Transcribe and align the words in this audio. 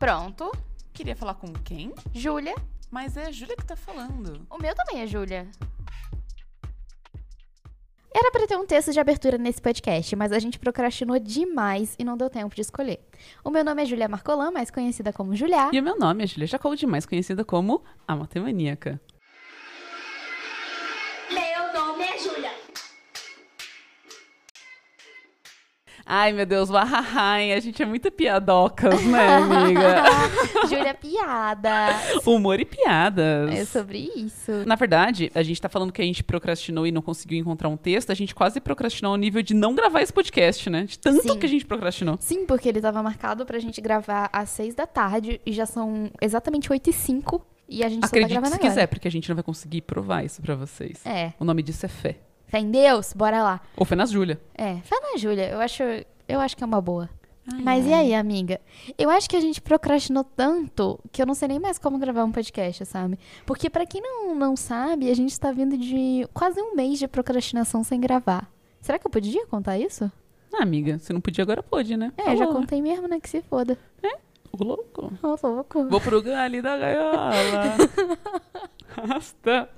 Pronto. 0.00 0.50
Queria 0.94 1.14
falar 1.14 1.34
com 1.34 1.52
quem? 1.52 1.92
Júlia. 2.14 2.54
Mas 2.90 3.18
é 3.18 3.26
a 3.26 3.30
Júlia 3.30 3.54
que 3.54 3.66
tá 3.66 3.76
falando. 3.76 4.46
O 4.48 4.56
meu 4.56 4.74
também 4.74 5.02
é 5.02 5.06
Júlia. 5.06 5.46
Era 8.12 8.30
pra 8.32 8.46
ter 8.46 8.56
um 8.56 8.64
texto 8.64 8.92
de 8.92 8.98
abertura 8.98 9.36
nesse 9.36 9.60
podcast, 9.60 10.16
mas 10.16 10.32
a 10.32 10.38
gente 10.38 10.58
procrastinou 10.58 11.18
demais 11.18 11.96
e 11.98 12.02
não 12.02 12.16
deu 12.16 12.30
tempo 12.30 12.54
de 12.54 12.62
escolher. 12.62 12.98
O 13.44 13.50
meu 13.50 13.62
nome 13.62 13.82
é 13.82 13.84
Julia 13.84 14.08
Marcolan, 14.08 14.50
mais 14.50 14.70
conhecida 14.70 15.12
como 15.12 15.36
Julia. 15.36 15.68
E 15.70 15.78
o 15.78 15.82
meu 15.82 15.98
nome 15.98 16.24
é 16.24 16.26
Júlia 16.26 16.46
Jacob, 16.46 16.82
mais 16.84 17.04
conhecida 17.04 17.44
como 17.44 17.84
a 18.08 18.16
Matemaníaca. 18.16 18.98
Ai, 26.12 26.32
meu 26.32 26.44
Deus, 26.44 26.70
uahahai, 26.70 27.52
a 27.52 27.60
gente 27.60 27.80
é 27.80 27.86
muito 27.86 28.10
piadocas, 28.10 29.00
né, 29.06 29.28
amiga? 29.28 30.02
Júlia 30.68 30.92
Piada. 30.92 31.70
Humor 32.26 32.58
e 32.58 32.64
piadas. 32.64 33.54
É 33.54 33.64
sobre 33.64 34.10
isso. 34.16 34.50
Na 34.66 34.74
verdade, 34.74 35.30
a 35.32 35.40
gente 35.44 35.62
tá 35.62 35.68
falando 35.68 35.92
que 35.92 36.02
a 36.02 36.04
gente 36.04 36.24
procrastinou 36.24 36.84
e 36.84 36.90
não 36.90 37.00
conseguiu 37.00 37.38
encontrar 37.38 37.68
um 37.68 37.76
texto, 37.76 38.10
a 38.10 38.14
gente 38.16 38.34
quase 38.34 38.60
procrastinou 38.60 39.12
ao 39.12 39.16
nível 39.16 39.40
de 39.40 39.54
não 39.54 39.72
gravar 39.72 40.02
esse 40.02 40.12
podcast, 40.12 40.68
né? 40.68 40.82
De 40.82 40.98
tanto 40.98 41.22
Sim. 41.22 41.38
que 41.38 41.46
a 41.46 41.48
gente 41.48 41.64
procrastinou. 41.64 42.16
Sim, 42.18 42.44
porque 42.44 42.68
ele 42.68 42.80
tava 42.80 43.00
marcado 43.04 43.46
pra 43.46 43.60
gente 43.60 43.80
gravar 43.80 44.28
às 44.32 44.50
seis 44.50 44.74
da 44.74 44.88
tarde 44.88 45.40
e 45.46 45.52
já 45.52 45.64
são 45.64 46.10
exatamente 46.20 46.72
oito 46.72 46.90
e 46.90 46.92
cinco 46.92 47.46
e 47.68 47.84
a 47.84 47.88
gente 47.88 48.00
só 48.00 48.00
tá 48.00 48.06
Acredite 48.08 48.32
gravando 48.32 48.50
se 48.50 48.54
agora. 48.56 48.68
quiser, 48.68 48.86
porque 48.88 49.06
a 49.06 49.12
gente 49.12 49.28
não 49.28 49.36
vai 49.36 49.44
conseguir 49.44 49.82
provar 49.82 50.24
isso 50.24 50.42
pra 50.42 50.56
vocês. 50.56 51.06
É. 51.06 51.34
O 51.38 51.44
nome 51.44 51.62
disso 51.62 51.86
é 51.86 51.88
fé. 51.88 52.16
Fé 52.50 52.58
em 52.58 52.68
Deus? 52.70 53.12
Bora 53.12 53.42
lá. 53.44 53.60
Ou 53.76 53.86
fé 53.86 53.94
nas 53.94 54.10
Júlia. 54.10 54.40
É, 54.54 54.78
fé 54.78 54.96
na 55.00 55.16
Júlia. 55.16 55.48
Eu 55.48 55.60
acho, 55.60 55.84
eu 56.28 56.40
acho 56.40 56.56
que 56.56 56.64
é 56.64 56.66
uma 56.66 56.80
boa. 56.80 57.08
Mas 57.62 57.86
e 57.86 57.92
aí, 57.92 58.12
amiga? 58.12 58.60
Eu 58.98 59.08
acho 59.08 59.30
que 59.30 59.36
a 59.36 59.40
gente 59.40 59.60
procrastinou 59.60 60.24
tanto 60.24 60.98
que 61.12 61.22
eu 61.22 61.26
não 61.26 61.34
sei 61.34 61.46
nem 61.48 61.60
mais 61.60 61.78
como 61.78 61.96
gravar 61.98 62.24
um 62.24 62.32
podcast, 62.32 62.84
sabe? 62.86 63.18
Porque 63.46 63.70
pra 63.70 63.86
quem 63.86 64.00
não, 64.02 64.34
não 64.34 64.56
sabe, 64.56 65.10
a 65.10 65.14
gente 65.14 65.38
tá 65.38 65.52
vindo 65.52 65.76
de 65.78 66.28
quase 66.34 66.60
um 66.60 66.74
mês 66.74 66.98
de 66.98 67.06
procrastinação 67.06 67.84
sem 67.84 68.00
gravar. 68.00 68.50
Será 68.80 68.98
que 68.98 69.06
eu 69.06 69.10
podia 69.10 69.46
contar 69.46 69.78
isso? 69.78 70.10
Ah, 70.52 70.62
amiga, 70.62 70.98
se 70.98 71.12
não 71.12 71.20
podia, 71.20 71.42
agora 71.42 71.62
pode, 71.62 71.96
né? 71.96 72.12
É, 72.16 72.36
já 72.36 72.44
Falou. 72.46 72.54
contei 72.60 72.82
mesmo, 72.82 73.06
né? 73.06 73.20
Que 73.20 73.28
se 73.28 73.40
foda. 73.42 73.78
Ô, 74.52 74.64
louco. 74.64 75.12
Ô, 75.22 75.46
louco. 75.48 75.88
Vou 75.88 76.00
pro 76.00 76.20
galho 76.20 76.60
da 76.60 76.76
gaiola. 76.76 77.30
Rasta. 78.90 79.68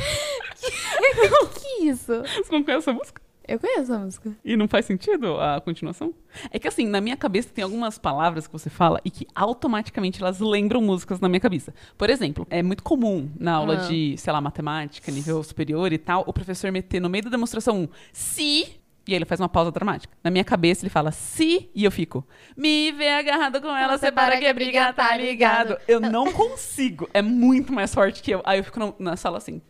Que 1.54 1.84
isso? 1.88 2.12
Você 2.22 2.52
não 2.52 2.62
conhece 2.62 2.88
essa 2.88 2.92
música? 2.92 3.22
Eu 3.48 3.58
conheço 3.58 3.92
a 3.92 3.98
música. 3.98 4.32
E 4.44 4.56
não 4.56 4.68
faz 4.68 4.86
sentido 4.86 5.40
a 5.40 5.60
continuação? 5.60 6.14
É 6.52 6.58
que 6.58 6.68
assim, 6.68 6.86
na 6.86 7.00
minha 7.00 7.16
cabeça 7.16 7.48
tem 7.52 7.64
algumas 7.64 7.98
palavras 7.98 8.46
que 8.46 8.52
você 8.52 8.70
fala 8.70 9.00
e 9.04 9.10
que 9.10 9.26
automaticamente 9.34 10.20
elas 10.22 10.38
lembram 10.38 10.80
músicas 10.80 11.18
na 11.18 11.28
minha 11.28 11.40
cabeça. 11.40 11.74
Por 11.98 12.08
exemplo, 12.10 12.46
é 12.48 12.62
muito 12.62 12.82
comum 12.84 13.28
na 13.38 13.54
aula 13.54 13.74
Ah. 13.74 13.88
de, 13.88 14.14
sei 14.18 14.32
lá, 14.32 14.40
matemática, 14.40 15.10
nível 15.10 15.42
superior 15.42 15.92
e 15.92 15.98
tal, 15.98 16.22
o 16.28 16.32
professor 16.32 16.70
meter 16.70 17.00
no 17.00 17.08
meio 17.10 17.24
da 17.24 17.30
demonstração 17.30 17.80
um 17.82 17.88
se. 18.12 18.76
E 19.08 19.12
aí 19.12 19.16
ele 19.16 19.24
faz 19.24 19.40
uma 19.40 19.48
pausa 19.48 19.72
dramática. 19.72 20.14
Na 20.22 20.30
minha 20.30 20.44
cabeça 20.44 20.84
ele 20.84 20.90
fala 20.90 21.10
se 21.10 21.68
e 21.74 21.84
eu 21.84 21.90
fico. 21.90 22.24
Me 22.56 22.92
vê 22.92 23.08
agarrado 23.08 23.60
com 23.60 23.74
ela, 23.74 23.98
Você 23.98 24.06
separa 24.06 24.32
para 24.32 24.40
que 24.40 24.52
briga 24.52 24.92
tá 24.92 25.16
ligado. 25.16 25.76
Eu 25.88 25.98
não 25.98 26.30
consigo. 26.32 27.08
É 27.12 27.20
muito 27.22 27.72
mais 27.72 27.92
forte 27.92 28.22
que 28.22 28.30
eu. 28.30 28.42
Aí 28.44 28.60
eu 28.60 28.64
fico 28.64 28.78
na, 28.78 28.92
na 29.00 29.16
sala 29.16 29.38
assim, 29.38 29.60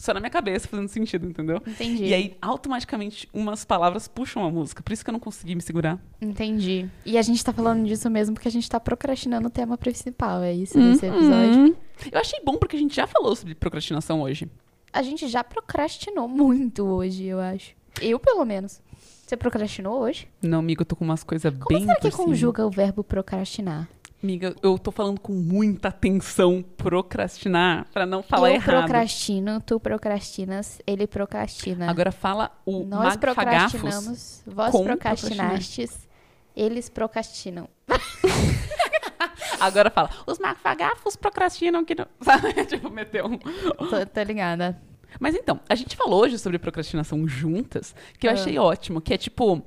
só 0.00 0.14
na 0.14 0.20
minha 0.20 0.30
cabeça 0.30 0.66
fazendo 0.66 0.88
sentido, 0.88 1.28
entendeu? 1.28 1.62
Entendi. 1.66 2.04
E 2.06 2.14
aí, 2.14 2.36
automaticamente, 2.40 3.28
umas 3.32 3.64
palavras 3.64 4.08
puxam 4.08 4.44
a 4.44 4.50
música. 4.50 4.82
Por 4.82 4.92
isso 4.92 5.04
que 5.04 5.10
eu 5.10 5.12
não 5.12 5.20
consegui 5.20 5.54
me 5.54 5.60
segurar. 5.60 5.98
Entendi. 6.20 6.88
E 7.04 7.18
a 7.18 7.22
gente 7.22 7.44
tá 7.44 7.52
falando 7.52 7.86
disso 7.86 8.08
mesmo 8.08 8.34
porque 8.34 8.48
a 8.48 8.50
gente 8.50 8.68
tá 8.68 8.80
procrastinando 8.80 9.48
o 9.48 9.50
tema 9.50 9.76
principal, 9.76 10.42
é 10.42 10.54
isso 10.54 10.78
desse 10.78 11.06
episódio? 11.06 11.60
Uhum. 11.60 11.74
Eu 12.10 12.18
achei 12.18 12.40
bom 12.42 12.56
porque 12.56 12.76
a 12.76 12.78
gente 12.78 12.96
já 12.96 13.06
falou 13.06 13.36
sobre 13.36 13.54
procrastinação 13.54 14.22
hoje. 14.22 14.48
A 14.92 15.02
gente 15.02 15.28
já 15.28 15.44
procrastinou 15.44 16.26
muito 16.26 16.84
hoje, 16.84 17.26
eu 17.26 17.38
acho. 17.38 17.74
Eu, 18.00 18.18
pelo 18.18 18.44
menos. 18.44 18.80
Você 19.26 19.36
procrastinou 19.36 20.00
hoje? 20.00 20.26
Não, 20.42 20.58
amiga, 20.58 20.82
eu 20.82 20.86
tô 20.86 20.96
com 20.96 21.04
umas 21.04 21.22
coisas 21.22 21.54
Como 21.54 21.78
bem 21.78 21.86
será 21.86 22.00
que 22.00 22.10
conjuga 22.10 22.66
o 22.66 22.70
verbo 22.70 23.04
procrastinar? 23.04 23.88
Amiga, 24.22 24.54
eu 24.62 24.78
tô 24.78 24.90
falando 24.92 25.18
com 25.18 25.32
muita 25.32 25.88
atenção 25.88 26.62
procrastinar 26.76 27.86
pra 27.90 28.04
não 28.04 28.22
falar 28.22 28.50
eu 28.50 28.54
errado. 28.56 28.80
procrastino, 28.84 29.60
tu 29.62 29.80
procrastinas, 29.80 30.78
ele 30.86 31.06
procrastina. 31.06 31.90
Agora 31.90 32.12
fala 32.12 32.50
o 32.66 32.84
Nós 32.84 33.16
procrastinamos, 33.16 34.42
vós 34.46 34.78
procrastinastes, 34.78 36.06
eles 36.54 36.90
procrastinam. 36.90 37.66
Agora 39.58 39.90
fala, 39.90 40.10
os 40.26 40.38
magfagafos 40.38 41.16
procrastinam 41.16 41.84
que 41.84 41.94
não... 41.94 42.06
Sabe? 42.20 42.52
tipo, 42.66 42.90
meteu 42.90 43.26
um... 43.26 43.38
tô, 43.88 44.04
tô 44.06 44.22
ligada. 44.22 44.80
Mas 45.18 45.34
então, 45.34 45.60
a 45.68 45.74
gente 45.74 45.96
falou 45.96 46.20
hoje 46.22 46.38
sobre 46.38 46.58
procrastinação 46.58 47.26
juntas, 47.26 47.94
que 48.18 48.26
eu 48.26 48.30
Ah. 48.30 48.34
achei 48.34 48.58
ótimo, 48.58 49.00
que 49.00 49.12
é 49.14 49.18
tipo, 49.18 49.62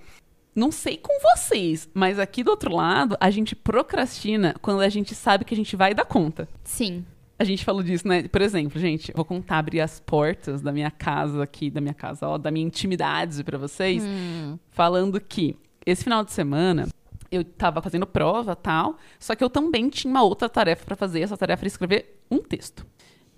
não 0.56 0.72
sei 0.72 0.98
com 0.98 1.14
vocês, 1.22 1.90
mas 1.94 2.20
aqui 2.20 2.44
do 2.44 2.52
outro 2.52 2.76
lado, 2.76 3.18
a 3.20 3.30
gente 3.32 3.56
procrastina 3.56 4.56
quando 4.62 4.82
a 4.82 4.90
gente 4.90 5.14
sabe 5.16 5.44
que 5.46 5.54
a 5.54 5.58
gente 5.58 5.76
vai 5.76 5.94
dar 5.94 6.06
conta. 6.06 6.48
Sim. 6.64 7.06
A 7.40 7.44
gente 7.44 7.66
falou 7.66 7.82
disso, 7.84 8.08
né? 8.08 8.28
Por 8.28 8.42
exemplo, 8.42 8.80
gente, 8.80 9.12
vou 9.16 9.26
contar 9.26 9.58
abrir 9.58 9.82
as 9.82 10.00
portas 10.00 10.62
da 10.62 10.72
minha 10.72 10.92
casa 10.92 11.44
aqui, 11.44 11.70
da 11.70 11.82
minha 11.82 11.94
casa, 11.94 12.28
ó, 12.28 12.38
da 12.38 12.52
minha 12.52 12.66
intimidade 12.66 13.44
pra 13.44 13.58
vocês, 13.58 14.04
Hum. 14.06 14.58
falando 14.70 15.20
que 15.20 15.58
esse 15.86 16.04
final 16.04 16.24
de 16.24 16.32
semana 16.32 16.88
eu 17.32 17.44
tava 17.44 17.82
fazendo 17.82 18.06
prova, 18.06 18.56
tal, 18.56 18.98
só 19.20 19.34
que 19.36 19.44
eu 19.44 19.50
também 19.50 19.90
tinha 19.90 20.10
uma 20.12 20.22
outra 20.22 20.48
tarefa 20.48 20.86
pra 20.86 20.96
fazer, 20.96 21.22
essa 21.22 21.36
tarefa 21.36 21.64
era 21.64 21.68
escrever 21.68 22.20
um 22.30 22.38
texto. 22.38 22.86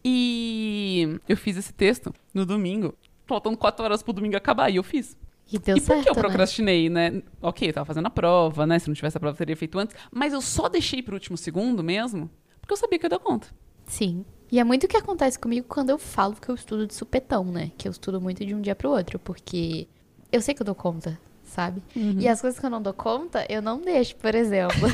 E 0.03 1.17
eu 1.27 1.35
fiz 1.35 1.57
esse 1.57 1.73
texto 1.73 2.13
no 2.33 2.45
domingo, 2.45 2.93
faltando 3.25 3.57
quatro 3.57 3.83
horas 3.83 4.03
pro 4.03 4.13
domingo 4.13 4.37
acabar, 4.37 4.69
e 4.69 4.75
eu 4.75 4.83
fiz. 4.83 5.17
E 5.51 5.59
deu 5.59 5.77
e 5.77 5.79
por 5.79 5.85
certo, 5.85 6.03
que 6.03 6.09
eu 6.09 6.15
né? 6.15 6.21
procrastinei, 6.21 6.89
né? 6.89 7.21
Ok, 7.41 7.69
eu 7.69 7.73
tava 7.73 7.85
fazendo 7.85 8.07
a 8.07 8.09
prova, 8.09 8.65
né? 8.65 8.79
Se 8.79 8.87
não 8.87 8.95
tivesse 8.95 9.17
a 9.17 9.19
prova, 9.19 9.35
eu 9.35 9.37
teria 9.37 9.55
feito 9.55 9.77
antes. 9.77 9.95
Mas 10.11 10.33
eu 10.33 10.41
só 10.41 10.67
deixei 10.67 11.01
pro 11.03 11.13
último 11.13 11.37
segundo 11.37 11.83
mesmo, 11.83 12.29
porque 12.59 12.73
eu 12.73 12.77
sabia 12.77 12.97
que 12.97 13.05
eu 13.05 13.07
ia 13.07 13.17
dar 13.17 13.19
conta. 13.19 13.47
Sim. 13.85 14.25
E 14.51 14.59
é 14.59 14.63
muito 14.63 14.85
o 14.85 14.87
que 14.87 14.97
acontece 14.97 15.37
comigo 15.37 15.65
quando 15.67 15.89
eu 15.89 15.97
falo 15.97 16.35
que 16.35 16.49
eu 16.49 16.55
estudo 16.55 16.87
de 16.87 16.93
supetão, 16.93 17.45
né? 17.45 17.71
Que 17.77 17.87
eu 17.87 17.91
estudo 17.91 18.21
muito 18.21 18.45
de 18.45 18.53
um 18.53 18.61
dia 18.61 18.75
pro 18.75 18.89
outro, 18.89 19.19
porque 19.19 19.87
eu 20.31 20.41
sei 20.41 20.53
que 20.53 20.61
eu 20.61 20.65
dou 20.65 20.75
conta, 20.75 21.19
sabe? 21.43 21.81
Uhum. 21.95 22.17
E 22.19 22.27
as 22.27 22.41
coisas 22.41 22.59
que 22.59 22.65
eu 22.65 22.69
não 22.69 22.81
dou 22.81 22.93
conta, 22.93 23.45
eu 23.49 23.61
não 23.61 23.79
deixo, 23.79 24.15
por 24.15 24.33
exemplo. 24.35 24.87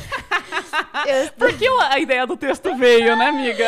eu, 1.06 1.32
Por 1.38 1.58
que 1.58 1.68
a 1.68 2.00
ideia 2.00 2.26
do 2.26 2.38
texto 2.38 2.76
veio, 2.76 3.16
né, 3.16 3.28
amiga? 3.28 3.68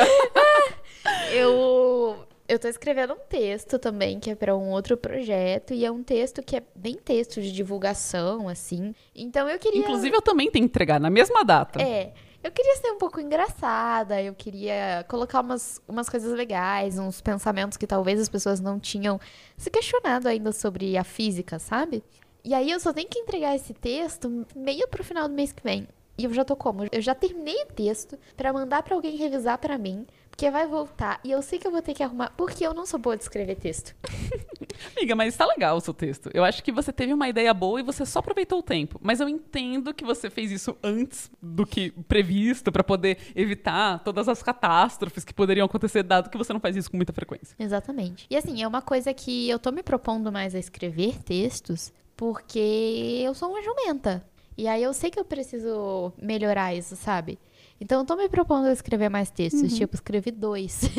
eu, 1.33 2.02
eu 2.47 2.59
tô 2.59 2.67
escrevendo 2.67 3.13
um 3.13 3.19
texto 3.29 3.79
também, 3.79 4.19
que 4.19 4.29
é 4.29 4.35
pra 4.35 4.55
um 4.55 4.69
outro 4.71 4.97
projeto, 4.97 5.73
e 5.73 5.85
é 5.85 5.91
um 5.91 6.03
texto 6.03 6.41
que 6.41 6.57
é 6.57 6.63
bem 6.75 6.95
texto 6.95 7.41
de 7.41 7.51
divulgação, 7.51 8.49
assim. 8.49 8.93
Então 9.15 9.47
eu 9.49 9.57
queria. 9.57 9.79
Inclusive, 9.79 10.15
eu 10.15 10.21
também 10.21 10.51
tenho 10.51 10.65
que 10.65 10.69
entregar 10.69 10.99
na 10.99 11.09
mesma 11.09 11.43
data. 11.43 11.81
É. 11.81 12.13
Eu 12.43 12.51
queria 12.51 12.75
ser 12.75 12.91
um 12.91 12.97
pouco 12.97 13.21
engraçada, 13.21 14.21
eu 14.21 14.33
queria 14.33 15.05
colocar 15.07 15.39
umas, 15.39 15.81
umas 15.87 16.09
coisas 16.09 16.37
legais, 16.37 16.99
uns 16.99 17.21
pensamentos 17.21 17.77
que 17.77 17.87
talvez 17.87 18.19
as 18.19 18.27
pessoas 18.27 18.59
não 18.59 18.77
tinham 18.77 19.17
se 19.55 19.69
questionado 19.69 20.27
ainda 20.27 20.51
sobre 20.51 20.97
a 20.97 21.05
física, 21.05 21.57
sabe? 21.57 22.03
E 22.43 22.53
aí 22.53 22.69
eu 22.69 22.81
só 22.81 22.91
tenho 22.91 23.07
que 23.07 23.17
entregar 23.17 23.55
esse 23.55 23.73
texto 23.73 24.45
meio 24.53 24.85
pro 24.89 25.05
final 25.05 25.29
do 25.29 25.33
mês 25.33 25.53
que 25.53 25.63
vem. 25.63 25.87
E 26.17 26.25
eu 26.25 26.33
já 26.33 26.43
tô 26.43 26.53
como? 26.53 26.85
Eu 26.91 27.01
já 27.01 27.15
terminei 27.15 27.63
o 27.63 27.73
texto 27.73 28.19
pra 28.35 28.51
mandar 28.51 28.83
pra 28.83 28.93
alguém 28.93 29.15
revisar 29.15 29.57
pra 29.57 29.77
mim, 29.77 30.05
porque 30.33 30.49
vai 30.49 30.65
voltar 30.67 31.19
e 31.23 31.29
eu 31.29 31.43
sei 31.43 31.59
que 31.59 31.67
eu 31.67 31.71
vou 31.71 31.81
ter 31.81 31.93
que 31.93 32.01
arrumar, 32.01 32.33
porque 32.35 32.65
eu 32.65 32.73
não 32.73 32.87
sou 32.87 32.99
boa 32.99 33.15
de 33.15 33.21
escrever 33.21 33.55
texto. 33.55 33.95
Amiga, 34.97 35.15
mas 35.15 35.37
tá 35.37 35.45
legal 35.45 35.77
o 35.77 35.79
seu 35.79 35.93
texto. 35.93 36.31
Eu 36.33 36.43
acho 36.43 36.63
que 36.63 36.71
você 36.71 36.91
teve 36.91 37.13
uma 37.13 37.29
ideia 37.29 37.53
boa 37.53 37.79
e 37.79 37.83
você 37.83 38.03
só 38.03 38.17
aproveitou 38.17 38.57
o 38.57 38.63
tempo. 38.63 38.99
Mas 39.01 39.19
eu 39.19 39.29
entendo 39.29 39.93
que 39.93 40.03
você 40.03 40.31
fez 40.31 40.51
isso 40.51 40.75
antes 40.83 41.29
do 41.39 41.67
que 41.67 41.91
previsto 42.07 42.71
pra 42.71 42.83
poder 42.83 43.19
evitar 43.35 43.99
todas 43.99 44.27
as 44.27 44.41
catástrofes 44.41 45.23
que 45.23 45.35
poderiam 45.35 45.65
acontecer, 45.65 46.01
dado 46.01 46.31
que 46.31 46.37
você 46.37 46.51
não 46.51 46.59
faz 46.59 46.75
isso 46.75 46.89
com 46.89 46.97
muita 46.97 47.13
frequência. 47.13 47.55
Exatamente. 47.59 48.25
E 48.27 48.35
assim, 48.35 48.63
é 48.63 48.67
uma 48.67 48.81
coisa 48.81 49.13
que 49.13 49.47
eu 49.47 49.59
tô 49.59 49.71
me 49.71 49.83
propondo 49.83 50.31
mais 50.31 50.55
a 50.55 50.59
escrever 50.59 51.21
textos 51.21 51.93
porque 52.17 53.21
eu 53.23 53.35
sou 53.35 53.49
uma 53.49 53.61
jumenta. 53.61 54.25
E 54.57 54.67
aí 54.67 54.81
eu 54.81 54.93
sei 54.93 55.11
que 55.11 55.19
eu 55.19 55.25
preciso 55.25 56.11
melhorar 56.19 56.73
isso, 56.73 56.95
sabe? 56.95 57.37
Então 57.81 57.99
eu 58.01 58.05
tô 58.05 58.15
me 58.15 58.29
propondo 58.29 58.67
a 58.67 58.71
escrever 58.71 59.09
mais 59.09 59.29
textos. 59.29 59.75
Tipo, 59.75 59.95
escrevi 59.95 60.31
dois. 60.31 60.81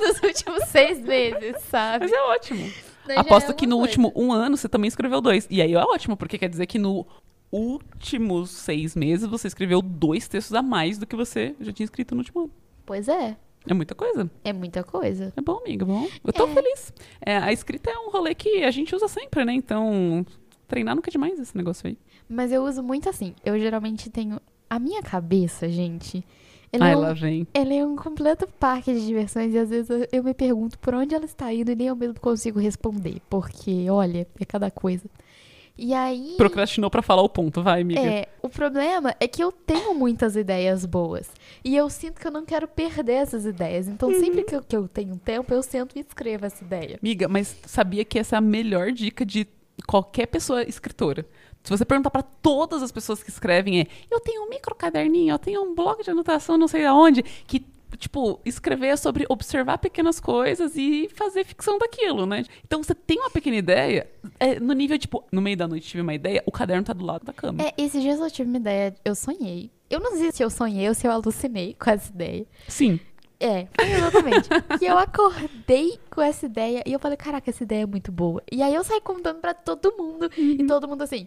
Nos 0.00 0.22
últimos 0.22 0.64
seis 0.68 1.00
meses, 1.00 1.56
sabe? 1.62 2.04
Mas 2.04 2.12
é 2.12 2.20
ótimo. 2.22 2.70
Daí 3.06 3.16
já 3.16 3.22
Aposto 3.22 3.50
é 3.50 3.54
que 3.54 3.66
no 3.66 3.76
coisa. 3.76 3.88
último 3.90 4.12
um 4.14 4.32
ano 4.32 4.56
você 4.56 4.68
também 4.68 4.88
escreveu 4.88 5.20
dois. 5.20 5.46
E 5.50 5.60
aí 5.62 5.72
é 5.74 5.78
ótimo, 5.78 6.16
porque 6.16 6.38
quer 6.38 6.48
dizer 6.48 6.66
que 6.66 6.78
no 6.78 7.06
últimos 7.50 8.50
seis 8.50 8.94
meses 8.94 9.26
você 9.28 9.48
escreveu 9.48 9.82
dois 9.82 10.28
textos 10.28 10.54
a 10.54 10.62
mais 10.62 10.98
do 10.98 11.06
que 11.06 11.16
você 11.16 11.54
já 11.60 11.72
tinha 11.72 11.84
escrito 11.84 12.14
no 12.14 12.20
último 12.20 12.42
ano. 12.42 12.50
Pois 12.86 13.08
é. 13.08 13.36
É 13.66 13.74
muita 13.74 13.94
coisa. 13.94 14.30
É 14.44 14.52
muita 14.52 14.82
coisa. 14.82 15.32
É 15.36 15.40
bom, 15.40 15.58
amiga, 15.58 15.84
bom. 15.84 16.08
Eu 16.24 16.32
tô 16.32 16.46
É. 16.48 16.54
feliz. 16.54 16.92
É, 17.24 17.36
a 17.38 17.52
escrita 17.52 17.90
é 17.90 17.96
um 17.98 18.10
rolê 18.10 18.34
que 18.34 18.64
a 18.64 18.70
gente 18.70 18.94
usa 18.94 19.06
sempre, 19.06 19.44
né? 19.44 19.52
Então, 19.52 20.26
treinar 20.66 20.96
nunca 20.96 21.10
é 21.10 21.12
demais 21.12 21.38
esse 21.38 21.56
negócio 21.56 21.86
aí. 21.86 21.96
Mas 22.28 22.50
eu 22.50 22.64
uso 22.64 22.82
muito 22.82 23.08
assim. 23.08 23.34
Eu 23.44 23.58
geralmente 23.58 24.10
tenho. 24.10 24.40
A 24.72 24.78
minha 24.78 25.02
cabeça, 25.02 25.68
gente. 25.68 26.24
Ela 26.72 26.86
Ai, 26.86 26.92
é 26.94 26.96
um 26.96 27.00
lá 27.00 27.12
vem. 27.12 27.46
Ela 27.52 27.74
é 27.74 27.84
um 27.84 27.94
completo 27.94 28.48
parque 28.58 28.90
de 28.94 29.06
diversões 29.06 29.52
e 29.52 29.58
às 29.58 29.68
vezes 29.68 29.90
eu, 29.90 30.08
eu 30.10 30.24
me 30.24 30.32
pergunto 30.32 30.78
por 30.78 30.94
onde 30.94 31.14
ela 31.14 31.26
está 31.26 31.52
indo 31.52 31.70
e 31.70 31.76
nem 31.76 31.88
eu 31.88 31.94
mesmo 31.94 32.18
consigo 32.18 32.58
responder. 32.58 33.20
Porque, 33.28 33.90
olha, 33.90 34.26
é 34.40 34.44
cada 34.46 34.70
coisa. 34.70 35.04
E 35.76 35.92
aí. 35.92 36.36
Procrastinou 36.38 36.88
pra 36.88 37.02
falar 37.02 37.20
o 37.20 37.28
ponto, 37.28 37.62
vai, 37.62 37.82
amiga. 37.82 38.00
É, 38.00 38.28
o 38.40 38.48
problema 38.48 39.14
é 39.20 39.28
que 39.28 39.44
eu 39.44 39.52
tenho 39.52 39.94
muitas 39.94 40.36
ideias 40.36 40.86
boas. 40.86 41.30
E 41.62 41.76
eu 41.76 41.90
sinto 41.90 42.18
que 42.18 42.26
eu 42.26 42.32
não 42.32 42.46
quero 42.46 42.66
perder 42.66 43.16
essas 43.16 43.44
ideias. 43.44 43.86
Então, 43.88 44.08
Uhum. 44.08 44.20
sempre 44.20 44.42
que 44.42 44.56
eu, 44.56 44.62
que 44.62 44.74
eu 44.74 44.88
tenho 44.88 45.18
tempo, 45.18 45.52
eu 45.52 45.62
sento 45.62 45.98
e 45.98 46.00
escrevo 46.00 46.46
essa 46.46 46.64
ideia. 46.64 46.98
Amiga, 46.98 47.28
mas 47.28 47.54
sabia 47.66 48.06
que 48.06 48.18
essa 48.18 48.36
é 48.36 48.38
a 48.38 48.40
melhor 48.40 48.90
dica 48.90 49.22
de 49.26 49.46
qualquer 49.86 50.28
pessoa 50.28 50.62
escritora? 50.62 51.26
Se 51.62 51.70
você 51.70 51.84
perguntar 51.84 52.10
pra 52.10 52.22
todas 52.22 52.82
as 52.82 52.90
pessoas 52.90 53.22
que 53.22 53.30
escrevem, 53.30 53.80
é: 53.80 53.86
eu 54.10 54.20
tenho 54.20 54.44
um 54.44 54.48
micro 54.48 54.74
caderninho, 54.74 55.34
eu 55.34 55.38
tenho 55.38 55.62
um 55.62 55.74
blog 55.74 56.02
de 56.02 56.10
anotação, 56.10 56.58
não 56.58 56.68
sei 56.68 56.84
aonde, 56.84 57.22
que 57.22 57.64
tipo, 57.96 58.40
escrever 58.44 58.88
é 58.88 58.96
sobre 58.96 59.24
observar 59.28 59.78
pequenas 59.78 60.18
coisas 60.18 60.76
e 60.76 61.08
fazer 61.14 61.44
ficção 61.44 61.78
daquilo, 61.78 62.26
né? 62.26 62.44
Então 62.64 62.82
você 62.82 62.94
tem 62.94 63.18
uma 63.18 63.30
pequena 63.30 63.56
ideia, 63.56 64.10
é, 64.40 64.58
no 64.58 64.72
nível, 64.72 64.98
tipo, 64.98 65.24
no 65.30 65.40
meio 65.40 65.56
da 65.56 65.68
noite 65.68 65.88
tive 65.88 66.02
uma 66.02 66.14
ideia, 66.14 66.42
o 66.46 66.50
caderno 66.50 66.84
tá 66.84 66.92
do 66.92 67.04
lado 67.04 67.24
da 67.24 67.32
cama. 67.32 67.62
É, 67.62 67.72
esses 67.76 68.02
dias 68.02 68.18
eu 68.18 68.30
tive 68.30 68.48
uma 68.48 68.58
ideia, 68.58 68.94
eu 69.04 69.14
sonhei. 69.14 69.70
Eu 69.88 70.00
não 70.00 70.16
sei 70.16 70.32
se 70.32 70.42
eu 70.42 70.50
sonhei 70.50 70.88
ou 70.88 70.94
se 70.94 71.06
eu 71.06 71.12
alucinei 71.12 71.76
com 71.78 71.90
essa 71.90 72.10
ideia. 72.10 72.46
Sim. 72.66 72.98
É, 73.38 73.66
exatamente. 73.78 74.48
e 74.80 74.86
eu 74.86 74.96
acordei 74.96 75.98
com 76.08 76.22
essa 76.22 76.46
ideia 76.46 76.82
e 76.86 76.92
eu 76.92 76.98
falei, 76.98 77.16
caraca, 77.16 77.50
essa 77.50 77.64
ideia 77.64 77.82
é 77.82 77.86
muito 77.86 78.10
boa. 78.12 78.42
E 78.50 78.62
aí 78.62 78.74
eu 78.74 78.84
saí 78.84 79.00
contando 79.00 79.40
pra 79.40 79.52
todo 79.52 79.94
mundo 79.98 80.30
e 80.36 80.64
todo 80.64 80.88
mundo 80.88 81.02
assim, 81.02 81.26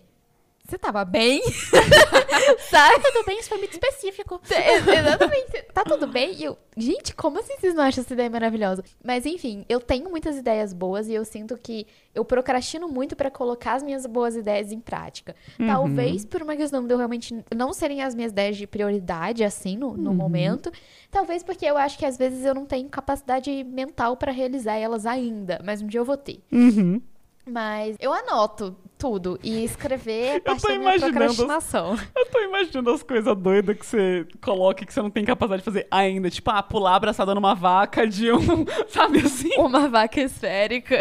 você 0.65 0.77
tava 0.79 1.05
bem? 1.05 1.41
Sabe? 2.69 3.03
Tudo 3.03 3.25
bem, 3.25 3.39
isso 3.39 3.49
foi 3.49 3.57
muito 3.59 3.73
específico. 3.73 4.41
Exatamente. 4.49 5.63
Tá 5.73 5.83
tudo 5.83 6.07
bem? 6.07 6.33
E 6.33 6.43
eu, 6.43 6.57
gente, 6.75 7.13
como 7.13 7.39
assim 7.39 7.55
vocês 7.59 7.75
não 7.75 7.83
acham 7.83 8.03
essa 8.03 8.13
ideia 8.13 8.29
maravilhosa? 8.29 8.83
Mas 9.03 9.25
enfim, 9.25 9.63
eu 9.69 9.79
tenho 9.79 10.09
muitas 10.09 10.37
ideias 10.37 10.73
boas 10.73 11.07
e 11.07 11.13
eu 11.13 11.23
sinto 11.23 11.55
que 11.57 11.85
eu 12.13 12.25
procrastino 12.25 12.87
muito 12.87 13.15
pra 13.15 13.29
colocar 13.29 13.73
as 13.73 13.83
minhas 13.83 14.05
boas 14.05 14.35
ideias 14.35 14.71
em 14.71 14.79
prática. 14.79 15.35
Talvez 15.57 16.25
por 16.25 16.41
uma 16.41 16.55
questão 16.55 16.85
de 16.85 16.93
eu 16.93 16.97
realmente 16.97 17.43
não 17.55 17.71
serem 17.71 18.01
as 18.01 18.15
minhas 18.15 18.31
ideias 18.31 18.57
de 18.57 18.65
prioridade, 18.65 19.43
assim, 19.43 19.77
no, 19.77 19.95
no 19.95 20.13
momento. 20.13 20.71
Talvez 21.11 21.43
porque 21.43 21.65
eu 21.65 21.77
acho 21.77 21.97
que 21.97 22.05
às 22.05 22.17
vezes 22.17 22.43
eu 22.43 22.55
não 22.55 22.65
tenho 22.65 22.89
capacidade 22.89 23.63
mental 23.63 24.17
pra 24.17 24.31
realizar 24.31 24.75
elas 24.75 25.05
ainda. 25.05 25.61
Mas 25.63 25.81
um 25.81 25.87
dia 25.87 25.99
eu 25.99 26.05
vou 26.05 26.17
ter. 26.17 26.41
Uhum. 26.51 27.01
Mas 27.45 27.95
eu 27.99 28.11
anoto 28.11 28.75
tudo 29.05 29.39
e 29.43 29.63
escrever 29.63 30.37
é 30.37 30.39
parte 30.39 30.61
tô 30.63 30.67
da 30.67 30.73
minha 30.79 30.95
imaginando 30.95 31.23
as- 31.23 31.35
procrastinação. 31.35 31.95
Eu 32.17 32.25
tô 32.25 32.39
imaginando 32.41 32.89
as 32.89 33.03
coisas 33.03 33.37
doidas 33.37 33.77
que 33.77 33.85
você 33.85 34.25
coloca 34.41 34.81
e 34.83 34.87
que 34.87 34.91
você 34.91 34.99
não 34.99 35.11
tem 35.11 35.23
capacidade 35.23 35.61
de 35.61 35.65
fazer 35.65 35.87
ainda. 35.91 36.27
Tipo, 36.27 36.49
ah, 36.49 36.63
pular 36.63 36.95
abraçada 36.95 37.35
numa 37.35 37.53
vaca 37.53 38.07
de 38.07 38.31
um. 38.31 38.65
Sabe 38.89 39.19
assim? 39.19 39.51
Uma 39.59 39.87
vaca 39.89 40.19
esférica. 40.19 40.97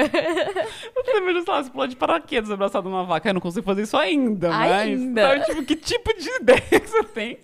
Você 0.95 1.17
imagina, 1.17 1.45
sei 1.45 1.55
lá, 1.55 1.63
você 1.63 1.71
pula 1.71 1.89
de 1.89 1.97
paraquedas 1.97 2.51
abraçado 2.51 2.91
numa 2.91 3.05
vaca. 3.05 3.31
Eu 3.31 3.35
não 3.35 3.41
consigo 3.41 3.65
fazer 3.65 3.83
isso 3.85 3.97
ainda, 3.97 4.51
mas. 4.51 4.73
Ainda. 4.73 5.23
Sabe, 5.23 5.45
tipo, 5.47 5.65
que 5.65 5.77
tipo 5.77 6.13
de 6.19 6.29
ideia 6.43 6.61
que 6.69 6.87
você 6.87 7.05
tem? 7.05 7.39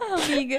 Amiga. 0.00 0.58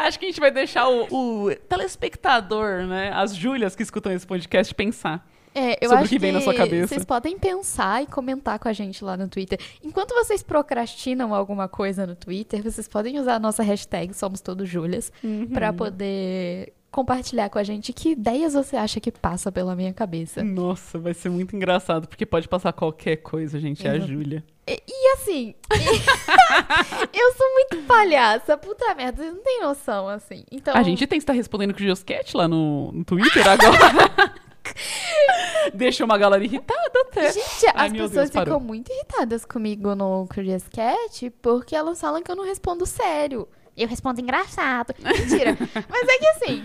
Acho 0.00 0.18
que 0.18 0.24
a 0.24 0.28
gente 0.28 0.40
vai 0.40 0.50
deixar 0.50 0.88
o, 0.88 1.44
o 1.46 1.54
telespectador, 1.68 2.86
né? 2.86 3.12
As 3.14 3.36
Júlias 3.36 3.76
que 3.76 3.84
escutam 3.84 4.10
esse 4.12 4.26
podcast 4.26 4.74
pensar. 4.74 5.24
É, 5.54 5.72
eu 5.84 5.88
Sobre 5.88 5.94
o 5.94 5.98
acho 6.04 6.08
que 6.10 6.18
vem 6.18 6.32
na 6.32 6.40
sua 6.40 6.54
cabeça. 6.54 6.88
Vocês 6.88 7.04
podem 7.04 7.38
pensar 7.38 8.02
e 8.02 8.06
comentar 8.06 8.58
com 8.58 8.68
a 8.68 8.72
gente 8.72 9.04
lá 9.04 9.16
no 9.16 9.28
Twitter. 9.28 9.58
Enquanto 9.82 10.14
vocês 10.14 10.42
procrastinam 10.42 11.34
alguma 11.34 11.68
coisa 11.68 12.06
no 12.06 12.14
Twitter, 12.14 12.62
vocês 12.62 12.86
podem 12.88 13.18
usar 13.18 13.34
a 13.34 13.38
nossa 13.38 13.62
hashtag 13.62 14.12
Somos 14.14 14.40
Todos 14.40 14.68
Júlias 14.68 15.12
Uhum. 15.22 15.46
pra 15.48 15.72
poder 15.72 16.72
compartilhar 16.90 17.50
com 17.50 17.58
a 17.58 17.62
gente 17.62 17.92
que 17.92 18.10
ideias 18.10 18.54
você 18.54 18.74
acha 18.76 18.98
que 18.98 19.12
passa 19.12 19.52
pela 19.52 19.76
minha 19.76 19.92
cabeça. 19.92 20.42
Nossa, 20.42 20.98
vai 20.98 21.12
ser 21.12 21.28
muito 21.28 21.54
engraçado, 21.54 22.08
porque 22.08 22.24
pode 22.24 22.48
passar 22.48 22.72
qualquer 22.72 23.16
coisa, 23.16 23.60
gente. 23.60 23.86
É 23.86 23.90
a 23.90 23.96
Exato. 23.96 24.10
Júlia. 24.12 24.42
E, 24.66 24.82
e 24.88 25.12
assim, 25.12 25.54
eu 27.12 27.32
sou 27.34 27.52
muito 27.54 27.86
palhaça, 27.86 28.56
puta 28.56 28.94
merda, 28.94 29.22
vocês 29.22 29.34
não 29.34 29.42
têm 29.42 29.60
noção, 29.60 30.08
assim. 30.08 30.44
Então, 30.50 30.74
A 30.74 30.82
gente 30.82 31.06
tem 31.06 31.18
que 31.18 31.22
estar 31.22 31.32
respondendo 31.32 31.72
com 31.72 31.78
o 31.80 31.82
Geoscat 31.82 32.36
lá 32.36 32.48
no, 32.48 32.90
no 32.92 33.04
Twitter 33.04 33.44
agora. 33.48 34.34
Deixa 35.74 36.04
uma 36.04 36.16
galera 36.18 36.42
irritada 36.42 36.92
até. 37.00 37.32
Gente, 37.32 37.66
Ai, 37.74 37.86
as 37.86 37.92
pessoas 37.92 38.10
Deus, 38.12 38.26
ficam 38.28 38.44
parou. 38.44 38.60
muito 38.60 38.90
irritadas 38.92 39.44
comigo 39.44 39.94
no 39.94 40.26
Curious 40.32 40.64
Cat 40.68 41.30
porque 41.42 41.74
elas 41.74 42.00
falam 42.00 42.22
que 42.22 42.30
eu 42.30 42.36
não 42.36 42.44
respondo 42.44 42.86
sério. 42.86 43.48
Eu 43.76 43.86
respondo 43.86 44.20
engraçado. 44.20 44.94
Mentira. 44.98 45.56
Mas 45.88 46.08
é 46.08 46.18
que 46.18 46.26
assim, 46.28 46.64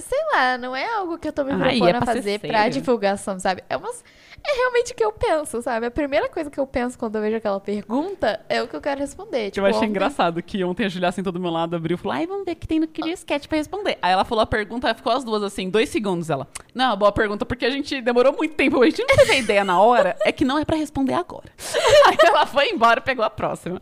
sei 0.00 0.18
lá, 0.32 0.58
não 0.58 0.74
é 0.76 0.86
algo 0.94 1.18
que 1.18 1.28
eu 1.28 1.32
tô 1.32 1.44
me 1.44 1.52
Ai, 1.52 1.58
propondo 1.78 1.88
é 1.88 1.96
a 1.96 2.02
fazer 2.02 2.40
pra 2.40 2.68
divulgação, 2.68 3.38
sabe? 3.40 3.62
É, 3.68 3.76
umas, 3.76 4.04
é 4.46 4.56
realmente 4.56 4.92
o 4.92 4.94
que 4.94 5.04
eu 5.04 5.12
penso, 5.12 5.60
sabe? 5.60 5.86
A 5.86 5.90
primeira 5.90 6.28
coisa 6.28 6.50
que 6.50 6.58
eu 6.58 6.66
penso 6.66 6.98
quando 6.98 7.16
eu 7.16 7.20
vejo 7.22 7.36
aquela 7.36 7.60
pergunta 7.60 8.40
é 8.48 8.62
o 8.62 8.68
que 8.68 8.74
eu 8.76 8.80
quero 8.80 9.00
responder. 9.00 9.50
Tipo, 9.50 9.66
eu 9.66 9.70
achei 9.70 9.78
ontem- 9.78 9.90
engraçado 9.90 10.42
que 10.42 10.62
ontem 10.64 10.84
a 10.86 10.88
Julia 10.88 11.12
sentou 11.12 11.32
do 11.32 11.40
meu 11.40 11.50
lado, 11.50 11.76
abriu 11.76 11.94
e 11.94 11.98
falou: 11.98 12.16
Ai, 12.16 12.26
vamos 12.26 12.44
ver 12.44 12.52
o 12.52 12.56
que 12.56 12.66
tem 12.66 12.80
no 12.80 12.86
Queria 12.88 13.12
Sketch 13.14 13.46
pra 13.46 13.58
responder. 13.58 13.98
Aí 14.00 14.12
ela 14.12 14.24
falou 14.24 14.42
a 14.42 14.46
pergunta, 14.46 14.94
ficou 14.94 15.12
as 15.12 15.24
duas 15.24 15.42
assim, 15.42 15.68
dois 15.68 15.88
segundos. 15.88 16.30
Ela, 16.30 16.46
não, 16.74 16.96
boa 16.96 17.12
pergunta, 17.12 17.44
porque 17.44 17.66
a 17.66 17.70
gente 17.70 18.00
demorou 18.00 18.32
muito 18.36 18.54
tempo, 18.54 18.82
a 18.82 18.86
gente 18.86 19.00
não 19.00 19.16
teve 19.16 19.32
a 19.32 19.36
ideia 19.38 19.64
na 19.64 19.80
hora, 19.80 20.16
é 20.24 20.32
que 20.32 20.44
não 20.44 20.58
é 20.58 20.64
pra 20.64 20.76
responder 20.76 21.14
agora. 21.14 21.50
aí 22.06 22.16
ela 22.22 22.46
foi 22.46 22.70
embora 22.70 23.00
pegou 23.00 23.24
a 23.24 23.30
próxima. 23.30 23.78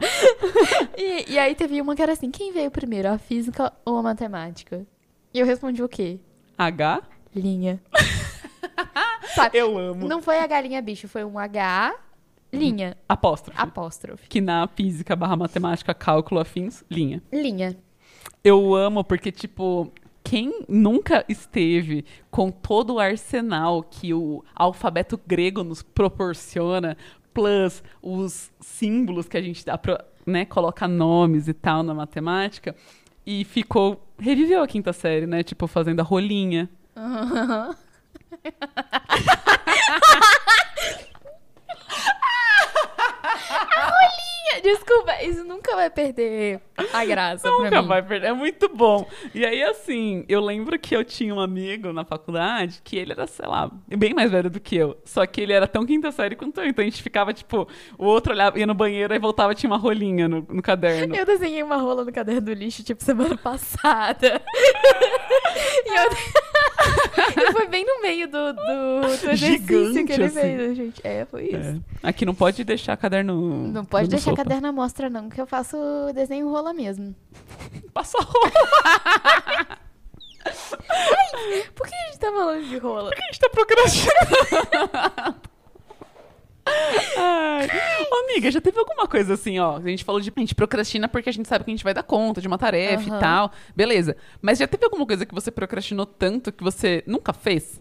E, 0.96 1.32
e 1.32 1.38
aí 1.38 1.54
teve 1.54 1.80
uma 1.80 1.94
que 1.94 2.02
era 2.02 2.12
assim, 2.12 2.30
quem 2.30 2.52
veio 2.52 2.70
primeiro, 2.70 3.08
a 3.08 3.18
física 3.18 3.72
ou 3.84 3.96
a 3.98 4.02
matemática? 4.02 4.86
E 5.32 5.38
eu 5.38 5.46
respondi 5.46 5.82
o 5.82 5.88
quê? 5.88 6.18
H, 6.56 7.02
Linha. 7.34 7.80
Sabe? 9.34 9.58
eu 9.58 9.76
amo. 9.78 10.08
Não 10.08 10.22
foi 10.22 10.38
a 10.38 10.46
galinha 10.46 10.80
bicho, 10.80 11.06
foi 11.06 11.24
um 11.24 11.38
H, 11.38 11.94
linha, 12.52 12.96
Apóstrofe. 13.08 13.60
apóstrofe. 13.60 14.28
Que 14.28 14.40
na 14.40 14.66
física 14.68 15.14
barra 15.14 15.36
matemática, 15.36 15.92
cálculo 15.94 16.40
afins, 16.40 16.82
linha. 16.90 17.22
Linha. 17.32 17.76
Eu 18.42 18.74
amo 18.74 19.04
porque, 19.04 19.30
tipo, 19.30 19.92
quem 20.24 20.64
nunca 20.68 21.24
esteve 21.28 22.04
com 22.30 22.50
todo 22.50 22.94
o 22.94 22.98
arsenal 22.98 23.82
que 23.82 24.14
o 24.14 24.42
alfabeto 24.54 25.20
grego 25.26 25.62
nos 25.62 25.82
proporciona, 25.82 26.96
plus 27.34 27.82
os 28.02 28.50
símbolos 28.60 29.28
que 29.28 29.36
a 29.36 29.42
gente 29.42 29.64
dá 29.64 29.76
pra, 29.76 30.04
né, 30.26 30.44
coloca 30.44 30.88
nomes 30.88 31.48
e 31.48 31.52
tal 31.54 31.82
na 31.82 31.94
matemática, 31.94 32.74
e 33.28 33.44
ficou. 33.44 34.02
Reviveu 34.18 34.62
a 34.62 34.66
quinta 34.66 34.90
série, 34.90 35.26
né? 35.26 35.42
Tipo, 35.42 35.66
fazendo 35.66 36.00
a 36.00 36.02
rolinha. 36.02 36.66
Desculpa, 44.62 45.22
isso 45.22 45.44
nunca 45.44 45.74
vai 45.74 45.90
perder 45.90 46.60
a 46.92 47.04
graça 47.04 47.42
pra 47.50 47.64
Nunca 47.64 47.82
mim. 47.82 47.88
vai 47.88 48.02
perder. 48.02 48.28
É 48.28 48.32
muito 48.32 48.68
bom. 48.68 49.08
E 49.34 49.44
aí, 49.44 49.62
assim, 49.62 50.24
eu 50.28 50.40
lembro 50.40 50.78
que 50.78 50.94
eu 50.94 51.04
tinha 51.04 51.34
um 51.34 51.40
amigo 51.40 51.92
na 51.92 52.04
faculdade 52.04 52.80
que 52.84 52.96
ele 52.96 53.12
era, 53.12 53.26
sei 53.26 53.46
lá, 53.46 53.70
bem 53.88 54.14
mais 54.14 54.30
velho 54.30 54.48
do 54.50 54.60
que 54.60 54.76
eu. 54.76 54.96
Só 55.04 55.24
que 55.26 55.40
ele 55.40 55.52
era 55.52 55.66
tão 55.66 55.84
quinta 55.84 56.10
série 56.12 56.36
quanto 56.36 56.60
eu. 56.60 56.66
Então 56.66 56.82
a 56.82 56.88
gente 56.88 57.02
ficava, 57.02 57.32
tipo, 57.32 57.68
o 57.96 58.04
outro 58.06 58.32
olhava, 58.32 58.58
ia 58.58 58.66
no 58.66 58.74
banheiro 58.74 59.14
e 59.14 59.18
voltava 59.18 59.54
tinha 59.54 59.70
uma 59.70 59.78
rolinha 59.78 60.28
no, 60.28 60.46
no 60.48 60.62
caderno. 60.62 61.14
Eu 61.14 61.26
desenhei 61.26 61.62
uma 61.62 61.76
rola 61.76 62.04
no 62.04 62.12
caderno 62.12 62.40
do 62.42 62.52
lixo, 62.52 62.82
tipo, 62.84 63.02
semana 63.02 63.36
passada. 63.38 64.40
E, 65.86 65.96
eu... 65.96 66.10
e 67.48 67.52
foi 67.52 67.66
bem 67.66 67.84
no 67.84 68.00
meio 68.02 68.28
do, 68.28 68.52
do, 68.52 69.00
do 69.00 69.06
exercício 69.06 69.36
Gigante, 69.36 70.04
que 70.04 70.12
ele 70.12 70.24
assim. 70.24 70.40
fez, 70.40 70.76
gente. 70.76 71.00
É, 71.04 71.24
foi 71.24 71.44
isso. 71.46 71.56
É. 72.02 72.08
Aqui 72.08 72.24
não 72.24 72.34
pode 72.34 72.64
deixar 72.64 72.96
caderno. 72.96 73.68
Não 73.68 73.84
pode 73.84 74.08
deixar 74.08 74.30
sopa. 74.30 74.42
caderno 74.42 74.68
à 74.68 74.72
mostra, 74.72 75.10
não, 75.10 75.28
que 75.28 75.40
eu 75.40 75.46
faço 75.46 75.76
desenho 76.14 76.48
rola 76.48 76.72
mesmo. 76.72 77.14
Passa 77.92 78.18
rola. 78.18 78.52
Por 81.74 81.86
que 81.86 81.94
a 81.94 82.06
gente 82.06 82.18
tá 82.18 82.32
falando 82.32 82.64
de 82.66 82.78
rola? 82.78 83.10
A 83.14 83.20
gente 83.26 83.38
tá 83.38 83.48
procrastinando. 83.50 85.37
Ai. 87.16 87.68
Ô, 88.10 88.14
amiga, 88.24 88.50
já 88.50 88.60
teve 88.60 88.78
alguma 88.78 89.06
coisa 89.06 89.34
assim, 89.34 89.58
ó? 89.58 89.76
A 89.76 89.80
gente 89.88 90.04
falou 90.04 90.20
de 90.20 90.32
a 90.34 90.40
gente 90.40 90.54
procrastina 90.54 91.08
porque 91.08 91.28
a 91.28 91.32
gente 91.32 91.48
sabe 91.48 91.64
que 91.64 91.70
a 91.70 91.74
gente 91.74 91.84
vai 91.84 91.94
dar 91.94 92.02
conta 92.02 92.40
de 92.40 92.46
uma 92.46 92.58
tarefa 92.58 93.08
Aham. 93.08 93.16
e 93.16 93.20
tal. 93.20 93.52
Beleza. 93.74 94.16
Mas 94.40 94.58
já 94.58 94.66
teve 94.66 94.84
alguma 94.84 95.06
coisa 95.06 95.26
que 95.26 95.34
você 95.34 95.50
procrastinou 95.50 96.06
tanto 96.06 96.52
que 96.52 96.62
você 96.62 97.02
nunca 97.06 97.32
fez? 97.32 97.80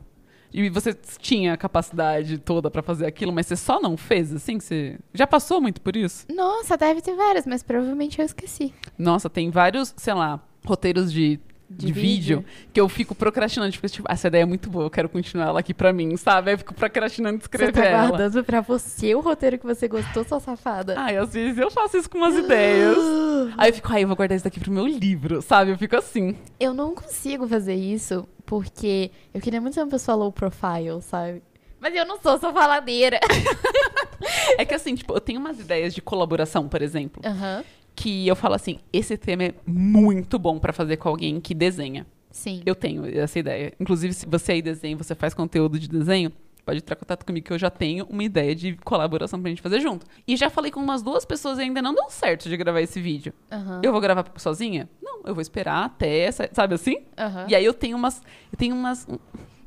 E 0.54 0.70
você 0.70 0.94
tinha 1.20 1.54
a 1.54 1.58
capacidade 1.58 2.38
toda 2.38 2.72
pra 2.72 2.82
fazer 2.82 3.06
aquilo, 3.06 3.34
mas 3.34 3.48
você 3.48 3.56
só 3.56 3.82
não 3.82 3.98
fez, 3.98 4.34
assim? 4.34 4.60
Você 4.60 4.98
já 5.14 5.28
passou 5.28 5.60
muito 5.60 5.82
por 5.82 5.96
isso? 5.96 6.26
Nossa, 6.34 6.78
deve 6.78 7.02
ter 7.02 7.16
várias, 7.16 7.46
mas 7.46 7.62
provavelmente 7.62 8.20
eu 8.20 8.26
esqueci. 8.26 8.74
Nossa, 8.98 9.30
tem 9.30 9.52
vários, 9.52 9.94
sei 9.98 10.14
lá, 10.14 10.42
roteiros 10.66 11.12
de 11.12 11.40
de, 11.70 11.88
De 11.88 11.92
vídeo, 11.92 12.38
vídeo? 12.40 12.46
que 12.74 12.80
eu 12.80 12.88
fico 12.88 13.14
procrastinando. 13.14 13.72
Tipo, 13.72 13.88
tipo, 13.90 14.08
"Ah, 14.10 14.14
essa 14.14 14.28
ideia 14.28 14.44
é 14.44 14.46
muito 14.46 14.70
boa, 14.70 14.86
eu 14.86 14.90
quero 14.90 15.10
continuar 15.10 15.48
ela 15.48 15.60
aqui 15.60 15.74
pra 15.74 15.92
mim, 15.92 16.16
sabe? 16.16 16.50
Aí 16.50 16.54
eu 16.56 16.60
fico 16.60 16.74
procrastinando 16.74 17.38
de 17.38 17.44
Você 17.44 17.48
escrever 17.48 17.74
tá 17.74 17.86
ela. 17.86 18.08
guardando 18.10 18.44
pra 18.44 18.62
você 18.62 19.14
o 19.16 19.20
roteiro 19.20 19.58
que 19.60 19.66
você 19.66 19.88
gostou, 19.88 20.24
sua 20.24 20.40
safada. 20.40 20.96
Ai, 20.98 21.18
às 21.18 21.34
vezes 21.34 21.58
eu 21.58 21.70
faço 21.70 21.98
isso 21.98 22.10
com 22.10 22.18
umas 22.20 22.36
ideias. 22.36 22.98
Aí 23.58 23.70
eu 23.70 23.74
fico, 23.74 23.92
ai, 23.92 24.04
eu 24.04 24.08
vou 24.08 24.16
guardar 24.16 24.36
isso 24.36 24.46
daqui 24.46 24.60
pro 24.60 24.72
meu 24.72 24.88
livro, 24.88 25.42
sabe? 25.42 25.72
Eu 25.72 25.78
fico 25.78 25.96
assim. 25.98 26.38
Eu 26.60 26.74
não 26.74 26.96
consigo 26.96 27.48
fazer 27.48 27.76
isso 27.76 28.28
porque 28.46 29.12
eu 29.34 29.42
queria 29.42 29.60
muito 29.60 29.74
ser 29.74 29.82
uma 29.82 29.90
pessoa 29.90 30.16
low 30.16 30.32
profile, 30.32 31.02
sabe? 31.02 31.42
Mas 31.80 31.94
eu 31.94 32.06
não 32.06 32.20
sou, 32.22 32.40
sou 32.40 32.54
faladeira. 32.54 33.20
É 34.58 34.66
que 34.66 34.74
assim, 34.74 34.96
tipo, 34.96 35.14
eu 35.14 35.20
tenho 35.22 35.40
umas 35.40 35.60
ideias 35.60 35.94
de 35.94 36.02
colaboração, 36.02 36.68
por 36.68 36.82
exemplo, 36.82 37.22
Aham. 37.24 37.64
Que 37.98 38.28
eu 38.28 38.36
falo 38.36 38.54
assim, 38.54 38.78
esse 38.94 39.18
tema 39.18 39.44
é 39.46 39.54
muito 39.66 40.38
bom 40.38 40.60
pra 40.60 40.72
fazer 40.72 40.98
com 40.98 41.10
alguém 41.10 41.42
que 41.42 41.56
desenha. 41.56 42.06
Sim. 42.30 42.62
Eu 42.64 42.76
tenho 42.76 43.04
essa 43.20 43.40
ideia. 43.40 43.74
Inclusive, 43.80 44.14
se 44.14 44.28
você 44.28 44.52
aí 44.52 44.62
desenha, 44.62 44.96
você 44.96 45.16
faz 45.16 45.34
conteúdo 45.34 45.80
de 45.80 45.88
desenho, 45.90 46.32
pode 46.64 46.78
entrar 46.78 46.96
em 46.96 47.00
contato 47.00 47.26
comigo 47.26 47.48
que 47.48 47.52
eu 47.54 47.58
já 47.58 47.72
tenho 47.72 48.06
uma 48.06 48.24
ideia 48.24 48.54
de 48.54 48.76
colaboração 48.84 49.42
pra 49.42 49.50
gente 49.50 49.64
fazer 49.64 49.80
junto. 49.80 50.06
E 50.28 50.38
já 50.38 50.48
falei 50.48 50.70
com 50.70 50.80
umas 50.80 51.02
duas 51.02 51.26
pessoas 51.26 51.58
e 51.58 51.64
ainda 51.64 51.82
não 51.82 51.96
deu 51.96 52.08
certo 52.10 52.48
de 52.48 52.56
gravar 52.56 52.82
esse 52.82 53.02
vídeo. 53.02 53.34
Aham. 53.52 53.82
Eu 53.84 53.92
vou 53.92 54.00
gravar 54.00 54.32
sozinha? 54.38 54.88
Não, 55.02 55.22
eu 55.26 55.34
vou 55.34 55.42
esperar 55.42 55.84
até, 55.86 56.20
essa- 56.20 56.48
sabe 56.54 56.76
assim? 56.76 56.98
Aham. 57.18 57.48
E 57.50 57.56
aí 57.56 57.66
eu 57.66 57.74
tenho 57.74 57.98
umas, 57.98 58.22
eu 58.52 58.58
tenho 58.60 58.76
umas 58.76 59.08
um, 59.10 59.18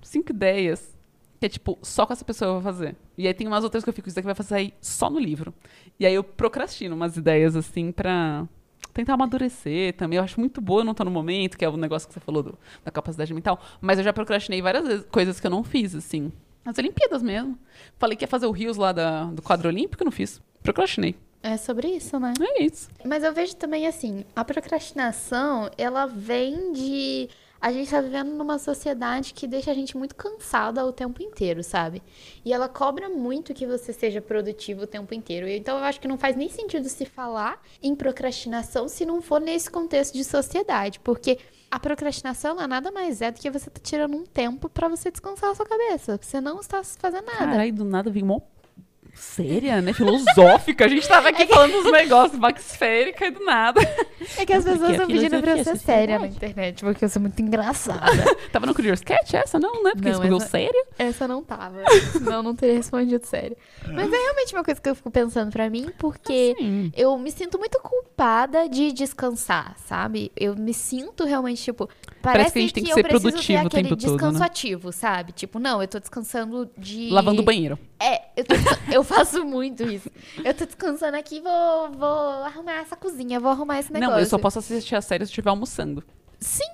cinco 0.02 0.30
ideias 0.30 0.96
que 1.40 1.46
é 1.46 1.48
tipo, 1.48 1.78
só 1.82 2.04
com 2.04 2.12
essa 2.12 2.24
pessoa 2.24 2.48
eu 2.50 2.52
vou 2.54 2.62
fazer. 2.62 2.94
E 3.16 3.26
aí 3.26 3.32
tem 3.32 3.46
umas 3.46 3.64
outras 3.64 3.82
que 3.82 3.88
eu 3.88 3.94
fico, 3.94 4.06
isso 4.08 4.14
daqui 4.14 4.26
vai 4.26 4.34
sair 4.46 4.74
só 4.80 5.08
no 5.08 5.18
livro. 5.18 5.54
E 5.98 6.04
aí 6.04 6.14
eu 6.14 6.22
procrastino 6.22 6.94
umas 6.94 7.16
ideias 7.16 7.56
assim 7.56 7.90
pra 7.90 8.46
tentar 8.92 9.14
amadurecer 9.14 9.94
também. 9.96 10.18
Eu 10.18 10.22
acho 10.24 10.38
muito 10.38 10.60
boa, 10.60 10.82
eu 10.82 10.84
não 10.84 10.92
tô 10.94 11.02
no 11.02 11.10
momento, 11.10 11.56
que 11.56 11.64
é 11.64 11.68
o 11.68 11.76
negócio 11.78 12.06
que 12.06 12.12
você 12.14 12.20
falou 12.20 12.42
do- 12.42 12.58
da 12.84 12.90
capacidade 12.90 13.32
mental. 13.32 13.58
Mas 13.80 13.98
eu 13.98 14.04
já 14.04 14.12
procrastinei 14.12 14.60
várias 14.60 14.86
vezes, 14.86 15.06
coisas 15.10 15.40
que 15.40 15.46
eu 15.46 15.50
não 15.50 15.64
fiz, 15.64 15.94
assim. 15.94 16.30
As 16.62 16.76
Olimpíadas 16.76 17.22
mesmo. 17.22 17.58
Falei 17.98 18.16
que 18.18 18.24
ia 18.24 18.28
fazer 18.28 18.44
o 18.46 18.50
Rios 18.50 18.76
lá 18.76 18.92
da- 18.92 19.24
do 19.24 19.40
quadro 19.40 19.68
olímpico, 19.68 20.04
não 20.04 20.12
fiz. 20.12 20.42
Procrastinei. 20.62 21.14
É 21.42 21.56
sobre 21.56 21.88
isso, 21.88 22.20
né? 22.20 22.34
É 22.38 22.62
isso. 22.64 22.90
Mas 23.02 23.24
eu 23.24 23.32
vejo 23.32 23.56
também 23.56 23.86
assim, 23.86 24.26
a 24.36 24.44
procrastinação, 24.44 25.70
ela 25.78 26.04
vem 26.04 26.72
de. 26.74 27.30
A 27.60 27.70
gente 27.72 27.90
tá 27.90 28.00
vivendo 28.00 28.30
numa 28.30 28.58
sociedade 28.58 29.34
que 29.34 29.46
deixa 29.46 29.70
a 29.70 29.74
gente 29.74 29.94
muito 29.94 30.14
cansada 30.14 30.84
o 30.86 30.92
tempo 30.92 31.22
inteiro, 31.22 31.62
sabe? 31.62 32.02
E 32.42 32.54
ela 32.54 32.70
cobra 32.70 33.10
muito 33.10 33.52
que 33.52 33.66
você 33.66 33.92
seja 33.92 34.22
produtivo 34.22 34.84
o 34.84 34.86
tempo 34.86 35.12
inteiro. 35.12 35.46
Então 35.46 35.76
eu 35.76 35.84
acho 35.84 36.00
que 36.00 36.08
não 36.08 36.16
faz 36.16 36.36
nem 36.36 36.48
sentido 36.48 36.88
se 36.88 37.04
falar 37.04 37.62
em 37.82 37.94
procrastinação 37.94 38.88
se 38.88 39.04
não 39.04 39.20
for 39.20 39.40
nesse 39.40 39.70
contexto 39.70 40.14
de 40.14 40.24
sociedade. 40.24 41.00
Porque 41.00 41.38
a 41.70 41.78
procrastinação 41.78 42.52
ela 42.52 42.66
nada 42.66 42.90
mais 42.90 43.20
é 43.20 43.30
do 43.30 43.38
que 43.38 43.50
você 43.50 43.68
tá 43.68 43.80
tirando 43.82 44.16
um 44.16 44.24
tempo 44.24 44.70
pra 44.70 44.88
você 44.88 45.10
descansar 45.10 45.50
a 45.50 45.54
sua 45.54 45.66
cabeça. 45.66 46.18
Você 46.20 46.40
não 46.40 46.60
está 46.60 46.82
fazendo 46.82 47.26
nada. 47.26 47.38
Caralho, 47.38 47.74
do 47.74 47.84
nada 47.84 48.10
vem 48.10 48.22
mó 48.22 48.40
séria, 49.14 49.80
né? 49.80 49.92
Filosófica. 49.92 50.84
A 50.84 50.88
gente 50.88 51.06
tava 51.06 51.28
aqui 51.28 51.46
falando 51.46 51.74
uns 51.76 51.90
negócios 51.92 52.40
esférica 52.56 53.26
e 53.26 53.30
do 53.30 53.44
nada. 53.44 53.80
É 54.36 54.44
que 54.46 54.52
as 54.52 54.64
pessoas 54.64 54.90
estão 54.90 55.06
pedindo 55.06 55.40
pra 55.40 55.56
eu 55.56 55.64
ser 55.64 55.70
é 55.70 55.76
séria 55.76 56.18
na 56.18 56.26
internet, 56.26 56.82
porque 56.84 57.04
eu 57.04 57.08
sou 57.08 57.20
muito 57.22 57.40
engraçada. 57.40 58.00
Tava 58.52 58.66
no 58.66 58.74
Curious 58.74 59.00
Cat 59.00 59.36
essa? 59.36 59.58
Não, 59.58 59.82
né? 59.82 59.92
Porque 59.92 60.08
Não, 60.08 60.12
escolheu 60.12 60.36
essa- 60.36 60.48
sério. 60.48 60.84
Essa 60.98 61.28
não 61.28 61.42
tava. 61.42 61.82
Senão 62.12 62.32
eu 62.34 62.42
não 62.42 62.54
teria 62.54 62.76
respondido 62.76 63.24
sério. 63.26 63.56
Mas 63.86 64.12
é 64.12 64.16
realmente 64.16 64.54
uma 64.54 64.64
coisa 64.64 64.80
que 64.80 64.88
eu 64.88 64.94
fico 64.94 65.10
pensando 65.10 65.50
pra 65.50 65.68
mim, 65.70 65.90
porque 65.98 66.54
Sim. 66.58 66.92
eu 66.96 67.16
me 67.18 67.30
sinto 67.30 67.58
muito 67.58 67.78
culpada 67.80 68.68
de 68.68 68.92
descansar, 68.92 69.74
sabe? 69.86 70.30
Eu 70.36 70.54
me 70.56 70.74
sinto 70.74 71.24
realmente, 71.24 71.62
tipo, 71.62 71.88
parece, 72.22 72.52
que 72.52 72.58
a 72.58 72.62
gente 72.62 72.74
tem 72.74 72.84
que 72.84 72.90
eu 72.90 72.94
ser 72.94 73.02
preciso 73.02 73.22
produtivo 73.30 73.62
o 73.62 73.66
aquele 73.66 73.82
tempo 73.88 73.96
todo, 73.96 74.10
descanso 74.10 74.38
né? 74.40 74.46
ativo, 74.46 74.92
sabe? 74.92 75.32
Tipo, 75.32 75.58
não, 75.58 75.80
eu 75.80 75.88
tô 75.88 75.98
descansando 75.98 76.70
de... 76.76 77.08
Lavando 77.10 77.40
o 77.42 77.44
banheiro. 77.44 77.78
É, 77.98 78.22
eu, 78.36 78.44
tô 78.44 78.54
descan- 78.54 78.78
eu 79.00 79.04
faço 79.04 79.44
muito 79.44 79.82
isso. 79.84 80.10
Eu 80.44 80.54
tô 80.54 80.64
descansando 80.66 81.16
aqui 81.16 81.40
vou, 81.40 81.90
vou 81.92 82.08
arrumar 82.44 82.74
essa 82.74 82.96
cozinha, 82.96 83.40
vou 83.40 83.50
arrumar 83.50 83.78
esse 83.80 83.92
negócio. 83.92 84.12
Não, 84.14 84.20
eu 84.20 84.26
só 84.26 84.38
posso 84.38 84.58
assistir 84.58 84.94
a 84.94 85.00
série 85.00 85.24
se 85.24 85.30
estiver 85.30 85.50
almoçando. 85.50 86.02
Sim, 86.38 86.68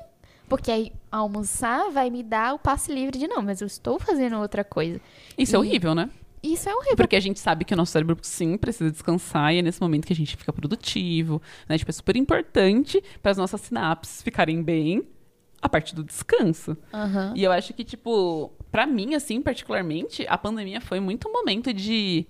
porque 0.49 0.71
aí 0.71 0.92
almoçar 1.11 1.90
vai 1.90 2.11
me 2.11 2.23
dar 2.23 2.54
o 2.54 2.59
passe 2.59 2.92
livre 2.92 3.18
de 3.18 3.26
não, 3.26 3.42
mas 3.42 3.61
eu 3.61 3.66
estou 3.66 3.99
fazendo 3.99 4.38
outra 4.38 4.62
coisa. 4.64 5.00
Isso 5.37 5.54
é 5.54 5.59
E- 5.59 5.61
horrível, 5.61 5.95
né? 5.95 6.11
Isso 6.42 6.68
é 6.68 6.75
horrível. 6.75 6.97
Porque 6.97 7.16
a 7.16 7.21
gente 7.21 7.40
sabe 7.40 7.64
que 7.64 7.75
o 7.75 7.76
nosso 7.76 7.90
cérebro, 7.90 8.16
sim, 8.23 8.56
precisa 8.56 8.88
descansar 8.90 9.52
e 9.52 9.59
é 9.59 9.62
nesse 9.62 9.80
momento 9.80 10.06
que 10.06 10.12
a 10.12 10.16
gente 10.16 10.37
fica 10.37 10.52
produtivo, 10.52 11.42
né? 11.68 11.76
Tipo, 11.76 11.90
é 11.90 11.95
super 11.95 12.14
importante 12.16 13.02
para 13.21 13.33
as 13.33 13.37
nossas 13.38 13.61
sinapses 13.62 14.23
ficarem 14.23 14.62
bem 14.62 15.02
a 15.61 15.68
partir 15.68 15.97
do 15.97 16.04
descanso. 16.04 16.76
Aham. 16.95 17.33
E 17.35 17.42
eu 17.42 17.50
acho 17.50 17.73
que, 17.75 17.83
tipo, 17.83 18.52
pra 18.76 18.85
mim, 18.85 19.14
assim, 19.14 19.40
particularmente, 19.40 20.26
a 20.28 20.37
pandemia 20.37 20.83
foi 20.83 21.00
muito 21.00 21.26
um 21.30 21.33
momento 21.33 21.73
de 21.73 22.26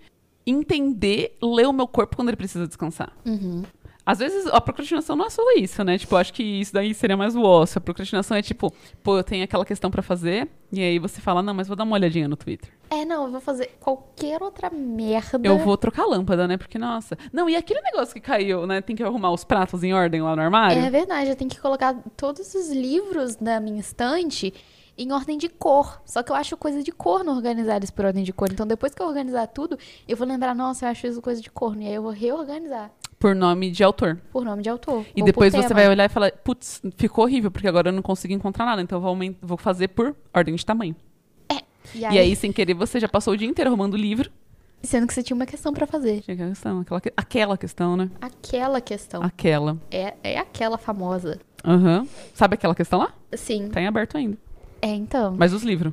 entender, 0.47 1.37
ler 1.43 1.67
o 1.67 1.73
meu 1.73 1.89
corpo 1.89 2.15
quando 2.15 2.29
ele 2.29 2.37
precisa 2.37 2.69
descansar. 2.69 3.13
Uhum. 3.27 3.65
Às 4.07 4.21
vezes, 4.21 4.47
a 4.47 4.61
procrastinação 4.61 5.17
não 5.17 5.27
é 5.27 5.31
só 5.31 5.43
isso, 5.57 5.83
né? 5.83 5.99
Tipo, 5.99 6.15
acho 6.15 6.33
que 6.33 6.45
isso 6.45 6.73
daí 6.73 6.95
seria 6.95 7.17
mais 7.17 7.35
o 7.35 7.43
ócio. 7.43 7.79
A 7.79 7.81
procrastinação 7.81 8.37
é 8.37 8.43
tipo, 8.43 8.73
pô, 9.03 9.19
eu 9.19 9.25
tenho 9.25 9.43
aquela 9.43 9.65
questão 9.65 9.91
pra 9.91 10.03
fazer, 10.03 10.49
e 10.71 10.81
aí 10.81 11.01
você 11.01 11.21
fala, 11.21 11.43
não, 11.43 11.53
mas 11.53 11.67
vou 11.67 11.77
dar 11.77 11.83
uma 11.83 11.97
olhadinha 11.97 12.29
no 12.29 12.37
Twitter. 12.37 12.71
É, 12.91 13.05
não, 13.05 13.25
eu 13.25 13.33
vou 13.33 13.41
fazer 13.41 13.73
qualquer 13.81 14.41
outra 14.41 14.71
merda. 14.71 15.41
Eu 15.43 15.59
vou 15.59 15.77
trocar 15.77 16.05
a 16.05 16.07
lâmpada, 16.07 16.47
né? 16.47 16.57
Porque, 16.57 16.79
nossa. 16.79 17.19
Não, 17.33 17.51
e 17.51 17.57
aquele 17.57 17.81
negócio 17.81 18.15
que 18.15 18.21
caiu, 18.21 18.69
né? 18.69 18.81
Tem 18.81 18.95
que 18.95 19.03
arrumar 19.03 19.33
os 19.33 19.43
pratos 19.43 19.83
em 19.83 19.93
ordem 19.93 20.23
lá 20.23 20.37
no 20.37 20.43
armário. 20.43 20.81
É 20.81 20.89
verdade, 20.89 21.29
eu 21.29 21.35
tenho 21.35 21.51
que 21.51 21.61
colocar 21.61 22.01
todos 22.17 22.55
os 22.55 22.71
livros 22.71 23.35
da 23.35 23.59
minha 23.59 23.81
estante 23.81 24.55
em 24.99 25.13
ordem 25.13 25.37
de 25.39 25.49
cor. 25.49 26.01
Só 26.05 26.23
que 26.23 26.31
eu 26.33 26.37
acho 26.37 26.57
coisa 26.57 26.83
de 26.83 26.91
cor 26.93 27.23
não 27.25 27.37
organizar 27.37 27.77
eles 27.77 27.91
por 27.91 28.05
ordem 28.05 28.25
de 28.25 28.33
cor. 28.33 28.49
Então, 28.51 28.67
depois 28.67 28.95
que 28.95 29.03
eu 29.03 29.07
organizar 29.07 29.47
tudo, 29.49 29.79
eu 30.09 30.17
vou 30.17 30.27
lembrar, 30.27 30.55
nossa, 30.55 30.87
eu 30.87 30.91
acho 30.91 31.07
isso 31.07 31.21
coisa 31.23 31.41
de 31.41 31.51
cor. 31.51 31.77
E 31.77 31.87
aí 31.87 31.95
eu 31.95 32.03
vou 32.03 32.13
reorganizar 32.13 32.91
Por 33.19 33.35
nome 33.35 33.71
de 33.71 33.83
autor. 33.85 34.19
por 34.33 34.45
nome 34.45 34.63
de 34.63 34.69
autor. 34.69 35.05
E 35.15 35.23
depois 35.23 35.53
você 35.53 35.63
tema. 35.69 35.81
vai 35.81 35.89
olhar 35.89 36.05
e 36.05 36.09
falar, 36.09 36.33
putz, 36.33 36.81
ficou 36.97 37.25
horrível, 37.25 37.51
porque 37.51 37.69
agora 37.69 37.89
eu 37.89 37.93
não 37.93 38.03
consigo 38.03 38.33
encontrar 38.33 38.65
nada. 38.65 38.81
Então 38.83 38.99
eu 38.99 39.03
vou, 39.03 39.17
vou 39.43 39.57
fazer 39.59 39.89
por 39.89 40.15
ordem 40.35 40.55
de 40.55 40.65
tamanho. 40.65 40.97
E 41.95 42.01
E 42.01 42.05
aí, 42.05 42.19
aí, 42.19 42.37
sem 42.37 42.53
querer, 42.53 42.75
você 42.75 42.99
já 42.99 43.09
passou 43.09 43.35
o 43.35 43.37
dia 43.37 43.47
inteiro 43.49 43.71
arrumando 43.71 43.95
o 43.95 43.97
livro. 43.97 44.31
sendo 44.83 45.07
que 45.07 45.15
você 45.15 45.23
tinha 45.23 45.35
uma 45.37 45.47
questão 45.47 45.73
pra 45.73 45.87
fazer. 45.87 46.21
Tinha 46.23 46.35
aquela 46.35 46.51
questão, 46.51 46.81
aquela, 46.81 47.01
que- 47.01 47.13
aquela 47.17 47.57
questão, 47.59 47.97
né? 47.97 48.11
Aquela 48.21 48.81
questão. 48.81 49.23
Aquela. 49.23 49.79
É, 49.91 50.15
é 50.23 50.39
aquela 50.39 50.79
famosa. 50.79 51.39
Aham. 51.65 52.07
Sabe 52.35 52.55
aquela 52.55 52.75
questão 52.75 52.99
lá? 52.99 53.13
Sim. 53.35 53.69
Tá 53.69 53.81
em 53.81 53.87
aberto 53.87 54.17
ainda. 54.17 54.37
É, 54.81 54.89
então. 54.89 55.35
Mas 55.37 55.53
os 55.53 55.63
livros, 55.63 55.93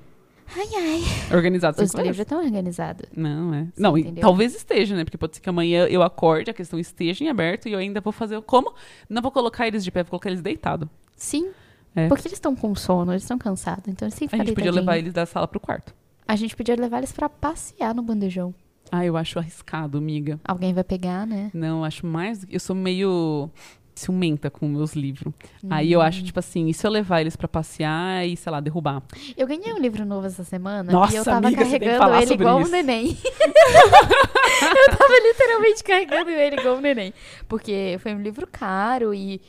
Ai, 0.56 0.68
ai. 0.75 1.36
organizados. 1.36 1.80
Os 1.80 1.94
livros 1.94 2.20
estão 2.20 2.44
organizados. 2.44 3.08
Não, 3.16 3.54
é. 3.54 3.68
Não, 3.78 3.98
e 3.98 4.02
entendeu? 4.02 4.22
talvez 4.22 4.56
esteja, 4.56 4.96
né? 4.96 5.04
Porque 5.04 5.18
pode 5.18 5.36
ser 5.36 5.42
que 5.42 5.50
amanhã 5.50 5.86
eu 5.86 6.04
acorde, 6.04 6.52
a 6.52 6.54
questão 6.54 6.78
esteja 6.80 7.24
em 7.24 7.30
aberto 7.30 7.68
e 7.68 7.74
eu 7.74 7.80
ainda 7.80 8.02
vou 8.02 8.13
fazer 8.13 8.40
como? 8.42 8.74
Não 9.10 9.22
vou 9.22 9.32
colocar 9.32 9.68
eles 9.68 9.84
de 9.84 9.92
pé, 9.92 10.04
vou 10.04 10.12
colocar 10.12 10.30
eles 10.30 10.42
deitados. 10.42 10.88
Sim. 11.16 11.50
É. 11.96 12.08
Porque 12.08 12.28
eles 12.28 12.38
estão 12.38 12.56
com 12.56 12.75
sono, 12.75 13.12
eles 13.12 13.24
estão 13.24 13.38
cansados. 13.38 13.88
Então 13.88 14.08
eles 14.08 14.18
têm 14.18 14.28
que 14.28 14.36
A 14.36 14.38
gente 14.40 14.54
podia 14.54 14.72
levar 14.72 14.98
eles 14.98 15.13
da 15.13 15.25
sala 15.25 15.48
pro 15.48 15.60
quarto. 15.60 15.94
A 16.28 16.36
gente 16.36 16.56
podia 16.56 16.75
levar 16.75 17.00
eles 17.00 17.12
pra 17.12 17.30
passear 17.30 17.94
no 17.94 18.02
bandejão. 18.02 18.54
Ah, 18.92 19.06
eu 19.06 19.18
acho 19.18 19.40
arriscado, 19.40 19.98
amiga. 19.98 20.40
Alguém 20.44 20.74
vai 20.74 20.84
pegar, 20.84 21.25
né? 21.25 21.50
Não, 21.54 21.84
acho 21.84 22.06
mais. 22.06 22.46
Eu 22.50 22.60
sou 22.60 22.75
meio 22.75 23.50
ciumenta 23.95 24.50
com 24.50 24.67
meus 24.67 24.93
livros. 24.93 25.33
Aí 25.69 25.91
eu 25.91 26.01
acho, 26.01 26.23
tipo 26.23 26.39
assim, 26.39 26.67
e 26.67 26.73
se 26.73 26.85
eu 26.85 26.91
levar 26.91 27.21
eles 27.21 27.35
pra 27.35 27.47
passear 27.47 28.27
e, 28.27 28.35
sei 28.35 28.51
lá, 28.51 28.59
derrubar? 28.59 29.03
Eu 29.38 29.47
ganhei 29.47 29.73
um 29.73 29.79
livro 29.79 30.05
novo 30.05 30.27
essa 30.27 30.43
semana 30.43 30.91
Nossa, 30.91 31.13
e 31.13 31.17
eu 31.17 31.23
tava 31.23 31.47
amiga, 31.47 31.63
carregando 31.63 32.15
ele 32.15 32.33
igual 32.33 32.59
isso. 32.62 32.69
um 32.69 32.71
neném. 32.71 33.17
eu 33.27 34.97
tava 34.97 35.13
literalmente 35.21 35.83
carregando 35.83 36.29
ele 36.29 36.59
igual 36.59 36.75
um 36.75 36.81
neném. 36.81 37.13
Porque 37.47 37.97
foi 38.00 38.13
um 38.13 38.21
livro 38.21 38.47
caro 38.47 39.13
e. 39.13 39.41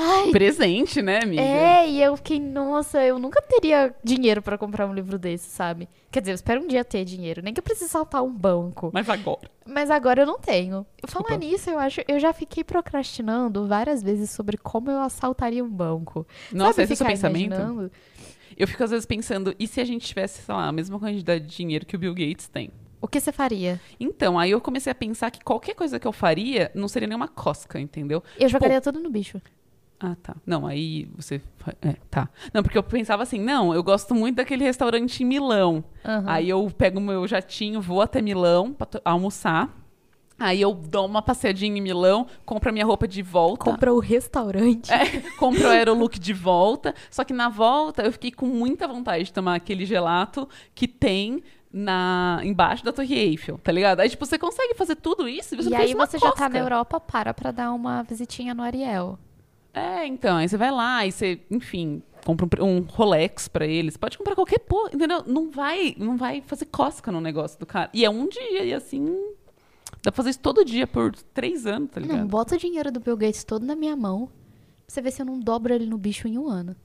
Ai, 0.00 0.30
Presente, 0.30 1.02
né, 1.02 1.20
amiga? 1.24 1.42
É, 1.42 1.90
e 1.90 2.00
eu 2.00 2.16
fiquei, 2.16 2.38
nossa, 2.38 3.02
eu 3.04 3.18
nunca 3.18 3.42
teria 3.42 3.92
dinheiro 4.04 4.40
pra 4.40 4.56
comprar 4.56 4.86
um 4.86 4.94
livro 4.94 5.18
desse, 5.18 5.50
sabe? 5.50 5.88
Quer 6.10 6.20
dizer, 6.20 6.32
eu 6.32 6.36
espero 6.36 6.62
um 6.62 6.68
dia 6.68 6.84
ter 6.84 7.04
dinheiro, 7.04 7.42
nem 7.42 7.52
que 7.52 7.58
eu 7.58 7.64
precise 7.64 7.90
saltar 7.90 8.22
um 8.22 8.32
banco. 8.32 8.90
Mas 8.94 9.08
agora. 9.08 9.50
Mas 9.66 9.90
agora 9.90 10.22
eu 10.22 10.26
não 10.26 10.38
tenho. 10.38 10.86
Desculpa. 11.02 11.28
Falar 11.30 11.40
nisso, 11.40 11.68
eu 11.68 11.78
acho, 11.80 12.00
eu 12.06 12.20
já 12.20 12.32
fiquei 12.32 12.62
procrastinando 12.62 13.66
várias 13.66 14.00
vezes 14.00 14.30
sobre 14.30 14.56
como 14.56 14.88
eu 14.88 15.00
assaltaria 15.00 15.64
um 15.64 15.68
banco. 15.70 16.24
Nossa, 16.52 16.74
Sabe, 16.74 16.84
esse 16.84 16.92
é 16.92 16.94
o 16.94 16.96
seu 16.96 17.06
pensamento? 17.06 17.54
imaginando? 17.54 17.90
Eu 18.56 18.68
fico 18.68 18.84
às 18.84 18.90
vezes 18.90 19.04
pensando, 19.04 19.54
e 19.58 19.66
se 19.66 19.80
a 19.80 19.84
gente 19.84 20.06
tivesse, 20.06 20.42
sei 20.42 20.54
lá, 20.54 20.68
a 20.68 20.72
mesma 20.72 20.98
quantidade 20.98 21.44
de 21.44 21.56
dinheiro 21.56 21.84
que 21.84 21.96
o 21.96 21.98
Bill 21.98 22.14
Gates 22.14 22.48
tem? 22.48 22.70
O 23.00 23.06
que 23.06 23.20
você 23.20 23.30
faria? 23.30 23.80
Então, 24.00 24.36
aí 24.38 24.50
eu 24.50 24.60
comecei 24.60 24.90
a 24.90 24.94
pensar 24.94 25.30
que 25.30 25.40
qualquer 25.44 25.74
coisa 25.74 26.00
que 26.00 26.06
eu 26.06 26.12
faria 26.12 26.70
não 26.74 26.88
seria 26.88 27.06
nenhuma 27.06 27.28
cosca, 27.28 27.78
entendeu? 27.78 28.22
Eu 28.38 28.48
jogaria 28.48 28.80
tudo 28.80 28.98
no 28.98 29.08
bicho. 29.08 29.40
Ah, 30.00 30.14
tá. 30.22 30.36
Não, 30.46 30.66
aí 30.66 31.08
você. 31.16 31.40
É, 31.82 31.94
tá. 32.08 32.28
Não, 32.54 32.62
porque 32.62 32.78
eu 32.78 32.82
pensava 32.82 33.22
assim, 33.24 33.40
não, 33.40 33.74
eu 33.74 33.82
gosto 33.82 34.14
muito 34.14 34.36
daquele 34.36 34.64
restaurante 34.64 35.22
em 35.22 35.26
Milão. 35.26 35.82
Aham. 36.04 36.24
Aí 36.26 36.48
eu 36.48 36.70
pego 36.70 36.98
o 36.98 37.02
meu 37.02 37.26
jatinho, 37.26 37.80
vou 37.80 38.00
até 38.00 38.22
Milão 38.22 38.72
pra 38.72 38.86
almoçar. 39.04 39.68
Aí 40.38 40.60
eu 40.60 40.72
dou 40.72 41.04
uma 41.04 41.20
passeadinha 41.20 41.76
em 41.76 41.80
Milão, 41.80 42.28
compro 42.46 42.68
a 42.68 42.72
minha 42.72 42.86
roupa 42.86 43.08
de 43.08 43.22
volta. 43.22 43.64
Compra 43.64 43.92
o 43.92 43.98
restaurante. 43.98 44.92
É, 44.92 45.20
compro 45.36 45.64
o 45.64 45.70
Aerolook 45.70 46.16
de 46.16 46.32
volta. 46.32 46.94
Só 47.10 47.24
que 47.24 47.32
na 47.32 47.48
volta 47.48 48.02
eu 48.04 48.12
fiquei 48.12 48.30
com 48.30 48.46
muita 48.46 48.86
vontade 48.86 49.24
de 49.24 49.32
tomar 49.32 49.56
aquele 49.56 49.84
gelato 49.84 50.48
que 50.76 50.86
tem 50.86 51.42
na 51.72 52.40
embaixo 52.44 52.84
da 52.84 52.92
Torre 52.92 53.14
Eiffel, 53.18 53.58
tá 53.58 53.72
ligado? 53.72 53.98
Aí, 53.98 54.08
tipo, 54.08 54.24
você 54.24 54.38
consegue 54.38 54.74
fazer 54.74 54.94
tudo 54.94 55.28
isso 55.28 55.54
e 55.54 55.56
você 55.62 55.70
E 55.70 55.74
aí 55.74 55.92
você 55.92 56.18
já 56.18 56.26
tá 56.26 56.32
cosca. 56.32 56.48
na 56.48 56.58
Europa, 56.60 57.00
para 57.00 57.34
pra 57.34 57.50
dar 57.50 57.72
uma 57.72 58.04
visitinha 58.04 58.54
no 58.54 58.62
Ariel. 58.62 59.18
É, 59.72 60.06
então, 60.06 60.36
aí 60.36 60.48
você 60.48 60.56
vai 60.56 60.70
lá 60.70 61.06
e 61.06 61.12
você, 61.12 61.40
enfim, 61.50 62.02
compra 62.24 62.64
um, 62.64 62.78
um 62.78 62.80
Rolex 62.80 63.48
pra 63.48 63.66
eles. 63.66 63.96
Pode 63.96 64.18
comprar 64.18 64.34
qualquer 64.34 64.58
porra, 64.60 64.90
entendeu? 64.92 65.22
Não 65.26 65.50
vai, 65.50 65.94
não 65.98 66.16
vai 66.16 66.40
fazer 66.42 66.66
cosca 66.66 67.12
no 67.12 67.20
negócio 67.20 67.58
do 67.58 67.66
cara. 67.66 67.90
E 67.92 68.04
é 68.04 68.10
um 68.10 68.28
dia, 68.28 68.64
e 68.64 68.74
assim. 68.74 69.06
Dá 70.02 70.12
pra 70.12 70.12
fazer 70.12 70.30
isso 70.30 70.40
todo 70.40 70.64
dia 70.64 70.86
por 70.86 71.14
três 71.34 71.66
anos, 71.66 71.90
tá 71.90 72.00
ligado? 72.00 72.18
Não, 72.18 72.26
bota 72.26 72.54
o 72.54 72.58
dinheiro 72.58 72.92
do 72.92 73.00
Bill 73.00 73.16
Gates 73.16 73.44
todo 73.44 73.64
na 73.64 73.74
minha 73.74 73.96
mão. 73.96 74.26
Pra 74.26 74.94
você 74.94 75.00
ver 75.02 75.10
se 75.10 75.22
eu 75.22 75.26
não 75.26 75.38
dobro 75.38 75.72
ele 75.72 75.86
no 75.86 75.98
bicho 75.98 76.28
em 76.28 76.38
um 76.38 76.48
ano. 76.48 76.76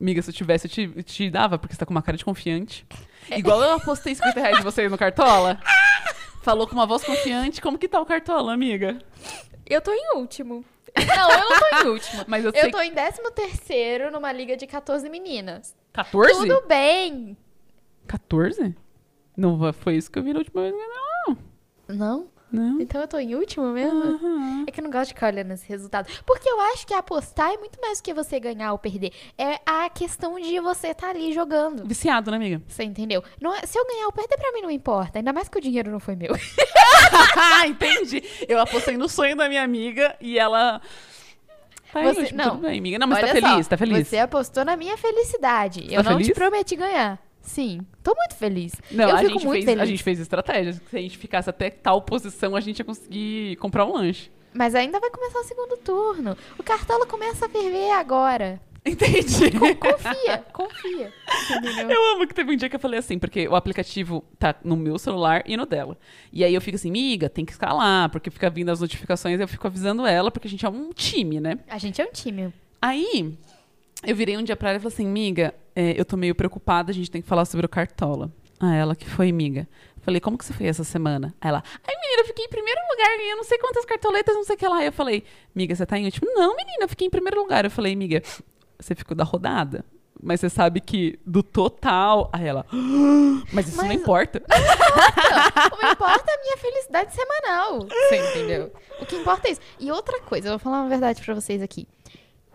Amiga, 0.00 0.20
se 0.20 0.30
eu 0.30 0.34
tivesse, 0.34 0.66
eu 0.66 0.70
te, 0.70 0.92
eu 0.94 1.02
te 1.02 1.30
dava, 1.30 1.58
porque 1.58 1.74
você 1.74 1.78
tá 1.78 1.86
com 1.86 1.92
uma 1.94 2.02
cara 2.02 2.18
de 2.18 2.24
confiante. 2.24 2.86
Igual 3.30 3.62
eu 3.62 3.74
apostei 3.74 4.14
50 4.14 4.40
reais 4.40 4.56
de 4.58 4.62
você 4.62 4.88
no 4.88 4.98
Cartola. 4.98 5.58
Falou 6.42 6.66
com 6.66 6.74
uma 6.74 6.86
voz 6.86 7.02
confiante. 7.02 7.60
Como 7.60 7.78
que 7.78 7.88
tá 7.88 8.00
o 8.00 8.06
Cartola, 8.06 8.52
amiga? 8.52 8.98
Eu 9.64 9.80
tô 9.80 9.92
em 9.92 10.16
último. 10.16 10.64
Não, 10.96 11.30
eu 11.30 11.50
não 11.50 11.60
tô 11.60 11.88
em 11.88 11.92
último. 11.92 12.24
Mas 12.26 12.44
eu, 12.44 12.52
sei 12.52 12.62
Eu 12.62 12.70
tô 12.70 12.80
em 12.80 12.92
13 12.92 13.20
terceiro 13.34 14.10
numa 14.10 14.32
liga 14.32 14.56
de 14.56 14.66
14 14.66 15.08
meninas. 15.08 15.74
14? 15.92 16.32
Tudo 16.32 16.66
bem. 16.66 17.36
14? 18.06 18.74
Não 19.36 19.72
foi 19.72 19.96
isso 19.96 20.10
que 20.10 20.18
eu 20.18 20.22
vi 20.22 20.32
na 20.32 20.38
última 20.38 20.62
vez. 20.62 20.74
Não. 20.74 21.38
Não? 21.88 22.28
Não. 22.50 22.80
Então 22.80 23.00
eu 23.00 23.08
tô 23.08 23.18
em 23.18 23.34
último 23.34 23.66
mesmo? 23.72 24.02
Aham. 24.02 24.64
É 24.68 24.70
que 24.70 24.80
eu 24.80 24.84
não 24.84 24.90
gosto 24.90 25.08
de 25.08 25.14
ficar 25.14 25.26
olhando 25.32 25.50
esse 25.52 25.68
resultado. 25.68 26.08
Porque 26.24 26.48
eu 26.48 26.60
acho 26.72 26.86
que 26.86 26.94
apostar 26.94 27.50
é 27.52 27.56
muito 27.58 27.78
mais 27.80 27.98
do 28.00 28.04
que 28.04 28.14
você 28.14 28.38
ganhar 28.38 28.72
ou 28.72 28.78
perder. 28.78 29.12
É 29.36 29.58
a 29.66 29.90
questão 29.90 30.38
de 30.40 30.58
você 30.60 30.88
estar 30.88 31.10
ali 31.10 31.32
jogando. 31.32 31.84
Viciado, 31.86 32.30
né, 32.30 32.36
amiga? 32.36 32.62
Você 32.68 32.84
entendeu? 32.84 33.22
Não 33.40 33.52
é- 33.54 33.66
se 33.66 33.76
eu 33.78 33.84
ganhar 33.86 34.06
ou 34.06 34.12
perder, 34.12 34.36
pra 34.38 34.52
mim 34.52 34.62
não 34.62 34.70
importa. 34.70 35.18
Ainda 35.18 35.32
mais 35.32 35.48
que 35.48 35.58
o 35.58 35.60
dinheiro 35.60 35.90
não 35.90 35.98
foi 36.00 36.14
meu. 36.14 36.32
Entendi. 37.66 38.22
Eu 38.48 38.60
apostei 38.60 38.96
no 38.96 39.08
sonho 39.08 39.36
da 39.36 39.48
minha 39.48 39.62
amiga 39.62 40.16
e 40.20 40.38
ela. 40.38 40.80
Tá 41.92 42.02
Você- 42.02 42.32
não. 42.32 42.50
tudo 42.50 42.62
bem, 42.68 42.78
amiga. 42.78 42.98
Não, 42.98 43.06
mas 43.06 43.18
Olha 43.18 43.28
tá 43.28 43.32
feliz, 43.40 43.66
só, 43.66 43.70
tá 43.70 43.76
feliz. 43.76 44.06
Você 44.08 44.18
apostou 44.18 44.64
na 44.64 44.76
minha 44.76 44.96
felicidade. 44.96 45.88
Tá 45.88 45.94
eu 45.94 46.02
não 46.02 46.12
feliz? 46.12 46.26
te 46.26 46.34
prometi 46.34 46.76
ganhar. 46.76 47.18
Sim, 47.46 47.80
tô 48.02 48.12
muito 48.14 48.34
feliz. 48.34 48.72
Não, 48.90 49.08
eu 49.08 49.16
a 49.16 49.22
gente, 49.22 49.48
fez, 49.48 49.64
feliz. 49.64 49.80
a 49.80 49.86
gente 49.86 50.02
fez 50.02 50.20
estratégias. 50.20 50.80
Se 50.90 50.96
a 50.96 51.00
gente 51.00 51.16
ficasse 51.16 51.48
até 51.48 51.70
tal 51.70 52.02
posição, 52.02 52.56
a 52.56 52.60
gente 52.60 52.80
ia 52.80 52.84
conseguir 52.84 53.56
comprar 53.56 53.86
um 53.86 53.94
lanche. 53.94 54.30
Mas 54.52 54.74
ainda 54.74 54.98
vai 54.98 55.10
começar 55.10 55.38
o 55.38 55.44
segundo 55.44 55.76
turno. 55.78 56.36
O 56.58 56.62
Cartola 56.62 57.06
começa 57.06 57.46
a 57.46 57.48
ferver 57.48 57.92
agora. 57.92 58.60
Entendi. 58.84 59.50
Confia, 59.78 60.38
confia. 60.52 61.12
Entendeu? 61.50 61.90
Eu 61.90 62.14
amo 62.14 62.26
que 62.26 62.34
teve 62.34 62.52
um 62.52 62.56
dia 62.56 62.68
que 62.68 62.76
eu 62.76 62.80
falei 62.80 62.98
assim, 62.98 63.18
porque 63.18 63.46
o 63.48 63.56
aplicativo 63.56 64.24
tá 64.38 64.54
no 64.64 64.76
meu 64.76 64.98
celular 64.98 65.42
e 65.44 65.56
no 65.56 65.66
dela. 65.66 65.98
E 66.32 66.44
aí 66.44 66.54
eu 66.54 66.60
fico 66.60 66.76
assim, 66.76 66.90
miga, 66.90 67.28
tem 67.28 67.44
que 67.44 67.52
escalar, 67.52 68.08
porque 68.10 68.30
fica 68.30 68.48
vindo 68.48 68.70
as 68.70 68.80
notificações, 68.80 69.40
eu 69.40 69.48
fico 69.48 69.66
avisando 69.66 70.06
ela, 70.06 70.30
porque 70.30 70.46
a 70.46 70.50
gente 70.50 70.64
é 70.64 70.68
um 70.68 70.90
time, 70.92 71.40
né? 71.40 71.58
A 71.68 71.78
gente 71.78 72.00
é 72.00 72.04
um 72.04 72.12
time. 72.12 72.52
Aí, 72.80 73.36
eu 74.06 74.16
virei 74.16 74.36
um 74.36 74.42
dia 74.42 74.56
pra 74.56 74.70
ela 74.70 74.78
e 74.78 74.80
falei 74.80 74.94
assim, 74.94 75.06
miga, 75.06 75.54
é, 75.74 75.98
eu 75.98 76.04
tô 76.04 76.16
meio 76.16 76.34
preocupada, 76.34 76.90
a 76.90 76.94
gente 76.94 77.10
tem 77.10 77.20
que 77.22 77.28
falar 77.28 77.44
sobre 77.44 77.66
o 77.66 77.68
Cartola. 77.68 78.30
Ah, 78.58 78.74
ela 78.74 78.94
que 78.96 79.08
foi, 79.08 79.30
miga. 79.32 79.68
Falei, 80.00 80.20
como 80.20 80.38
que 80.38 80.44
você 80.44 80.52
foi 80.52 80.66
essa 80.66 80.84
semana? 80.84 81.34
Aí 81.40 81.48
Ela, 81.48 81.62
ai, 81.86 81.94
menina, 82.00 82.22
eu 82.22 82.26
fiquei 82.26 82.44
em 82.44 82.48
primeiro 82.48 82.80
lugar, 82.90 83.16
ganhei 83.18 83.34
não 83.34 83.44
sei 83.44 83.58
quantas 83.58 83.84
cartoletas, 83.84 84.34
não 84.34 84.44
sei 84.44 84.54
o 84.54 84.58
que 84.58 84.68
lá. 84.68 84.76
Aí 84.78 84.86
eu 84.86 84.92
falei, 84.92 85.24
miga, 85.54 85.74
você 85.74 85.84
tá 85.84 85.98
em 85.98 86.04
último? 86.04 86.30
Não, 86.32 86.54
menina, 86.56 86.84
eu 86.84 86.88
fiquei 86.88 87.06
em 87.08 87.10
primeiro 87.10 87.40
lugar. 87.40 87.64
Eu 87.64 87.70
falei, 87.70 87.94
miga, 87.96 88.22
você 88.78 88.94
ficou 88.94 89.16
da 89.16 89.24
rodada? 89.24 89.84
Mas 90.22 90.40
você 90.40 90.48
sabe 90.48 90.80
que 90.80 91.18
do 91.26 91.42
total. 91.42 92.30
Aí 92.32 92.46
ela, 92.46 92.64
"Ah, 92.72 93.42
mas 93.52 93.68
isso 93.68 93.76
não 93.76 93.88
Mas- 93.88 94.00
importa. 94.00 94.38
O 94.38 95.76
que 95.76 95.86
importa 95.86 96.24
é 96.30 96.34
a 96.34 96.40
minha 96.42 96.56
felicidade 96.56 97.12
semanal. 97.14 97.80
Você 97.80 98.16
entendeu? 98.16 98.72
O 99.00 99.04
que 99.04 99.16
importa 99.16 99.48
é 99.48 99.52
isso. 99.52 99.60
E 99.78 99.90
outra 99.92 100.20
coisa, 100.22 100.48
eu 100.48 100.52
vou 100.52 100.58
falar 100.58 100.80
uma 100.80 100.88
verdade 100.88 101.20
pra 101.22 101.34
vocês 101.34 101.60
aqui. 101.60 101.86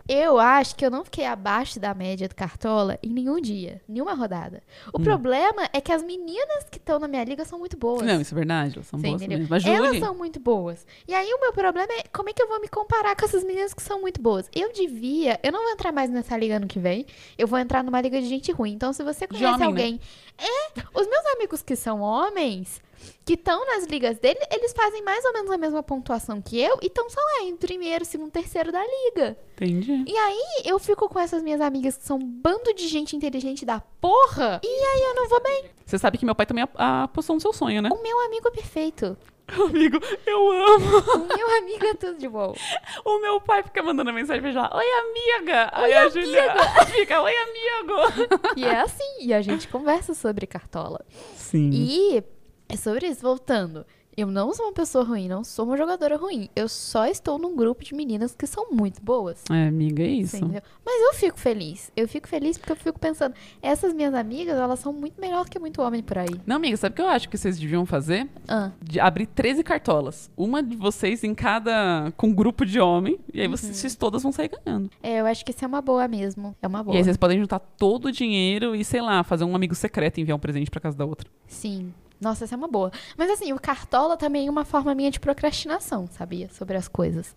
Eu 0.08 0.38
acho 0.38 0.74
que 0.76 0.84
eu 0.84 0.90
não 0.90 1.04
fiquei 1.04 1.24
abaixo 1.24 1.78
da 1.78 1.94
média 1.94 2.28
do 2.28 2.34
Cartola 2.34 2.98
em 3.02 3.08
nenhum 3.10 3.40
dia, 3.40 3.80
nenhuma 3.88 4.14
rodada. 4.14 4.62
O 4.92 4.98
Hum. 5.00 5.04
problema 5.04 5.68
é 5.72 5.80
que 5.80 5.92
as 5.92 6.02
meninas 6.02 6.64
que 6.70 6.78
estão 6.78 6.98
na 6.98 7.06
minha 7.06 7.22
liga 7.24 7.44
são 7.44 7.58
muito 7.58 7.76
boas. 7.76 8.02
Não, 8.02 8.20
isso 8.20 8.34
é 8.34 8.36
verdade, 8.36 8.74
elas 8.76 8.86
são 8.86 8.98
Você 8.98 9.06
boas 9.06 9.22
entendeu? 9.22 9.38
mesmo. 9.38 9.50
Mas 9.50 9.64
Elas 9.64 9.98
são 9.98 10.14
muito 10.14 10.40
boas. 10.40 10.84
E 11.06 11.14
aí 11.14 11.32
o 11.32 11.40
meu 11.40 11.52
problema 11.52 11.92
é 11.92 12.02
como 12.12 12.28
é 12.28 12.32
que 12.32 12.42
eu 12.42 12.48
vou 12.48 12.60
me 12.60 12.68
comparar 12.68 13.14
com 13.16 13.24
essas 13.24 13.44
meninas 13.44 13.72
que 13.72 13.82
são 13.82 14.00
muito 14.00 14.20
boas? 14.20 14.48
Eu 14.54 14.72
devia, 14.72 15.38
eu 15.42 15.52
não 15.52 15.62
vou 15.62 15.72
entrar 15.72 15.92
mais 15.92 16.10
nessa 16.10 16.36
liga 16.36 16.56
ano 16.56 16.66
que 16.66 16.78
vem. 16.78 17.06
Eu 17.38 17.46
vou 17.46 17.58
entrar 17.58 17.82
numa 17.84 18.00
liga 18.00 18.20
de 18.20 18.26
gente 18.28 18.50
ruim. 18.52 18.72
Então 18.72 18.92
se 18.92 19.02
você 19.02 19.26
conhece 19.26 19.46
homem, 19.46 19.58
né? 19.60 19.66
alguém, 19.66 20.00
é, 20.38 20.80
os 20.94 21.06
meus 21.08 21.26
amigos 21.36 21.62
que 21.62 21.76
são 21.76 22.00
homens, 22.00 22.80
que 23.24 23.34
estão 23.34 23.64
nas 23.66 23.84
ligas 23.84 24.18
dele, 24.18 24.38
eles 24.50 24.72
fazem 24.72 25.02
mais 25.02 25.24
ou 25.24 25.32
menos 25.32 25.50
a 25.50 25.56
mesma 25.58 25.82
pontuação 25.82 26.40
que 26.42 26.60
eu 26.60 26.78
e 26.82 26.86
estão 26.86 27.08
só 27.08 27.20
lá 27.20 27.44
em 27.44 27.56
primeiro, 27.56 28.04
segundo, 28.04 28.30
terceiro 28.30 28.72
da 28.72 28.82
liga. 28.82 29.36
entendi. 29.54 30.04
E 30.06 30.16
aí 30.16 30.42
eu 30.64 30.78
fico 30.78 31.08
com 31.08 31.18
essas 31.18 31.42
minhas 31.42 31.60
amigas 31.60 31.96
que 31.96 32.04
são 32.04 32.16
um 32.16 32.26
bando 32.26 32.74
de 32.74 32.88
gente 32.88 33.14
inteligente 33.14 33.64
da 33.64 33.80
porra. 34.00 34.60
E 34.64 34.66
aí 34.68 35.02
eu 35.02 35.14
não 35.14 35.28
vou 35.28 35.40
bem. 35.42 35.64
Você 35.86 35.98
sabe 35.98 36.18
que 36.18 36.24
meu 36.24 36.34
pai 36.34 36.46
também 36.46 36.64
ap- 36.64 36.74
apostou 36.78 37.34
no 37.34 37.40
seu 37.40 37.52
sonho, 37.52 37.80
né? 37.82 37.88
O 37.92 38.02
meu 38.02 38.20
amigo 38.26 38.48
é 38.48 38.50
perfeito. 38.50 39.16
Amigo, 39.52 39.98
eu 40.24 40.50
amo. 40.52 40.98
O 41.24 41.36
meu 41.36 41.58
amigo 41.58 41.84
é 41.84 41.94
tudo 41.94 42.16
de 42.16 42.28
bom. 42.28 42.54
O 43.04 43.18
meu 43.18 43.40
pai 43.40 43.62
fica 43.62 43.82
mandando 43.82 44.12
mensagem 44.12 44.40
pra 44.40 44.50
gente 44.52 44.60
lá, 44.60 44.70
oi 44.74 44.86
amiga. 44.86 45.68
Aí 45.72 45.92
a 45.92 46.08
Julia 46.08 46.54
fica, 46.86 47.20
oi 47.20 47.32
amigo. 47.36 48.32
E 48.56 48.64
é 48.64 48.80
assim, 48.80 49.16
e 49.20 49.34
a 49.34 49.42
gente 49.42 49.68
conversa 49.68 50.14
sobre 50.14 50.46
cartola. 50.46 51.04
Sim. 51.34 51.70
E 51.72 52.22
é 52.72 52.76
sobre 52.76 53.06
isso, 53.06 53.20
voltando. 53.22 53.84
Eu 54.14 54.26
não 54.26 54.52
sou 54.52 54.66
uma 54.66 54.74
pessoa 54.74 55.02
ruim, 55.02 55.26
não 55.26 55.42
sou 55.42 55.64
uma 55.64 55.74
jogadora 55.74 56.18
ruim. 56.18 56.46
Eu 56.54 56.68
só 56.68 57.06
estou 57.06 57.38
num 57.38 57.56
grupo 57.56 57.82
de 57.82 57.94
meninas 57.94 58.34
que 58.34 58.46
são 58.46 58.70
muito 58.70 59.00
boas. 59.02 59.42
É, 59.50 59.68
amiga, 59.68 60.02
é 60.02 60.06
isso. 60.06 60.36
Entendeu? 60.36 60.60
Mas 60.84 61.00
eu 61.02 61.14
fico 61.14 61.40
feliz. 61.40 61.90
Eu 61.96 62.06
fico 62.06 62.28
feliz 62.28 62.58
porque 62.58 62.72
eu 62.72 62.76
fico 62.76 62.98
pensando, 62.98 63.34
essas 63.62 63.94
minhas 63.94 64.12
amigas, 64.12 64.58
elas 64.58 64.80
são 64.80 64.92
muito 64.92 65.18
melhores 65.18 65.48
que 65.48 65.58
muito 65.58 65.80
homem 65.80 66.02
por 66.02 66.18
aí. 66.18 66.28
Não, 66.44 66.56
amiga, 66.56 66.76
sabe 66.76 66.92
o 66.92 66.96
que 66.96 67.00
eu 67.00 67.08
acho 67.08 67.26
que 67.26 67.38
vocês 67.38 67.58
deviam 67.58 67.86
fazer? 67.86 68.28
Ah, 68.46 68.70
De 68.82 69.00
abrir 69.00 69.24
13 69.28 69.64
cartolas. 69.64 70.30
Uma 70.36 70.62
de 70.62 70.76
vocês 70.76 71.24
em 71.24 71.34
cada. 71.34 72.12
com 72.14 72.26
um 72.26 72.34
grupo 72.34 72.66
de 72.66 72.78
homem. 72.78 73.18
E 73.32 73.40
aí 73.40 73.48
vocês, 73.48 73.74
vocês 73.74 73.94
todas 73.96 74.22
vão 74.22 74.30
sair 74.30 74.50
ganhando. 74.50 74.90
é, 75.02 75.20
eu 75.22 75.26
acho 75.26 75.42
que 75.42 75.52
isso 75.52 75.64
é 75.64 75.68
uma 75.68 75.80
boa 75.80 76.06
mesmo. 76.06 76.54
É 76.60 76.66
uma 76.68 76.82
boa. 76.84 76.94
E 76.94 76.98
aí 76.98 77.04
vocês 77.04 77.16
podem 77.16 77.38
juntar 77.40 77.60
todo 77.60 78.08
o 78.08 78.12
dinheiro 78.12 78.76
e, 78.76 78.84
sei 78.84 79.00
lá, 79.00 79.24
fazer 79.24 79.44
um 79.44 79.56
amigo 79.56 79.74
secreto 79.74 80.18
e 80.18 80.20
enviar 80.20 80.36
um 80.36 80.38
presente 80.38 80.70
pra 80.70 80.82
casa 80.82 80.98
da 80.98 81.06
outra. 81.06 81.30
Sim. 81.46 81.94
Nossa, 82.22 82.44
essa 82.44 82.54
é 82.54 82.56
uma 82.58 82.68
boa. 82.68 82.92
Mas 83.16 83.28
assim, 83.30 83.52
o 83.52 83.58
cartola 83.58 84.16
também 84.16 84.46
é 84.46 84.50
uma 84.50 84.64
forma 84.64 84.94
minha 84.94 85.10
de 85.10 85.18
procrastinação, 85.18 86.06
sabia? 86.06 86.48
Sobre 86.52 86.76
as 86.76 86.86
coisas. 86.86 87.34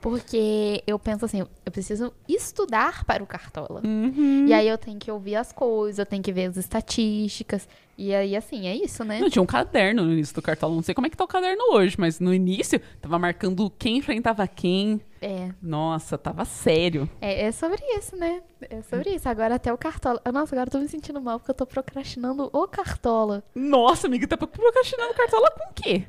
Porque 0.00 0.82
eu 0.86 0.98
penso 0.98 1.24
assim, 1.24 1.40
eu 1.40 1.72
preciso 1.72 2.12
estudar 2.28 3.04
para 3.04 3.22
o 3.22 3.26
cartola. 3.26 3.80
Uhum. 3.84 4.46
E 4.46 4.52
aí 4.52 4.68
eu 4.68 4.78
tenho 4.78 4.98
que 4.98 5.10
ouvir 5.10 5.36
as 5.36 5.52
coisas, 5.52 5.98
eu 5.98 6.06
tenho 6.06 6.22
que 6.22 6.32
ver 6.32 6.46
as 6.46 6.56
estatísticas. 6.56 7.68
E 7.98 8.14
aí, 8.14 8.36
assim, 8.36 8.66
é 8.68 8.76
isso, 8.76 9.02
né? 9.04 9.20
Não, 9.20 9.30
tinha 9.30 9.42
um 9.42 9.46
caderno 9.46 10.04
no 10.04 10.12
início 10.12 10.34
do 10.34 10.42
cartola. 10.42 10.74
Não 10.74 10.82
sei 10.82 10.94
como 10.94 11.06
é 11.06 11.10
que 11.10 11.16
tá 11.16 11.24
o 11.24 11.26
caderno 11.26 11.64
hoje, 11.72 11.96
mas 11.98 12.20
no 12.20 12.32
início 12.32 12.78
tava 13.00 13.18
marcando 13.18 13.70
quem 13.78 13.96
enfrentava 13.96 14.46
quem. 14.46 15.00
É, 15.22 15.48
Nossa, 15.62 16.18
tava 16.18 16.44
sério. 16.44 17.08
é, 17.22 17.46
é 17.46 17.52
sobre 17.52 17.82
isso, 17.96 18.14
né? 18.16 18.42
É 18.60 18.82
sobre 18.82 19.14
isso. 19.14 19.26
Agora 19.28 19.54
até 19.54 19.72
o 19.72 19.78
cartola. 19.78 20.20
Ah, 20.26 20.30
Nossa, 20.30 20.54
agora 20.54 20.68
eu 20.68 20.72
tô 20.72 20.78
me 20.78 20.88
sentindo 20.88 21.20
mal 21.22 21.38
porque 21.38 21.50
eu 21.52 21.54
tô 21.54 21.64
procrastinando 21.66 22.50
o 22.52 22.68
cartola. 22.68 23.42
Nossa, 23.54 24.06
amiga, 24.06 24.26
tá 24.28 24.36
procrastinando 24.36 25.14
cartola 25.14 25.50
com 25.52 25.70
o 25.70 25.74
quê? 25.74 26.04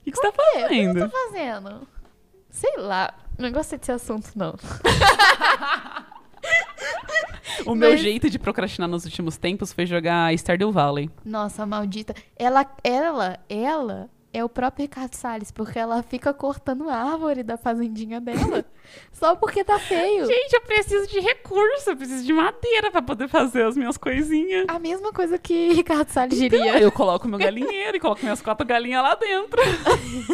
O 0.00 0.04
que, 0.04 0.10
que 0.10 0.16
você 0.16 0.32
tá 0.32 0.42
É, 0.42 0.48
o 0.48 0.52
que 0.52 0.58
eu 0.58 0.68
fazendo? 0.68 1.00
tô 1.10 1.16
fazendo? 1.16 1.88
Sei 2.58 2.76
lá. 2.76 3.14
Não 3.38 3.52
gostei 3.52 3.78
desse 3.78 3.92
assunto, 3.92 4.30
não. 4.34 4.56
O 7.66 7.74
meu 7.74 7.90
Mas- 7.90 8.00
jeito 8.00 8.28
de 8.28 8.38
procrastinar 8.38 8.88
nos 8.88 9.04
últimos 9.04 9.36
tempos 9.36 9.72
foi 9.72 9.86
jogar 9.86 10.32
Stardew 10.34 10.72
Valley. 10.72 11.08
Nossa, 11.24 11.64
maldita. 11.66 12.14
Ela, 12.36 12.66
ela, 12.82 13.38
ela 13.48 14.10
é 14.32 14.44
o 14.44 14.48
próprio 14.48 14.82
Ricardo 14.84 15.14
Salles, 15.14 15.50
porque 15.50 15.78
ela 15.78 16.02
fica 16.02 16.32
cortando 16.34 16.88
a 16.88 16.94
árvore 16.94 17.42
da 17.42 17.56
fazendinha 17.56 18.20
dela. 18.20 18.64
só 19.12 19.34
porque 19.36 19.62
tá 19.64 19.78
feio. 19.78 20.26
Gente, 20.26 20.52
eu 20.54 20.60
preciso 20.62 21.08
de 21.08 21.20
recurso, 21.20 21.90
eu 21.90 21.96
preciso 21.96 22.24
de 22.24 22.32
madeira 22.32 22.90
pra 22.90 23.02
poder 23.02 23.28
fazer 23.28 23.64
as 23.64 23.76
minhas 23.76 23.96
coisinhas. 23.96 24.64
A 24.68 24.78
mesma 24.78 25.12
coisa 25.12 25.38
que 25.38 25.72
Ricardo 25.74 26.08
Salles 26.10 26.40
Então, 26.40 26.58
diria. 26.58 26.78
eu 26.80 26.90
coloco 26.92 27.26
meu 27.28 27.38
galinheiro 27.38 27.96
e 27.96 28.00
coloco 28.00 28.22
minhas 28.22 28.40
quatro 28.42 28.66
galinhas 28.66 29.02
lá 29.02 29.14
dentro. 29.14 29.60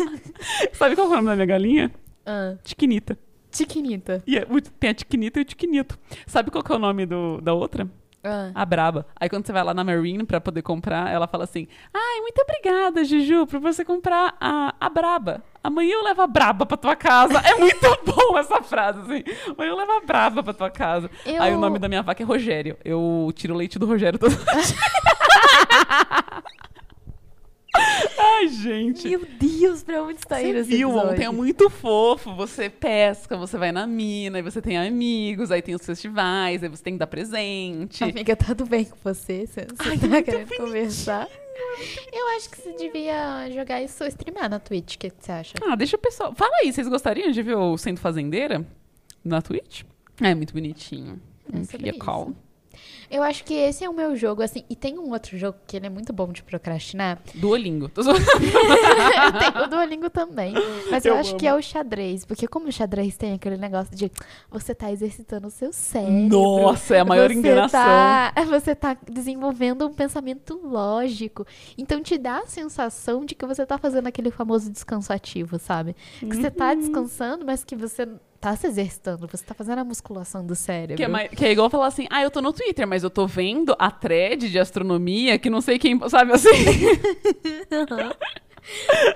Sabe 0.74 0.94
qual 0.94 1.06
é 1.06 1.10
o 1.10 1.14
nome 1.14 1.28
da 1.28 1.34
minha 1.36 1.46
galinha? 1.46 1.90
Ah, 2.26 2.54
Tiquinita. 2.62 3.18
Tiquinita. 3.50 4.22
E 4.26 4.36
é- 4.38 4.46
tem 4.80 4.90
a 4.90 4.94
Tiquinita 4.94 5.38
e 5.38 5.42
o 5.42 5.44
Tiquinito. 5.44 5.96
Sabe 6.26 6.50
qual 6.50 6.64
que 6.64 6.72
é 6.72 6.74
o 6.74 6.78
nome 6.78 7.06
do, 7.06 7.40
da 7.40 7.52
outra? 7.54 7.86
Ah. 8.26 8.50
A 8.54 8.64
braba. 8.64 9.06
Aí 9.20 9.28
quando 9.28 9.44
você 9.46 9.52
vai 9.52 9.62
lá 9.62 9.74
na 9.74 9.84
Marine 9.84 10.24
pra 10.24 10.40
poder 10.40 10.62
comprar, 10.62 11.12
ela 11.12 11.28
fala 11.28 11.44
assim: 11.44 11.68
Ai, 11.92 12.20
muito 12.22 12.40
obrigada, 12.40 13.04
Juju, 13.04 13.46
por 13.46 13.60
você 13.60 13.84
comprar 13.84 14.34
a, 14.40 14.74
a 14.80 14.88
braba. 14.88 15.42
Amanhã 15.62 15.92
eu 15.94 16.02
levo 16.02 16.22
a 16.22 16.26
braba 16.26 16.64
pra 16.64 16.76
tua 16.78 16.96
casa. 16.96 17.38
É 17.40 17.54
muito 17.54 17.80
bom 18.04 18.38
essa 18.38 18.62
frase, 18.62 18.98
assim. 19.00 19.22
Amanhã 19.52 19.70
eu 19.72 19.76
levo 19.76 19.92
a 19.92 20.00
braba 20.00 20.42
pra 20.42 20.54
tua 20.54 20.70
casa. 20.70 21.10
Eu- 21.26 21.42
Aí 21.42 21.54
o 21.54 21.58
nome 21.58 21.78
da 21.78 21.86
minha 21.86 22.02
vaca 22.02 22.22
é 22.22 22.26
Rogério. 22.26 22.78
Eu 22.82 23.30
tiro 23.36 23.52
o 23.54 23.58
leite 23.58 23.78
do 23.78 23.84
Rogério 23.86 24.18
todo 24.18 24.34
dia. 24.34 24.44
Ai, 28.18 28.48
gente. 28.48 29.08
Meu 29.08 29.26
Deus, 29.38 29.82
pra 29.82 30.02
onde 30.02 30.18
está 30.18 30.36
Você 30.38 30.48
indo 30.48 30.58
esse 30.58 30.68
viu 30.76 30.88
episódio? 30.90 31.12
ontem, 31.12 31.24
é 31.24 31.30
muito 31.30 31.68
fofo. 31.70 32.34
Você 32.34 32.70
pesca, 32.70 33.36
você 33.36 33.58
vai 33.58 33.72
na 33.72 33.86
mina, 33.86 34.38
aí 34.38 34.42
você 34.42 34.62
tem 34.62 34.78
amigos, 34.78 35.50
aí 35.50 35.60
tem 35.60 35.74
os 35.74 35.84
festivais, 35.84 36.62
aí 36.62 36.68
você 36.68 36.82
tem 36.82 36.94
que 36.94 36.98
dar 36.98 37.06
presente. 37.06 38.04
Amiga, 38.04 38.36
tá 38.36 38.46
tudo 38.46 38.66
bem 38.66 38.84
com 38.84 38.96
você? 39.02 39.46
Você, 39.46 39.66
você 39.66 39.88
Ai, 39.88 39.98
tá 39.98 40.22
querendo 40.22 40.56
conversar? 40.56 41.28
Eu 42.12 42.28
acho 42.36 42.50
que 42.50 42.60
você 42.60 42.72
devia 42.72 43.50
jogar 43.52 43.82
isso 43.82 44.02
ou 44.02 44.08
streamar 44.08 44.48
na 44.48 44.58
Twitch. 44.60 44.94
O 44.94 44.98
que 44.98 45.10
que 45.10 45.24
você 45.24 45.32
acha? 45.32 45.54
Ah, 45.62 45.74
deixa 45.74 45.96
o 45.96 46.00
pessoal. 46.00 46.32
Fala 46.34 46.52
aí, 46.62 46.72
vocês 46.72 46.88
gostariam 46.88 47.30
de 47.30 47.42
ver 47.42 47.56
o 47.56 47.76
Sendo 47.76 48.00
Fazendeira 48.00 48.64
na 49.24 49.40
Twitch? 49.42 49.82
É 50.20 50.34
muito 50.34 50.52
bonitinho. 50.54 51.20
É 51.52 51.56
Um 51.92 51.98
call. 51.98 52.28
isso. 52.30 52.36
Eu 53.10 53.22
acho 53.22 53.44
que 53.44 53.54
esse 53.54 53.84
é 53.84 53.88
o 53.88 53.92
meu 53.94 54.16
jogo, 54.16 54.42
assim. 54.42 54.64
E 54.68 54.76
tem 54.76 54.98
um 54.98 55.10
outro 55.10 55.36
jogo 55.38 55.58
que 55.66 55.76
ele 55.76 55.86
é 55.86 55.90
muito 55.90 56.12
bom 56.12 56.32
de 56.32 56.42
procrastinar. 56.42 57.18
Duolingo. 57.34 57.88
Tem 57.94 59.62
o 59.62 59.68
Duolingo 59.68 60.10
também. 60.10 60.54
Mas 60.90 61.04
eu, 61.04 61.14
Eu 61.14 61.20
acho 61.20 61.36
que 61.36 61.46
é 61.46 61.54
o 61.54 61.62
xadrez. 61.62 62.24
Porque 62.24 62.46
como 62.46 62.68
o 62.68 62.72
xadrez 62.72 63.16
tem 63.16 63.32
aquele 63.34 63.56
negócio 63.56 63.94
de 63.96 64.10
você 64.50 64.74
tá 64.74 64.90
exercitando 64.90 65.46
o 65.48 65.50
seu 65.50 65.72
cérebro. 65.72 66.28
Nossa, 66.28 66.96
é 66.96 67.00
a 67.00 67.04
maior 67.04 67.28
você 67.30 67.34
enganação. 67.38 67.80
Tá, 67.80 68.32
você 68.48 68.74
tá 68.74 68.96
desenvolvendo 69.10 69.86
um 69.86 69.92
pensamento 69.92 70.60
lógico. 70.62 71.46
Então 71.76 72.02
te 72.02 72.16
dá 72.18 72.38
a 72.40 72.46
sensação 72.46 73.24
de 73.24 73.34
que 73.34 73.46
você 73.46 73.64
tá 73.66 73.78
fazendo 73.78 74.06
aquele 74.06 74.30
famoso 74.30 74.70
descanso 74.70 75.12
ativo, 75.12 75.58
sabe? 75.58 75.94
Que 76.18 76.26
você 76.26 76.44
Uhum. 76.48 76.50
tá 76.50 76.74
descansando, 76.74 77.44
mas 77.44 77.64
que 77.64 77.76
você 77.76 78.08
tá 78.44 78.54
se 78.56 78.66
exercitando. 78.66 79.26
Você 79.26 79.42
tá 79.42 79.54
fazendo 79.54 79.78
a 79.78 79.84
musculação 79.84 80.44
do 80.44 80.54
cérebro. 80.54 80.96
Que 80.96 81.04
é, 81.04 81.08
mais- 81.08 81.30
que 81.30 81.44
é 81.46 81.50
igual 81.52 81.70
falar 81.70 81.86
assim, 81.86 82.06
ah, 82.10 82.22
eu 82.22 82.30
tô 82.30 82.42
no 82.42 82.52
Twitter, 82.52 82.86
mas 82.86 83.02
eu 83.02 83.08
tô 83.08 83.26
vendo 83.26 83.74
a 83.78 83.90
thread 83.90 84.50
de 84.50 84.58
astronomia 84.58 85.38
que 85.38 85.48
não 85.48 85.62
sei 85.62 85.78
quem, 85.78 85.98
sabe 86.10 86.32
assim? 86.32 86.48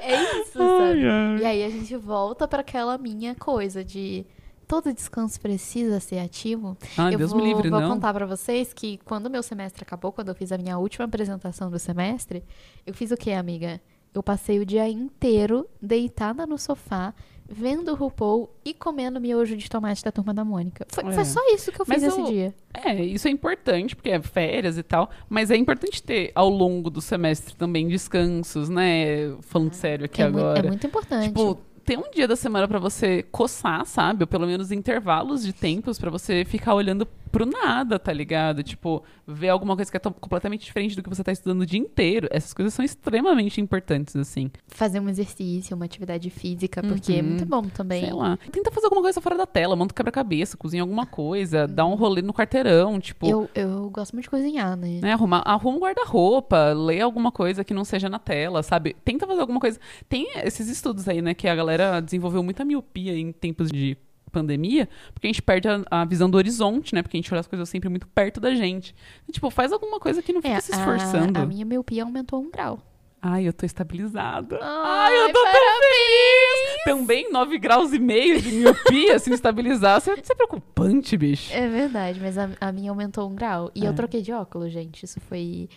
É 0.03 0.23
isso, 0.43 0.59
sabe? 0.59 1.09
ai. 1.09 1.39
E 1.41 1.45
aí 1.47 1.65
a 1.65 1.71
gente 1.71 1.97
volta 1.97 2.47
pra 2.47 2.61
aquela 2.61 2.99
minha 2.99 3.35
coisa 3.35 3.83
de 3.83 4.27
todo 4.67 4.93
descanso 4.93 5.41
precisa 5.41 5.99
ser 6.01 6.19
ativo. 6.19 6.77
Ai, 6.99 7.15
eu 7.15 7.19
Deus 7.19 7.31
vou, 7.33 7.41
me 7.41 7.49
livre, 7.49 7.71
vou 7.71 7.81
não. 7.81 7.89
contar 7.95 8.13
pra 8.13 8.27
vocês 8.27 8.75
que 8.75 8.99
quando 9.07 9.31
meu 9.31 9.43
semestre 9.43 9.83
acabou, 9.83 10.13
quando 10.13 10.29
eu 10.29 10.35
fiz 10.35 10.53
a 10.53 10.59
minha 10.59 10.77
última 10.77 11.07
apresentação 11.07 11.71
do 11.71 11.79
semestre, 11.79 12.45
eu 12.87 12.93
fiz 12.93 13.11
o 13.11 13.17
quê, 13.17 13.33
amiga? 13.33 13.81
Eu 14.15 14.23
passei 14.23 14.59
o 14.59 14.67
dia 14.67 14.87
inteiro 14.87 15.67
deitada 15.81 16.47
no 16.47 16.59
sofá, 16.59 17.15
vendo 17.49 17.93
o 17.93 17.95
RuPaul 17.95 18.51
e 18.65 18.75
comendo 18.75 19.19
miojo 19.21 19.57
de 19.57 19.69
tomate 19.71 20.05
da 20.05 20.13
Turma 20.13 20.35
da 20.35 20.45
Mônica. 20.45 20.87
Foi, 20.91 21.05
É. 21.05 21.13
foi 21.13 21.25
só 21.25 21.41
isso 21.55 21.73
que 21.73 21.81
eu 21.81 21.87
fiz 21.87 22.03
Mas 22.03 22.13
esse 22.13 22.21
o- 22.21 22.27
dia. 22.27 22.55
É, 22.75 22.95
isso 23.03 23.27
é 23.27 23.31
importante, 23.31 23.97
porque 23.97 24.11
é 24.11 24.21
férias 24.21 24.77
e 24.77 24.83
tal, 24.83 25.09
mas 25.29 25.51
é 25.51 25.57
importante 25.57 26.03
ter 26.03 26.31
ao 26.35 26.49
longo 26.51 26.91
do 26.91 27.01
semestre 27.01 27.55
também 27.55 27.89
descansos, 27.89 28.69
né? 28.69 29.35
Falando 29.43 29.73
sério 29.73 30.05
aqui 30.05 30.23
É, 30.23 30.29
mui- 30.29 30.41
agora. 30.41 30.59
é 30.67 30.69
muito 30.69 30.87
importante. 30.87 31.29
Tipo, 31.29 31.59
ter 31.85 31.99
um 31.99 32.11
dia 32.11 32.29
da 32.29 32.37
semana 32.37 32.69
pra 32.69 32.79
você 32.79 33.23
coçar, 33.33 33.87
sabe? 33.87 34.23
Ou 34.25 34.27
pelo 34.27 34.47
menos 34.47 34.71
intervalos 34.71 35.43
de 35.43 35.55
tempos 35.55 35.99
pra 35.99 36.11
você 36.11 36.45
ficar 36.45 36.75
olhando 36.75 37.07
pro 37.29 37.47
nada, 37.47 37.99
tá 37.99 38.13
ligado? 38.13 38.63
Tipo, 38.63 39.03
ver 39.27 39.49
alguma 39.51 39.77
coisa 39.77 39.91
que 39.91 39.97
é 39.97 40.01
completamente 40.01 40.65
diferente 40.65 40.97
do 40.97 41.03
que 41.03 41.09
você 41.09 41.23
tá 41.23 41.33
estudando 41.33 41.61
o 41.63 41.67
dia 41.67 41.79
inteiro. 41.79 42.27
Essas 42.31 42.53
coisas 42.55 42.75
são 42.75 42.85
extremamente 42.85 43.61
importantes, 43.61 44.17
assim. 44.17 44.51
Fazer 44.67 45.01
um 45.01 45.09
exercício, 45.09 45.75
uma 45.77 45.85
atividade 45.85 46.31
física, 46.31 46.83
porque 46.83 47.13
é 47.13 47.17
Uhum. 47.21 47.23
muito 47.29 47.47
bom 47.47 47.63
também. 47.63 48.05
Sei 48.05 48.13
lá. 48.13 48.39
Tenta 48.51 48.71
fazer 48.71 48.87
alguma 48.87 49.03
coisa 49.03 49.21
fora 49.21 49.37
da 49.37 49.47
tela, 49.47 49.77
monta 49.77 49.95
quebra-cabeça, 49.95 50.57
cozinha 50.57 50.83
alguma 50.83 51.07
coisa, 51.07 51.67
dá 51.67 51.85
um 51.87 51.95
rolê 51.95 52.23
no 52.23 52.33
quarteirão, 52.33 52.99
tipo. 53.01 53.27
Eu, 53.29 53.49
eu 53.55 53.91
gosto 53.91 54.13
muito 54.13 54.25
de 54.25 54.31
cozinhar, 54.31 54.77
né? 54.77 55.01
Né, 55.03 55.13
arruma, 55.13 55.39
arruma 55.45 55.77
um 55.77 55.81
guarda-roupa, 55.81 56.73
lê 56.73 57.01
alguma 57.01 57.31
coisa 57.31 57.63
que 57.65 57.75
não 57.75 57.85
seja 57.85 58.09
na 58.09 58.19
tela, 58.19 58.63
sabe? 58.63 58.97
Tenta 59.05 59.27
fazer 59.27 59.41
alguma 59.41 59.61
coisa. 59.61 59.79
Tem 60.09 60.27
esses 60.45 60.69
estudos 60.69 61.09
aí, 61.09 61.21
né, 61.23 61.35
que 61.35 61.47
a 61.49 61.55
galera 61.55 62.01
desenvolveu 62.01 62.43
muita 62.43 62.65
miopia 62.65 63.17
em 63.17 63.33
tempos 63.33 63.69
de 63.71 63.97
pandemia, 64.31 64.89
porque 65.15 65.27
a 65.27 65.31
gente 65.31 65.43
perde 65.43 65.69
a, 65.69 65.83
a 65.91 66.05
visão 66.05 66.29
do 66.31 66.37
horizonte, 66.37 66.95
né? 66.95 67.03
Porque 67.03 67.17
a 67.17 67.21
gente 67.21 67.33
olha 67.33 67.41
as 67.41 67.47
coisas 67.47 67.69
sempre 67.69 67.89
muito 67.89 68.07
perto 68.09 68.41
da 68.41 68.55
gente. 68.55 68.95
E, 69.29 69.33
tipo, 69.33 69.49
faz 69.51 69.73
alguma 69.73 69.99
coisa 70.01 70.23
que 70.23 70.33
não 70.33 70.41
fica 70.43 70.55
É, 70.55 70.61
se 70.61 70.73
esforçando. 70.73 71.39
A, 71.39 71.43
a 71.43 71.47
minha 71.47 71.65
miopia 71.65 72.05
aumentou 72.05 72.41
um 72.43 72.51
grau. 72.51 72.81
Ai, 73.21 73.49
eu 73.49 73.53
tô 73.53 73.67
estabilizada. 73.67 74.61
Ai, 74.63 75.13
Ai, 75.17 75.23
eu 75.25 75.33
tô 75.33 75.43
tão 75.43 75.53
feliz! 75.53 76.85
Também 76.85 77.33
9 77.33 77.59
graus 77.59 77.93
e 77.93 77.99
meio 77.99 78.41
de 78.41 78.53
miopia, 78.53 79.19
se 79.19 79.33
estabilizar, 79.33 79.99
isso 79.99 80.11
é, 80.11 80.15
isso 80.15 80.33
é 80.33 80.35
preocupante, 80.37 81.17
bicho. 81.17 81.53
É 81.53 81.67
verdade, 81.69 82.21
mas 82.21 82.39
a, 82.39 82.49
a 82.61 82.71
minha 82.71 82.91
aumentou 82.93 83.29
um 83.29 83.35
grau. 83.35 83.73
E 83.75 83.85
É. 83.85 83.89
eu 83.89 83.95
troquei 83.95 84.23
de 84.23 84.33
óculos, 84.33 84.73
gente. 84.73 85.03
Isso 85.05 85.21
foi 85.21 85.69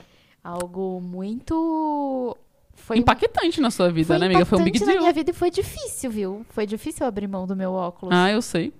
algo 0.43 1.01
muito. 1.01 2.37
Foi 2.81 2.97
Impactante 2.97 3.61
na 3.61 3.71
sua 3.71 3.89
vida, 3.91 4.17
né, 4.19 4.25
amiga? 4.25 4.45
Foi 4.45 4.59
um 4.59 4.63
big 4.63 4.77
impactante 4.77 4.85
na 4.87 4.91
deal. 4.93 5.03
minha 5.03 5.13
vida 5.13 5.31
e 5.31 5.33
foi 5.33 5.49
difícil, 5.49 6.11
viu? 6.11 6.45
Foi 6.49 6.65
difícil 6.65 7.05
abrir 7.05 7.27
mão 7.27 7.45
do 7.47 7.55
meu 7.55 7.71
óculos. 7.71 8.13
Ah, 8.15 8.29
eu 8.31 8.41
sei. 8.41 8.73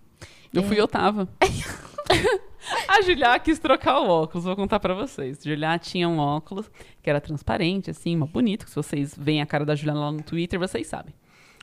Eu 0.53 0.63
fui 0.63 0.77
É. 0.77 0.81
eu 0.81 0.87
tava. 0.87 1.29
a 2.87 3.01
Julia 3.01 3.39
quis 3.39 3.59
trocar 3.59 3.99
o 3.99 4.09
óculos, 4.09 4.45
vou 4.45 4.55
contar 4.55 4.79
pra 4.79 4.93
vocês. 4.93 5.39
Julia 5.43 5.77
tinha 5.79 6.07
um 6.09 6.17
óculos 6.17 6.69
que 7.01 7.09
era 7.09 7.21
transparente, 7.21 7.89
assim, 7.89 8.15
uma 8.15 8.25
bonito. 8.25 8.67
Se 8.69 8.75
vocês 8.75 9.15
veem 9.17 9.41
a 9.41 9.45
cara 9.45 9.65
da 9.65 9.75
Julia 9.75 9.93
lá 9.93 10.11
no 10.11 10.21
Twitter, 10.21 10.59
vocês 10.59 10.87
sabem. 10.87 11.13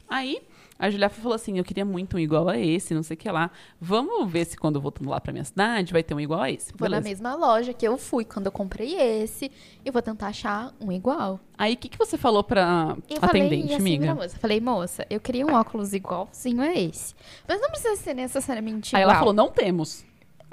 Aí, 0.08 0.40
a 0.78 0.88
Julia 0.90 1.08
falou 1.08 1.34
assim: 1.34 1.58
eu 1.58 1.64
queria 1.64 1.84
muito 1.84 2.16
um 2.16 2.20
igual 2.20 2.48
a 2.48 2.56
esse, 2.58 2.94
não 2.94 3.02
sei 3.02 3.14
o 3.14 3.18
que 3.18 3.30
lá. 3.30 3.50
Vamos 3.80 4.30
ver 4.30 4.44
se 4.44 4.56
quando 4.56 4.76
eu 4.76 4.80
voltando 4.80 5.10
lá 5.10 5.20
pra 5.20 5.32
minha 5.32 5.44
cidade 5.44 5.92
vai 5.92 6.02
ter 6.02 6.14
um 6.14 6.20
igual 6.20 6.40
a 6.42 6.50
esse. 6.50 6.72
Vou 6.76 6.88
na 6.88 7.00
Beleza. 7.00 7.08
mesma 7.08 7.34
loja 7.34 7.72
que 7.72 7.86
eu 7.86 7.98
fui 7.98 8.24
quando 8.24 8.46
eu 8.46 8.52
comprei 8.52 8.94
esse 8.94 9.50
e 9.84 9.90
vou 9.90 10.00
tentar 10.00 10.28
achar 10.28 10.72
um 10.80 10.92
igual. 10.92 11.40
Aí, 11.56 11.74
o 11.74 11.76
que, 11.76 11.88
que 11.88 11.98
você 11.98 12.16
falou 12.16 12.44
pra 12.44 12.96
Eu 13.10 13.16
atendente, 13.20 13.28
falei 13.28 13.64
assim 13.64 13.74
amiga? 13.74 14.14
moça. 14.14 14.38
Falei, 14.38 14.60
moça, 14.60 15.06
eu 15.10 15.18
queria 15.20 15.44
um 15.46 15.54
óculos 15.54 15.92
igualzinho 15.92 16.62
a 16.62 16.72
esse. 16.72 17.14
Mas 17.48 17.60
não 17.60 17.68
precisa 17.70 17.96
ser 17.96 18.14
necessariamente 18.14 18.94
Aí 18.94 19.02
igual. 19.02 19.10
ela 19.12 19.18
falou, 19.18 19.34
não 19.34 19.48
temos. 19.50 20.04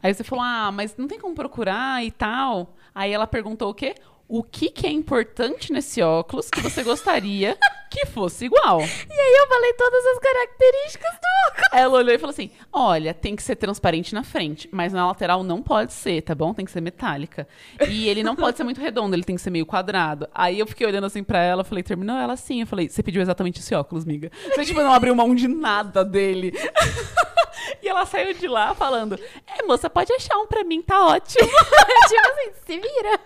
Aí 0.01 0.13
você 0.13 0.23
falou, 0.23 0.43
ah, 0.43 0.71
mas 0.71 0.95
não 0.97 1.07
tem 1.07 1.19
como 1.19 1.35
procurar 1.35 2.03
e 2.03 2.09
tal. 2.11 2.73
Aí 2.93 3.11
ela 3.11 3.27
perguntou 3.27 3.69
o 3.69 3.73
quê? 3.73 3.93
O 4.27 4.41
que, 4.41 4.69
que 4.71 4.87
é 4.87 4.91
importante 4.91 5.71
nesse 5.71 6.01
óculos 6.01 6.49
que 6.49 6.59
você 6.59 6.83
gostaria 6.83 7.55
que 7.95 8.05
fosse 8.05 8.45
igual? 8.45 8.81
E 8.81 9.19
aí 9.19 9.35
eu 9.39 9.47
falei 9.47 9.73
todas 9.73 10.05
as 10.07 10.19
características 10.19 11.11
do 11.13 11.27
óculos. 11.47 11.69
Ela 11.71 11.97
olhou 11.97 12.13
e 12.13 12.17
falou 12.17 12.31
assim: 12.31 12.51
Olha, 12.73 13.13
tem 13.13 13.35
que 13.35 13.41
ser 13.41 13.55
transparente 13.55 14.13
na 14.13 14.21
frente, 14.21 14.67
mas 14.71 14.91
na 14.91 15.07
lateral 15.07 15.43
não 15.43 15.61
pode 15.61 15.93
ser, 15.93 16.21
tá 16.21 16.35
bom? 16.35 16.53
Tem 16.53 16.65
que 16.65 16.71
ser 16.71 16.81
metálica. 16.81 17.47
E 17.87 18.09
ele 18.09 18.21
não 18.21 18.35
pode 18.35 18.57
ser 18.57 18.65
muito 18.65 18.81
redondo, 18.81 19.15
ele 19.15 19.23
tem 19.23 19.37
que 19.37 19.41
ser 19.41 19.49
meio 19.49 19.65
quadrado. 19.65 20.27
Aí 20.35 20.59
eu 20.59 20.67
fiquei 20.67 20.85
olhando 20.85 21.05
assim 21.05 21.23
pra 21.23 21.41
ela, 21.41 21.63
falei: 21.63 21.83
Terminou 21.83 22.17
ela 22.17 22.35
sim. 22.35 22.61
Eu 22.61 22.67
falei: 22.67 22.89
Você 22.89 23.01
pediu 23.01 23.21
exatamente 23.21 23.61
esse 23.61 23.73
óculos, 23.73 24.03
miga. 24.03 24.29
Você, 24.53 24.65
tipo, 24.65 24.81
não 24.81 24.91
abriu 24.91 25.15
mão 25.15 25.33
de 25.33 25.47
nada 25.47 26.03
dele. 26.03 26.53
e 27.81 27.87
ela 27.87 28.05
saiu 28.05 28.33
de 28.33 28.47
lá 28.47 28.75
falando: 28.75 29.17
É, 29.47 29.63
moça, 29.63 29.89
pode 29.89 30.11
achar 30.13 30.37
um 30.37 30.47
pra 30.47 30.63
mim, 30.63 30.81
tá 30.81 31.05
ótimo. 31.05 31.47
tipo 31.47 32.27
assim, 32.27 32.51
se 32.65 32.79
vira. 32.79 33.19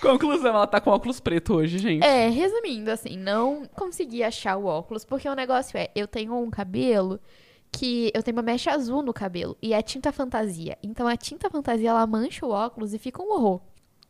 Conclusão: 0.00 0.54
ela 0.54 0.66
tá 0.66 0.80
com 0.80 0.90
óculos 0.90 1.20
preto 1.20 1.54
hoje, 1.54 1.78
gente. 1.78 2.04
É, 2.04 2.28
resumindo, 2.28 2.90
assim, 2.90 3.16
não 3.18 3.65
consegui 3.74 4.22
achar 4.22 4.56
o 4.56 4.66
óculos, 4.66 5.04
porque 5.04 5.28
o 5.28 5.34
negócio 5.34 5.78
é, 5.78 5.90
eu 5.94 6.06
tenho 6.06 6.36
um 6.36 6.50
cabelo 6.50 7.20
que 7.70 8.10
eu 8.14 8.22
tenho 8.22 8.36
uma 8.36 8.42
mecha 8.42 8.72
azul 8.72 9.02
no 9.02 9.12
cabelo 9.12 9.56
e 9.60 9.72
é 9.72 9.82
tinta 9.82 10.12
fantasia. 10.12 10.78
Então 10.82 11.06
a 11.06 11.16
tinta 11.16 11.50
fantasia 11.50 11.90
ela 11.90 12.06
mancha 12.06 12.46
o 12.46 12.50
óculos 12.50 12.94
e 12.94 12.98
fica 12.98 13.22
um 13.22 13.30
horror. 13.32 13.60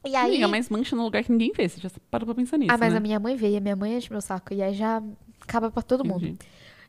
E 0.04 0.14
aí, 0.14 0.28
Amiga, 0.28 0.48
mas 0.48 0.68
mancha 0.68 0.94
no 0.94 1.02
lugar 1.02 1.24
que 1.24 1.32
ninguém 1.32 1.52
vê. 1.52 1.68
Você 1.68 1.80
já 1.80 1.90
parou 2.10 2.26
pra 2.26 2.34
pensar 2.34 2.58
nisso. 2.58 2.72
ah, 2.72 2.78
mas 2.78 2.92
né? 2.92 2.98
a 2.98 3.00
minha 3.00 3.18
mãe 3.18 3.34
veio, 3.34 3.56
a 3.56 3.60
minha 3.60 3.74
mãe 3.74 3.96
enche 3.96 4.10
meu 4.10 4.20
saco 4.20 4.54
e 4.54 4.62
aí 4.62 4.72
já 4.72 5.02
acaba 5.40 5.70
pra 5.70 5.82
todo 5.82 6.04
mundo. 6.04 6.24
Entendi. 6.24 6.38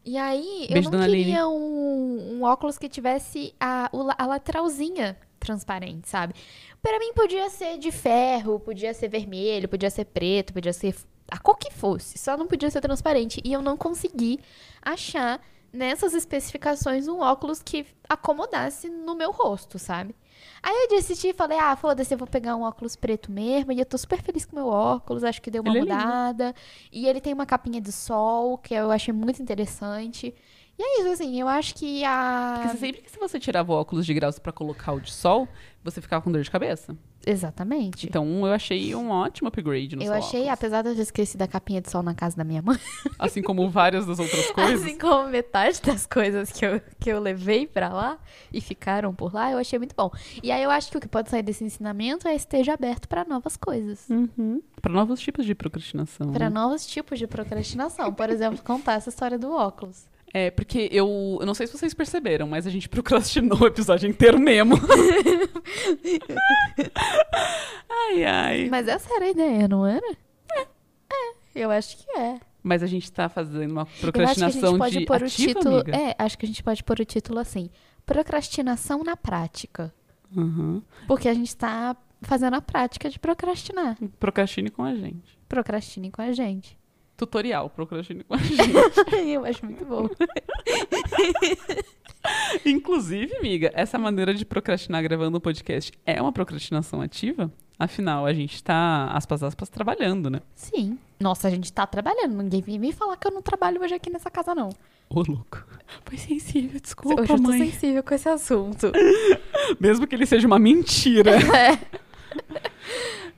E 0.06 0.17
aí, 0.17 0.67
Beijo, 0.71 0.88
eu 0.88 0.91
não 0.97 1.06
queria 1.06 1.47
um, 1.49 2.38
um 2.38 2.43
óculos 2.43 2.77
que 2.77 2.88
tivesse 2.88 3.53
a, 3.60 3.89
a 4.17 4.25
lateralzinha 4.25 5.17
transparente, 5.38 6.08
sabe? 6.08 6.34
Pra 6.82 6.97
mim 6.97 7.12
podia 7.13 7.49
ser 7.49 7.77
de 7.77 7.91
ferro, 7.91 8.60
podia 8.60 8.93
ser 8.93 9.10
vermelho, 9.10 9.67
podia 9.67 9.89
ser 9.89 10.06
preto, 10.06 10.53
podia 10.53 10.71
ser 10.71 10.95
a 11.30 11.38
cor 11.38 11.58
que 11.58 11.72
fosse, 11.72 12.18
só 12.18 12.38
não 12.38 12.48
podia 12.48 12.70
ser 12.70 12.82
transparente. 12.82 13.42
E 13.44 13.54
eu 13.54 13.62
não 13.62 13.78
consegui 13.78 14.40
achar 14.82 15.42
nessas 15.72 16.13
especificações 16.13 17.08
um 17.08 17.20
óculos 17.20 17.62
que 17.62 17.86
acomodasse 18.08 18.90
no 18.90 19.16
meu 19.16 19.32
rosto, 19.32 19.78
sabe? 19.78 20.16
Aí 20.62 20.74
eu 20.84 20.88
desisti 20.90 21.30
e 21.30 21.34
falei, 21.34 21.58
ah, 21.58 21.76
foda-se, 21.76 22.13
eu 22.13 22.18
vou 22.18 22.28
pegar 22.28 22.56
um 22.56 22.63
óculos 22.63 22.96
preto 22.96 23.32
mesmo. 23.32 23.72
E 23.72 23.80
eu 23.80 23.86
tô 23.86 23.98
super 23.98 24.22
feliz 24.22 24.46
com 24.46 24.56
o 24.56 24.60
meu 24.60 24.68
óculos, 24.68 25.24
acho 25.24 25.42
que 25.42 25.52
deu 25.52 25.62
uma 25.62 25.72
Ele 25.72 25.80
é 25.80 25.82
mudada. 25.82 26.56
E 26.92 27.08
ele 27.08 27.22
tem 27.22 27.34
uma 27.34 27.46
capinha 27.46 27.82
de 27.82 27.92
sol, 27.92 28.58
que 28.58 28.74
eu 28.74 28.92
achei 28.92 29.13
muito 29.13 29.42
interessante. 29.42 30.34
E 30.80 30.84
é 30.84 31.02
isso, 31.02 31.10
assim, 31.10 31.40
eu 31.40 31.48
acho 31.48 31.74
que 31.74 32.04
a. 32.06 32.54
Porque 32.56 32.70
você 32.70 32.78
sempre 32.78 33.02
que 33.02 33.12
se 33.12 33.18
você 33.18 33.40
tirava 33.40 33.72
o 33.72 33.76
óculos 33.76 34.06
de 34.06 34.13
graus 34.13 34.38
pra 34.38 34.52
colocar 34.52 34.94
o 34.94 35.00
de 35.00 35.12
sol, 35.12 35.48
você 35.84 36.00
ficava 36.02 36.24
com 36.24 36.32
dor 36.32 36.44
de 36.44 36.52
cabeça. 36.52 36.96
Exatamente. 37.30 38.08
Então 38.08 38.46
eu 38.48 38.54
achei 38.54 38.96
um 38.96 39.10
ótimo 39.10 39.50
upgrade 39.50 39.96
no 39.96 40.02
eu 40.02 40.08
seu 40.08 40.13
achei, 40.16 40.40
óculos. 40.42 40.54
apesar 40.54 40.82
de 40.82 40.90
eu 40.90 40.96
ter 40.96 41.02
esquecido 41.02 41.42
a 41.42 41.48
capinha 41.48 41.82
de 41.82 41.90
sol 41.92 42.02
na 42.02 42.13
casa 42.16 42.38
da 42.38 42.44
minha 42.44 42.62
mãe, 42.62 42.80
Assim 43.20 43.42
como 43.42 43.70
várias 43.70 44.06
das 44.06 44.18
outras 44.20 44.50
coisas. 44.52 44.82
assim 44.82 44.98
como 44.98 45.28
metade 45.30 45.82
das 45.82 46.06
coisas 46.06 46.52
que 46.52 46.66
eu, 46.66 46.82
que 47.00 47.10
eu 47.10 47.20
levei 47.20 47.68
pra 47.68 47.90
lá 47.90 48.18
e 48.54 48.62
ficaram 48.62 49.13
por 49.13 49.34
lá, 49.34 49.52
eu 49.52 49.58
achei 49.58 49.78
muito 49.78 49.96
bom. 49.96 50.10
E 50.42 50.52
aí 50.52 50.63
eu 50.63 50.72
acho 50.72 50.90
que 50.90 50.98
o 50.98 51.02
que 51.02 51.08
pode 51.08 51.30
sair 51.30 51.44
desse 51.44 51.63
ensinamento 51.63 52.28
é 52.28 52.36
esteja 52.36 52.74
aberto 52.74 53.08
pra 53.08 53.26
novas 53.26 53.58
coisas. 53.58 54.08
Uhum. 54.10 54.62
Pra 54.82 54.92
novos 54.94 55.20
tipos 55.20 55.46
de 55.46 55.54
procrastinação. 55.54 56.32
Pra 56.32 56.50
né? 56.50 56.56
novos 56.56 56.86
tipos 56.86 57.20
de 57.20 57.28
procrastinação. 57.28 58.13
Por 58.13 58.30
exemplo, 58.30 58.63
contar 58.63 58.94
essa 58.94 59.10
história 59.10 59.38
do 59.38 59.52
óculos. 59.52 60.06
É, 60.34 60.52
porque 60.52 60.90
eu, 60.92 61.38
eu 61.40 61.46
não 61.46 61.54
sei 61.54 61.68
se 61.68 61.78
vocês 61.78 61.94
perceberam, 61.94 62.48
mas 62.48 62.68
a 62.68 62.70
gente 62.70 62.90
procrastinou 62.90 63.60
o 63.63 63.68
episódio 63.68 64.10
inteiro 64.10 64.40
mesmo. 64.40 64.76
ai, 67.90 68.24
ai. 68.24 68.70
Mas 68.70 68.88
essa 68.88 69.13
era 69.16 69.26
a 69.26 69.30
ideia, 69.30 69.68
não 69.68 69.86
era? 69.86 70.06
É. 70.52 70.62
É, 70.62 71.34
eu 71.56 71.72
acho 71.72 71.98
que 71.98 72.20
é. 72.20 72.40
Mas 72.62 72.84
a 72.84 72.88
gente 72.88 73.10
tá 73.12 73.30
fazendo 73.30 73.72
uma 73.72 73.82
Eu 73.82 73.86
acho 73.86 74.00
que 74.00 74.08
a 74.08 74.12
procrastinação 74.12 74.70
gente 74.72 74.80
pode 74.80 75.00
de 75.00 75.06
pôr 75.06 75.22
o 75.22 75.26
ativa, 75.26 75.54
título. 75.54 75.76
amiga? 75.76 75.98
É, 75.98 76.16
acho 76.20 76.38
que 76.38 76.46
a 76.46 76.48
gente 76.48 76.63
pode 76.63 76.84
pôr 76.84 77.00
o 77.00 77.06
título 77.06 77.40
assim: 77.40 77.70
Procrastinação 78.06 79.04
na 79.04 79.16
prática. 79.16 79.94
Uhum. 80.36 80.82
Porque 81.08 81.30
a 81.30 81.34
gente 81.34 81.56
tá 81.56 81.96
fazendo 82.22 82.56
a 82.56 82.62
prática 82.62 83.10
de 83.10 83.18
procrastinar. 83.18 83.98
Procrastine 84.20 84.70
com 84.70 84.84
a 84.84 84.94
gente. 84.94 85.38
Procrastine 85.48 86.12
com 86.12 86.22
a 86.22 86.34
gente. 86.34 86.78
Tutorial, 87.17 87.67
procrastine 87.71 88.23
com 88.23 88.36
a 88.36 88.38
gente. 88.41 88.71
eu 89.27 89.43
acho 89.43 89.65
muito 89.65 89.84
bom. 89.84 90.08
Inclusive, 92.65 93.36
amiga, 93.38 93.71
essa 93.73 93.97
maneira 93.97 94.34
de 94.34 94.45
procrastinar 94.45 95.01
gravando 95.01 95.38
um 95.38 95.41
podcast 95.41 95.91
é 96.06 96.21
uma 96.21 96.32
procrastinação 96.32 97.01
ativa? 97.01 97.51
Afinal, 97.80 98.25
a 98.25 98.34
gente 98.34 98.63
tá, 98.63 99.08
aspas, 99.13 99.43
aspas, 99.43 99.69
trabalhando, 99.69 100.30
né? 100.30 100.41
Sim. 100.56 100.97
Nossa, 101.19 101.47
a 101.47 101.51
gente 101.51 101.71
tá 101.71 101.86
trabalhando. 101.86 102.36
Ninguém 102.41 102.62
vem 102.62 102.80
me 102.80 102.91
falar 102.91 103.17
que 103.17 103.27
eu 103.27 103.32
não 103.32 103.41
trabalho 103.41 103.82
hoje 103.82 103.93
aqui 103.93 104.10
nessa 104.10 104.32
casa, 104.32 104.56
não. 104.56 104.69
Ô, 105.10 105.21
louco. 105.27 105.63
Foi 106.06 106.17
sensível, 106.17 106.80
desculpa, 106.80 107.21
hoje 107.21 107.32
eu 107.34 107.38
tô 107.38 107.43
mãe. 107.43 107.69
sensível 107.71 108.03
com 108.03 108.13
esse 108.13 108.27
assunto. 108.27 108.91
Mesmo 109.80 110.08
que 110.08 110.15
ele 110.15 110.25
seja 110.25 110.47
uma 110.47 110.60
mentira. 110.60 111.32
é. 111.32 111.80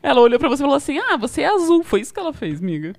Ela 0.01 0.21
olhou 0.21 0.39
pra 0.39 0.49
você 0.49 0.63
e 0.63 0.65
falou 0.65 0.77
assim: 0.77 0.97
Ah, 0.99 1.17
você 1.17 1.41
é 1.41 1.47
azul. 1.53 1.83
Foi 1.83 2.01
isso 2.01 2.13
que 2.13 2.19
ela 2.19 2.33
fez, 2.33 2.61
amiga. 2.61 2.93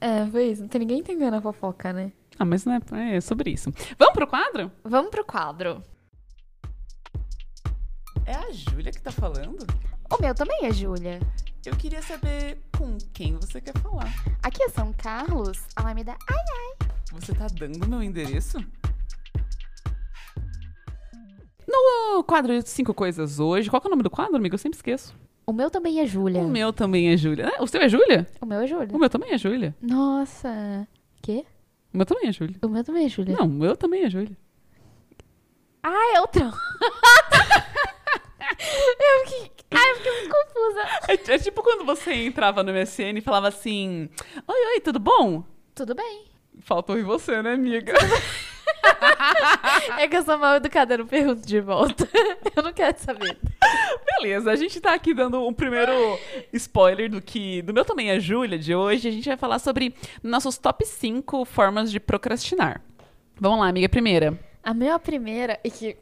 É, 0.00 0.26
foi 0.26 0.50
isso. 0.50 0.62
Não 0.62 0.68
tem 0.68 0.80
ninguém 0.80 0.98
entendendo 1.00 1.34
a 1.34 1.40
fofoca, 1.40 1.92
né? 1.92 2.12
Ah, 2.38 2.44
mas 2.44 2.64
não 2.64 2.74
é, 2.74 3.16
é 3.16 3.20
sobre 3.20 3.50
isso. 3.50 3.70
Vamos 3.98 4.14
pro 4.14 4.26
quadro? 4.26 4.70
Vamos 4.84 5.10
pro 5.10 5.24
quadro. 5.24 5.82
É 8.26 8.34
a 8.34 8.50
Júlia 8.52 8.92
que 8.92 9.00
tá 9.00 9.10
falando? 9.10 9.66
O 10.10 10.20
meu 10.20 10.34
também 10.34 10.66
é 10.66 10.72
Júlia. 10.72 11.20
Eu 11.64 11.74
queria 11.76 12.02
saber 12.02 12.58
com 12.76 12.96
quem 13.12 13.34
você 13.36 13.60
quer 13.60 13.76
falar. 13.78 14.12
Aqui 14.42 14.62
é 14.62 14.68
São 14.68 14.92
Carlos. 14.92 15.58
Ela 15.76 15.94
me 15.94 16.04
dá. 16.04 16.16
Ai, 16.28 16.88
Você 17.12 17.34
tá 17.34 17.46
dando 17.48 17.88
meu 17.88 18.02
endereço? 18.02 18.58
No 21.66 22.22
quadro 22.24 22.62
de 22.62 22.68
cinco 22.68 22.94
coisas 22.94 23.40
hoje, 23.40 23.68
qual 23.68 23.80
que 23.80 23.88
é 23.88 23.90
o 23.90 23.90
nome 23.90 24.02
do 24.02 24.10
quadro, 24.10 24.36
amigo? 24.36 24.54
Eu 24.54 24.58
sempre 24.58 24.76
esqueço. 24.78 25.14
O 25.46 25.52
meu 25.52 25.70
também 25.70 26.00
é 26.00 26.06
Júlia. 26.06 26.40
O 26.42 26.48
meu 26.48 26.72
também 26.72 27.12
é 27.12 27.16
Júlia. 27.16 27.52
Ah, 27.56 27.62
O 27.62 27.66
seu 27.66 27.80
é 27.80 27.88
Júlia? 27.88 28.26
O 28.40 28.46
meu 28.46 28.60
é 28.60 28.66
Júlia. 28.66 28.88
O 28.94 28.98
meu 28.98 29.08
também 29.08 29.32
é 29.32 29.38
Júlia. 29.38 29.74
Nossa. 29.80 30.86
Quê? 31.22 31.44
O 31.94 31.96
meu 31.96 32.04
também 32.06 32.28
é 32.28 32.32
Júlia. 32.32 32.56
O 32.62 32.68
meu 32.68 32.82
também 32.84 33.06
é 33.06 33.08
Júlia. 33.08 33.36
Não, 33.36 33.46
o 33.46 33.48
meu 33.48 33.76
também 33.76 34.04
é 34.04 34.10
Júlia. 34.10 34.36
Ah, 35.82 36.14
é 36.16 36.20
outro. 36.20 36.42
eu 39.00 39.26
fiquei... 39.26 39.50
Ai, 39.70 39.90
eu 39.90 39.96
fiquei 39.96 40.12
muito 40.12 40.34
confusa. 40.34 40.80
É, 41.08 41.34
é 41.34 41.38
tipo 41.38 41.62
quando 41.62 41.84
você 41.84 42.12
entrava 42.12 42.62
no 42.62 42.72
MSN 42.72 43.18
e 43.18 43.20
falava 43.20 43.48
assim: 43.48 44.08
Oi, 44.46 44.66
oi, 44.74 44.80
tudo 44.80 44.98
bom? 44.98 45.44
Tudo 45.74 45.94
bem. 45.94 46.24
Faltou 46.60 46.98
em 46.98 47.02
você, 47.02 47.42
né, 47.42 47.52
amiga? 47.52 47.92
É 49.98 50.08
que 50.08 50.16
eu 50.16 50.22
sou 50.24 50.38
mal 50.38 50.56
educada, 50.56 50.94
eu 50.94 50.98
não 50.98 51.06
pergunto 51.06 51.46
de 51.46 51.60
volta. 51.60 52.08
Eu 52.54 52.62
não 52.62 52.72
quero 52.72 52.98
saber. 52.98 53.38
Beleza, 54.18 54.50
a 54.50 54.56
gente 54.56 54.80
tá 54.80 54.94
aqui 54.94 55.12
dando 55.12 55.46
um 55.46 55.52
primeiro 55.52 55.92
spoiler 56.52 57.10
do 57.10 57.20
que. 57.20 57.60
Do 57.62 57.74
meu 57.74 57.84
também 57.84 58.10
é 58.10 58.18
Júlia 58.18 58.58
de 58.58 58.74
hoje. 58.74 59.08
A 59.08 59.12
gente 59.12 59.28
vai 59.28 59.36
falar 59.36 59.58
sobre 59.58 59.94
nossos 60.22 60.56
top 60.56 60.86
5 60.86 61.44
formas 61.44 61.90
de 61.90 62.00
procrastinar. 62.00 62.80
Vamos 63.38 63.60
lá, 63.60 63.68
amiga. 63.68 63.88
Primeira. 63.88 64.38
A 64.62 64.72
minha 64.72 64.98
primeira, 64.98 65.60
e 65.62 65.70
que 65.70 65.96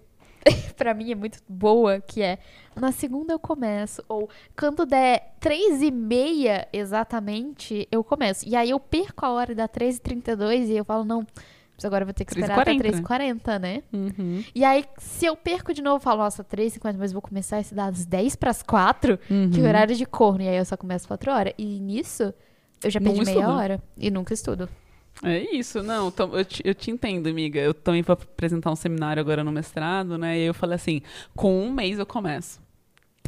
pra 0.77 0.94
mim 0.94 1.11
é 1.11 1.14
muito 1.14 1.38
boa, 1.48 2.00
que 2.00 2.22
é 2.22 2.38
na 2.77 2.92
segunda 2.92 3.33
eu 3.33 3.38
começo, 3.38 4.03
ou 4.09 4.29
quando 4.57 4.87
der 4.87 5.35
três 5.40 5.83
e 5.83 5.90
meia 5.90 6.68
exatamente, 6.72 7.88
eu 7.90 8.05
começo. 8.05 8.48
E 8.48 8.55
aí 8.55 8.70
eu 8.70 8.81
perco 8.81 9.27
a 9.27 9.31
hora 9.31 9.55
da 9.55 9.68
3h32 9.68 10.68
e 10.68 10.77
eu 10.77 10.85
falo, 10.85 11.05
não, 11.05 11.27
mas 11.77 11.85
agora 11.85 12.03
eu 12.03 12.07
vou 12.07 12.15
ter 12.15 12.25
que 12.25 12.33
esperar 12.33 12.59
até 12.61 12.73
3h40, 12.75 13.03
3h40, 13.03 13.59
né? 13.59 13.83
Uhum. 13.93 14.45
E 14.55 14.65
aí, 14.65 14.85
se 14.99 15.27
eu 15.27 15.37
perco 15.37 15.75
de 15.75 15.83
novo, 15.83 15.97
eu 15.97 16.01
falo, 16.01 16.23
nossa, 16.23 16.45
3h50, 16.45 16.97
mas 16.99 17.13
vou 17.13 17.21
começar 17.23 17.61
esse 17.61 17.75
das 17.75 18.05
10 18.07 18.37
pras 18.37 18.63
4, 18.63 19.19
que 19.53 19.61
é 19.61 19.63
o 19.63 19.67
horário 19.67 19.95
de 19.95 20.07
corno. 20.07 20.43
E 20.43 20.49
aí 20.49 20.57
eu 20.57 20.65
só 20.65 20.77
começo 20.77 21.07
4 21.09 21.31
horas. 21.33 21.53
E 21.59 21.81
nisso, 21.81 22.33
eu 22.83 22.91
já 22.91 23.01
perdi 23.01 23.25
meia 23.25 23.49
hora. 23.49 23.83
E 23.99 24.11
nunca 24.11 24.33
estudo. 24.33 24.69
É 25.23 25.39
isso, 25.57 25.81
não, 25.83 26.11
tam- 26.11 26.31
eu 26.33 26.45
te, 26.45 26.61
eu 26.65 26.75
te 26.75 26.91
entendo, 26.91 27.29
amiga. 27.29 27.61
Eu 27.61 27.73
também 27.73 28.03
vou 28.03 28.15
apresentar 28.15 28.71
um 28.73 28.77
seminário 28.77 29.21
agora 29.21 29.45
no 29.45 29.53
mestrado, 29.53 30.19
né? 30.19 30.37
E 30.37 30.41
aí 30.41 30.47
eu 30.47 30.55
falei 30.55 30.75
assim: 30.75 31.03
com 31.37 31.63
um 31.63 31.73
mês 31.73 31.99
eu 32.01 32.07
começo. 32.07 32.61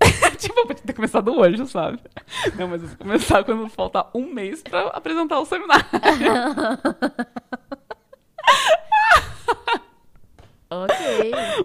tipo, 0.36 0.58
eu 0.58 0.66
podia 0.66 0.82
ter 0.82 0.92
começado 0.92 1.32
hoje, 1.32 1.64
sabe? 1.68 1.98
Não, 2.58 2.66
mas 2.68 2.82
eu 2.82 2.88
vou 2.88 2.96
começar 2.98 3.44
quando 3.44 3.68
faltar 3.68 4.10
um 4.14 4.32
mês 4.32 4.62
pra 4.62 4.88
apresentar 4.88 5.38
o 5.38 5.44
seminário. 5.46 5.86
Ok. 10.68 10.94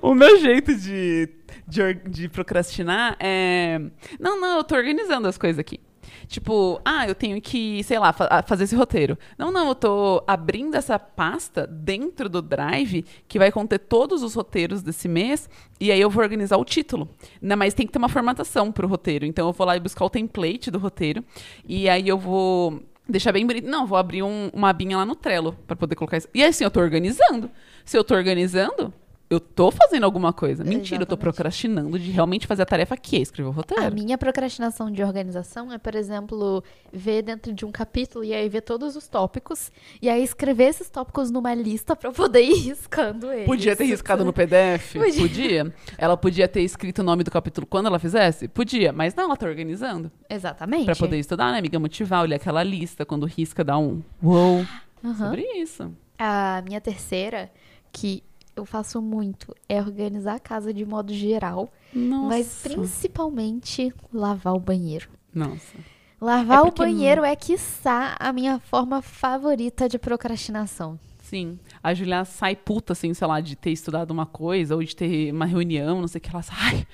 O 0.01 0.13
meu 0.13 0.39
jeito 0.39 0.75
de, 0.75 1.27
de, 1.67 1.93
de 2.07 2.29
procrastinar 2.29 3.17
é. 3.19 3.79
Não, 4.19 4.39
não, 4.39 4.57
eu 4.57 4.63
tô 4.63 4.75
organizando 4.75 5.27
as 5.27 5.37
coisas 5.37 5.59
aqui. 5.59 5.79
Tipo, 6.27 6.79
ah, 6.85 7.07
eu 7.07 7.15
tenho 7.15 7.41
que, 7.41 7.83
sei 7.83 7.97
lá, 7.99 8.13
fa- 8.13 8.43
fazer 8.47 8.63
esse 8.65 8.75
roteiro. 8.75 9.17
Não, 9.37 9.51
não, 9.51 9.69
eu 9.69 9.75
tô 9.75 10.23
abrindo 10.27 10.75
essa 10.75 10.97
pasta 10.99 11.65
dentro 11.67 12.29
do 12.29 12.41
Drive 12.41 13.03
que 13.27 13.39
vai 13.39 13.51
conter 13.51 13.79
todos 13.79 14.23
os 14.23 14.35
roteiros 14.35 14.81
desse 14.81 15.09
mês 15.09 15.49
e 15.79 15.91
aí 15.91 15.99
eu 15.99 16.09
vou 16.09 16.23
organizar 16.23 16.57
o 16.57 16.63
título. 16.63 17.09
Né, 17.41 17.55
mas 17.55 17.73
tem 17.73 17.85
que 17.85 17.91
ter 17.91 17.97
uma 17.99 18.07
formatação 18.07 18.71
pro 18.71 18.87
roteiro. 18.87 19.25
Então 19.25 19.47
eu 19.47 19.51
vou 19.53 19.65
lá 19.67 19.75
e 19.75 19.79
buscar 19.79 20.05
o 20.05 20.09
template 20.09 20.69
do 20.71 20.77
roteiro 20.79 21.23
e 21.67 21.89
aí 21.89 22.07
eu 22.07 22.17
vou 22.17 22.81
deixar 23.07 23.31
bem 23.31 23.45
bonito. 23.45 23.67
Não, 23.67 23.85
vou 23.85 23.97
abrir 23.97 24.23
um- 24.23 24.49
uma 24.53 24.69
abinha 24.69 24.97
lá 24.97 25.05
no 25.05 25.15
Trello 25.15 25.57
pra 25.67 25.75
poder 25.75 25.95
colocar 25.95 26.17
isso. 26.17 26.27
E 26.33 26.43
assim, 26.43 26.63
eu 26.63 26.71
tô 26.71 26.79
organizando. 26.79 27.49
Se 27.85 27.97
eu 27.97 28.03
tô 28.03 28.13
organizando, 28.15 28.93
eu 29.31 29.39
tô 29.39 29.71
fazendo 29.71 30.03
alguma 30.03 30.33
coisa. 30.33 30.61
Mentira, 30.61 31.03
eu 31.03 31.05
tô 31.05 31.13
Exatamente. 31.13 31.19
procrastinando 31.21 31.97
de 31.97 32.11
realmente 32.11 32.45
fazer 32.45 32.63
a 32.63 32.65
tarefa 32.65 32.97
que 32.97 33.15
é 33.15 33.19
escrever 33.21 33.47
o 33.47 33.51
roteiro. 33.53 33.81
A 33.81 33.89
minha 33.89 34.17
procrastinação 34.17 34.91
de 34.91 35.01
organização 35.01 35.71
é, 35.71 35.77
por 35.77 35.95
exemplo, 35.95 36.61
ver 36.91 37.21
dentro 37.21 37.53
de 37.53 37.65
um 37.65 37.71
capítulo 37.71 38.25
e 38.25 38.33
aí 38.33 38.49
ver 38.49 38.59
todos 38.59 38.97
os 38.97 39.07
tópicos 39.07 39.71
e 40.01 40.09
aí 40.09 40.21
escrever 40.21 40.65
esses 40.65 40.89
tópicos 40.89 41.31
numa 41.31 41.53
lista 41.53 41.95
pra 41.95 42.09
eu 42.09 42.13
poder 42.13 42.41
ir 42.41 42.55
riscando 42.59 43.31
eles. 43.31 43.45
Podia 43.45 43.73
ter 43.73 43.85
riscado 43.85 44.25
no 44.25 44.33
PDF? 44.33 44.95
Podia. 44.99 45.21
Podia. 45.21 45.73
Ela 45.97 46.17
podia 46.17 46.47
ter 46.49 46.61
escrito 46.61 46.99
o 46.99 47.03
nome 47.03 47.23
do 47.23 47.31
capítulo 47.31 47.65
quando 47.65 47.85
ela 47.85 47.99
fizesse? 47.99 48.49
Podia. 48.49 48.91
Mas 48.91 49.15
não, 49.15 49.23
ela 49.23 49.37
tá 49.37 49.45
organizando. 49.45 50.11
Exatamente. 50.29 50.83
Pra 50.83 50.95
poder 50.97 51.17
estudar, 51.17 51.53
né, 51.53 51.59
amiga? 51.59 51.79
Motivar, 51.79 52.23
olhar 52.23 52.35
aquela 52.35 52.63
lista. 52.63 53.05
Quando 53.05 53.25
risca, 53.25 53.63
dá 53.63 53.77
um 53.77 54.01
uou. 54.21 54.65
Aham. 55.01 55.15
Sobre 55.15 55.43
isso. 55.55 55.89
A 56.19 56.61
minha 56.65 56.81
terceira, 56.81 57.49
que 57.93 58.21
eu 58.55 58.65
faço 58.65 59.01
muito, 59.01 59.55
é 59.67 59.79
organizar 59.79 60.35
a 60.35 60.39
casa 60.39 60.73
de 60.73 60.85
modo 60.85 61.13
geral, 61.13 61.69
Nossa. 61.93 62.27
mas 62.27 62.59
principalmente 62.63 63.93
lavar 64.13 64.53
o 64.53 64.59
banheiro. 64.59 65.09
Nossa. 65.33 65.77
Lavar 66.19 66.59
É 66.59 66.61
o 66.61 66.71
banheiro 66.71 67.23
é, 67.23 67.35
quiçá, 67.35 68.15
a 68.19 68.31
minha 68.31 68.59
forma 68.59 69.01
favorita 69.01 69.89
de 69.89 69.97
procrastinação. 69.97 70.99
Sim. 71.23 71.57
A 71.81 71.93
Julia 71.93 72.25
sai 72.25 72.55
puta, 72.55 72.93
assim, 72.93 73.13
sei 73.13 73.25
lá, 73.25 73.39
de 73.39 73.55
ter 73.55 73.71
estudado 73.71 74.11
uma 74.11 74.25
coisa 74.25 74.75
ou 74.75 74.83
de 74.83 74.95
ter 74.95 75.33
uma 75.33 75.45
reunião, 75.45 76.01
não 76.01 76.07
sei 76.07 76.19
o 76.19 76.21
que. 76.21 76.29
Ela 76.29 76.43
sai, 76.43 76.57
ai, 76.59 76.87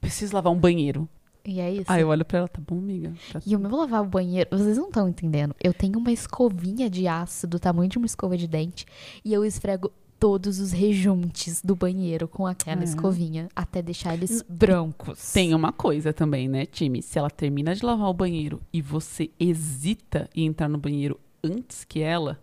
preciso 0.00 0.34
lavar 0.34 0.52
um 0.52 0.58
banheiro. 0.58 1.08
E 1.44 1.60
é 1.60 1.70
isso. 1.70 1.84
Aí 1.88 2.02
eu 2.02 2.08
olho 2.08 2.24
pra 2.24 2.38
ela, 2.38 2.48
tá 2.48 2.60
bom, 2.66 2.78
amiga? 2.78 3.12
Tá 3.32 3.40
E 3.44 3.54
o 3.54 3.58
meu 3.58 3.70
lavar 3.70 4.02
o 4.02 4.06
banheiro, 4.06 4.48
vocês 4.50 4.78
não 4.78 4.86
estão 4.86 5.08
entendendo. 5.08 5.54
Eu 5.62 5.74
tenho 5.74 5.98
uma 5.98 6.10
escovinha 6.12 6.88
de 6.88 7.06
aço 7.06 7.46
do 7.46 7.58
tamanho 7.58 7.88
de 7.90 7.98
uma 7.98 8.06
escova 8.06 8.36
de 8.36 8.46
dente 8.46 8.86
e 9.24 9.32
eu 9.32 9.44
esfrego 9.44 9.92
todos 10.22 10.60
os 10.60 10.70
rejuntes 10.70 11.60
do 11.64 11.74
banheiro 11.74 12.28
com 12.28 12.46
aquela 12.46 12.82
É. 12.82 12.84
escovinha 12.84 13.48
até 13.56 13.82
deixar 13.82 14.14
eles 14.14 14.40
brancos. 14.48 15.32
Tem 15.32 15.52
uma 15.52 15.72
coisa 15.72 16.12
também, 16.12 16.46
né, 16.46 16.64
time? 16.64 17.02
Se 17.02 17.18
ela 17.18 17.28
termina 17.28 17.74
de 17.74 17.84
lavar 17.84 18.08
o 18.08 18.14
banheiro 18.14 18.60
e 18.72 18.80
você 18.80 19.32
hesita 19.40 20.30
em 20.32 20.46
entrar 20.46 20.68
no 20.68 20.78
banheiro 20.78 21.18
antes 21.42 21.82
que 21.84 21.98
ela, 21.98 22.38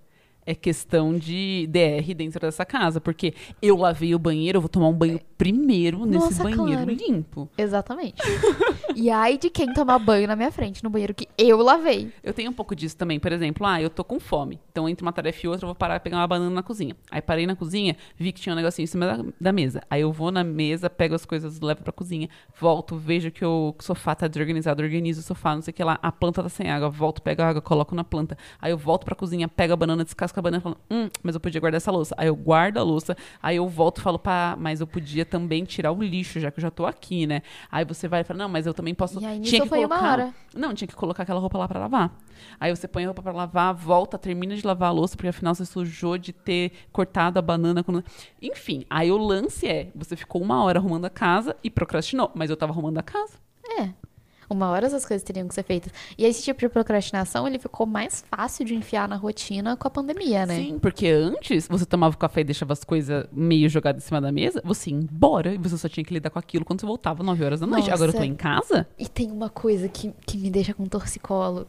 É 0.49 0.55
questão 0.55 1.13
de 1.15 1.67
DR 1.67 2.11
dentro 2.15 2.39
dessa 2.39 2.65
casa. 2.65 2.99
Porque 2.99 3.35
eu 3.61 3.77
lavei 3.77 4.15
o 4.15 4.19
banheiro, 4.19 4.57
eu 4.57 4.61
vou 4.61 4.67
tomar 4.67 4.87
um 4.87 4.93
banho 4.93 5.19
primeiro 5.37 6.07
nesse 6.07 6.25
Nossa, 6.25 6.43
banheiro 6.43 6.85
claro. 6.85 6.91
limpo. 6.91 7.47
Exatamente. 7.55 8.15
e 8.95 9.11
ai 9.11 9.37
de 9.37 9.47
quem 9.51 9.71
tomar 9.71 9.99
banho 9.99 10.27
na 10.27 10.35
minha 10.35 10.51
frente, 10.51 10.83
no 10.83 10.89
banheiro 10.89 11.13
que 11.13 11.27
eu 11.37 11.61
lavei. 11.61 12.11
Eu 12.23 12.33
tenho 12.33 12.49
um 12.49 12.53
pouco 12.53 12.75
disso 12.75 12.97
também. 12.97 13.19
Por 13.19 13.31
exemplo, 13.31 13.63
ah, 13.63 13.79
eu 13.79 13.91
tô 13.91 14.03
com 14.03 14.19
fome. 14.19 14.59
Então, 14.71 14.89
entre 14.89 15.05
uma 15.05 15.13
tarefa 15.13 15.45
e 15.45 15.47
outra, 15.47 15.65
eu 15.65 15.67
vou 15.67 15.75
parar 15.75 15.97
e 15.97 15.99
pegar 15.99 16.17
uma 16.17 16.27
banana 16.27 16.49
na 16.49 16.63
cozinha. 16.63 16.95
Aí 17.11 17.21
parei 17.21 17.45
na 17.45 17.55
cozinha, 17.55 17.95
vi 18.17 18.31
que 18.31 18.41
tinha 18.41 18.53
um 18.53 18.55
negocinho 18.55 18.85
em 18.85 18.87
cima 18.87 19.05
da, 19.05 19.25
da 19.39 19.51
mesa. 19.51 19.83
Aí 19.87 20.01
eu 20.01 20.11
vou 20.11 20.31
na 20.31 20.43
mesa, 20.43 20.89
pego 20.89 21.13
as 21.13 21.25
coisas, 21.25 21.59
levo 21.59 21.83
pra 21.83 21.93
cozinha, 21.93 22.27
volto, 22.59 22.97
vejo 22.97 23.29
que 23.29 23.45
o 23.45 23.75
sofá 23.79 24.15
tá 24.15 24.27
desorganizado, 24.27 24.81
organizo 24.81 25.19
o 25.19 25.23
sofá, 25.23 25.53
não 25.53 25.61
sei 25.61 25.71
o 25.71 25.75
que 25.75 25.83
lá. 25.83 25.99
A 26.01 26.11
planta 26.11 26.41
tá 26.41 26.49
sem 26.49 26.71
água, 26.71 26.89
volto, 26.89 27.21
pego 27.21 27.43
a 27.43 27.49
água, 27.49 27.61
coloco 27.61 27.93
na 27.93 28.03
planta. 28.03 28.35
Aí 28.59 28.71
eu 28.71 28.77
volto 28.79 29.05
pra 29.05 29.13
cozinha, 29.13 29.47
pego 29.47 29.73
a 29.73 29.75
banana, 29.75 30.03
descasco 30.03 30.38
a 30.39 30.43
banana 30.43 30.59
e 30.59 30.63
falo, 30.63 30.77
hum, 30.89 31.09
mas 31.23 31.35
eu 31.35 31.41
podia 31.41 31.59
guardar 31.59 31.77
essa 31.77 31.91
louça. 31.91 32.15
Aí 32.17 32.27
eu 32.27 32.35
guardo 32.35 32.77
a 32.77 32.83
louça, 32.83 33.15
aí 33.41 33.57
eu 33.57 33.67
volto 33.67 33.99
e 33.99 34.01
falo, 34.01 34.19
pá, 34.19 34.55
mas 34.57 34.81
eu 34.81 34.87
podia 34.87 35.25
também 35.25 35.63
tirar 35.63 35.91
o 35.91 36.01
lixo, 36.01 36.39
já 36.39 36.51
que 36.51 36.59
eu 36.59 36.61
já 36.61 36.71
tô 36.71 36.85
aqui, 36.85 37.27
né? 37.27 37.41
Aí 37.71 37.85
você 37.85 38.07
vai 38.07 38.21
e 38.21 38.23
fala, 38.23 38.39
não, 38.39 38.49
mas 38.49 38.65
eu 38.65 38.73
também 38.73 38.93
posso. 38.93 39.21
E 39.21 39.25
aí 39.25 39.39
tinha 39.41 39.61
que 39.61 39.69
foi 39.69 39.79
uma 39.79 39.89
colocar... 39.89 40.11
hora. 40.11 40.33
Não, 40.55 40.73
tinha 40.73 40.87
que 40.87 40.95
colocar 40.95 41.23
aquela 41.23 41.39
roupa 41.39 41.57
lá 41.57 41.67
pra 41.67 41.79
lavar. 41.79 42.11
Aí 42.59 42.75
você 42.75 42.87
põe 42.87 43.03
a 43.03 43.07
roupa 43.07 43.21
pra 43.21 43.31
lavar, 43.31 43.73
volta, 43.73 44.17
termina 44.17 44.55
de 44.55 44.65
lavar 44.65 44.89
a 44.89 44.91
louça, 44.91 45.15
porque 45.15 45.27
afinal 45.27 45.53
você 45.53 45.65
sujou 45.65 46.17
de 46.17 46.33
ter 46.33 46.71
cortado 46.91 47.37
a 47.39 47.41
banana. 47.41 47.83
Quando... 47.83 48.03
Enfim, 48.41 48.85
aí 48.89 49.11
o 49.11 49.17
lance 49.17 49.67
é: 49.67 49.91
você 49.95 50.15
ficou 50.15 50.41
uma 50.41 50.63
hora 50.63 50.79
arrumando 50.79 51.05
a 51.05 51.09
casa 51.09 51.55
e 51.63 51.69
procrastinou, 51.69 52.31
mas 52.33 52.49
eu 52.49 52.57
tava 52.57 52.71
arrumando 52.71 52.97
a 52.97 53.03
casa. 53.03 53.33
É. 54.49 54.53
Uma 54.53 54.69
hora 54.69 54.87
essas 54.87 55.05
coisas 55.05 55.23
teriam 55.23 55.47
que 55.47 55.53
ser 55.53 55.63
feitas. 55.63 55.91
E 56.17 56.25
esse 56.25 56.43
tipo 56.43 56.59
de 56.59 56.69
procrastinação, 56.69 57.47
ele 57.47 57.59
ficou 57.59 57.85
mais 57.85 58.23
fácil 58.29 58.65
de 58.65 58.75
enfiar 58.75 59.07
na 59.07 59.15
rotina 59.15 59.75
com 59.77 59.87
a 59.87 59.91
pandemia, 59.91 60.45
né? 60.45 60.55
Sim, 60.55 60.79
porque 60.79 61.07
antes 61.07 61.67
você 61.67 61.85
tomava 61.85 62.15
o 62.15 62.17
café 62.17 62.41
e 62.41 62.43
deixava 62.43 62.73
as 62.73 62.83
coisas 62.83 63.25
meio 63.31 63.69
jogadas 63.69 64.03
em 64.03 64.07
cima 64.07 64.19
da 64.19 64.31
mesa, 64.31 64.61
você 64.63 64.89
ia 64.89 64.95
embora 64.95 65.53
e 65.53 65.57
você 65.57 65.77
só 65.77 65.87
tinha 65.87 66.03
que 66.03 66.13
lidar 66.13 66.29
com 66.29 66.39
aquilo 66.39 66.65
quando 66.65 66.79
você 66.81 66.85
voltava 66.85 67.23
9 67.23 67.43
horas 67.43 67.59
da 67.59 67.67
noite. 67.67 67.89
Nossa. 67.89 67.93
Agora 67.93 68.11
eu 68.11 68.15
tô 68.15 68.23
em 68.23 68.35
casa. 68.35 68.87
E 68.97 69.07
tem 69.07 69.31
uma 69.31 69.49
coisa 69.49 69.87
que, 69.87 70.13
que 70.25 70.37
me 70.37 70.49
deixa 70.49 70.73
com 70.73 70.85
torcicolo. 70.85 71.67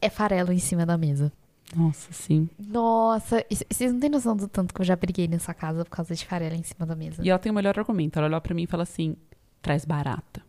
É 0.00 0.08
farelo 0.08 0.52
em 0.52 0.58
cima 0.58 0.86
da 0.86 0.96
mesa. 0.96 1.32
Nossa, 1.76 2.12
sim. 2.12 2.48
Nossa, 2.58 3.44
vocês 3.70 3.92
não 3.92 4.00
têm 4.00 4.10
noção 4.10 4.36
do 4.36 4.48
tanto 4.48 4.74
que 4.74 4.80
eu 4.80 4.84
já 4.84 4.96
briguei 4.96 5.28
nessa 5.28 5.54
casa 5.54 5.84
por 5.84 5.90
causa 5.90 6.14
de 6.14 6.26
farelo 6.26 6.54
em 6.54 6.62
cima 6.62 6.84
da 6.84 6.96
mesa. 6.96 7.22
E 7.24 7.30
ela 7.30 7.38
tem 7.38 7.52
o 7.52 7.54
melhor 7.54 7.78
argumento. 7.78 8.18
Ela 8.18 8.26
olha 8.26 8.40
pra 8.40 8.54
mim 8.54 8.64
e 8.64 8.66
fala 8.66 8.82
assim: 8.82 9.16
traz 9.62 9.84
barata. 9.84 10.42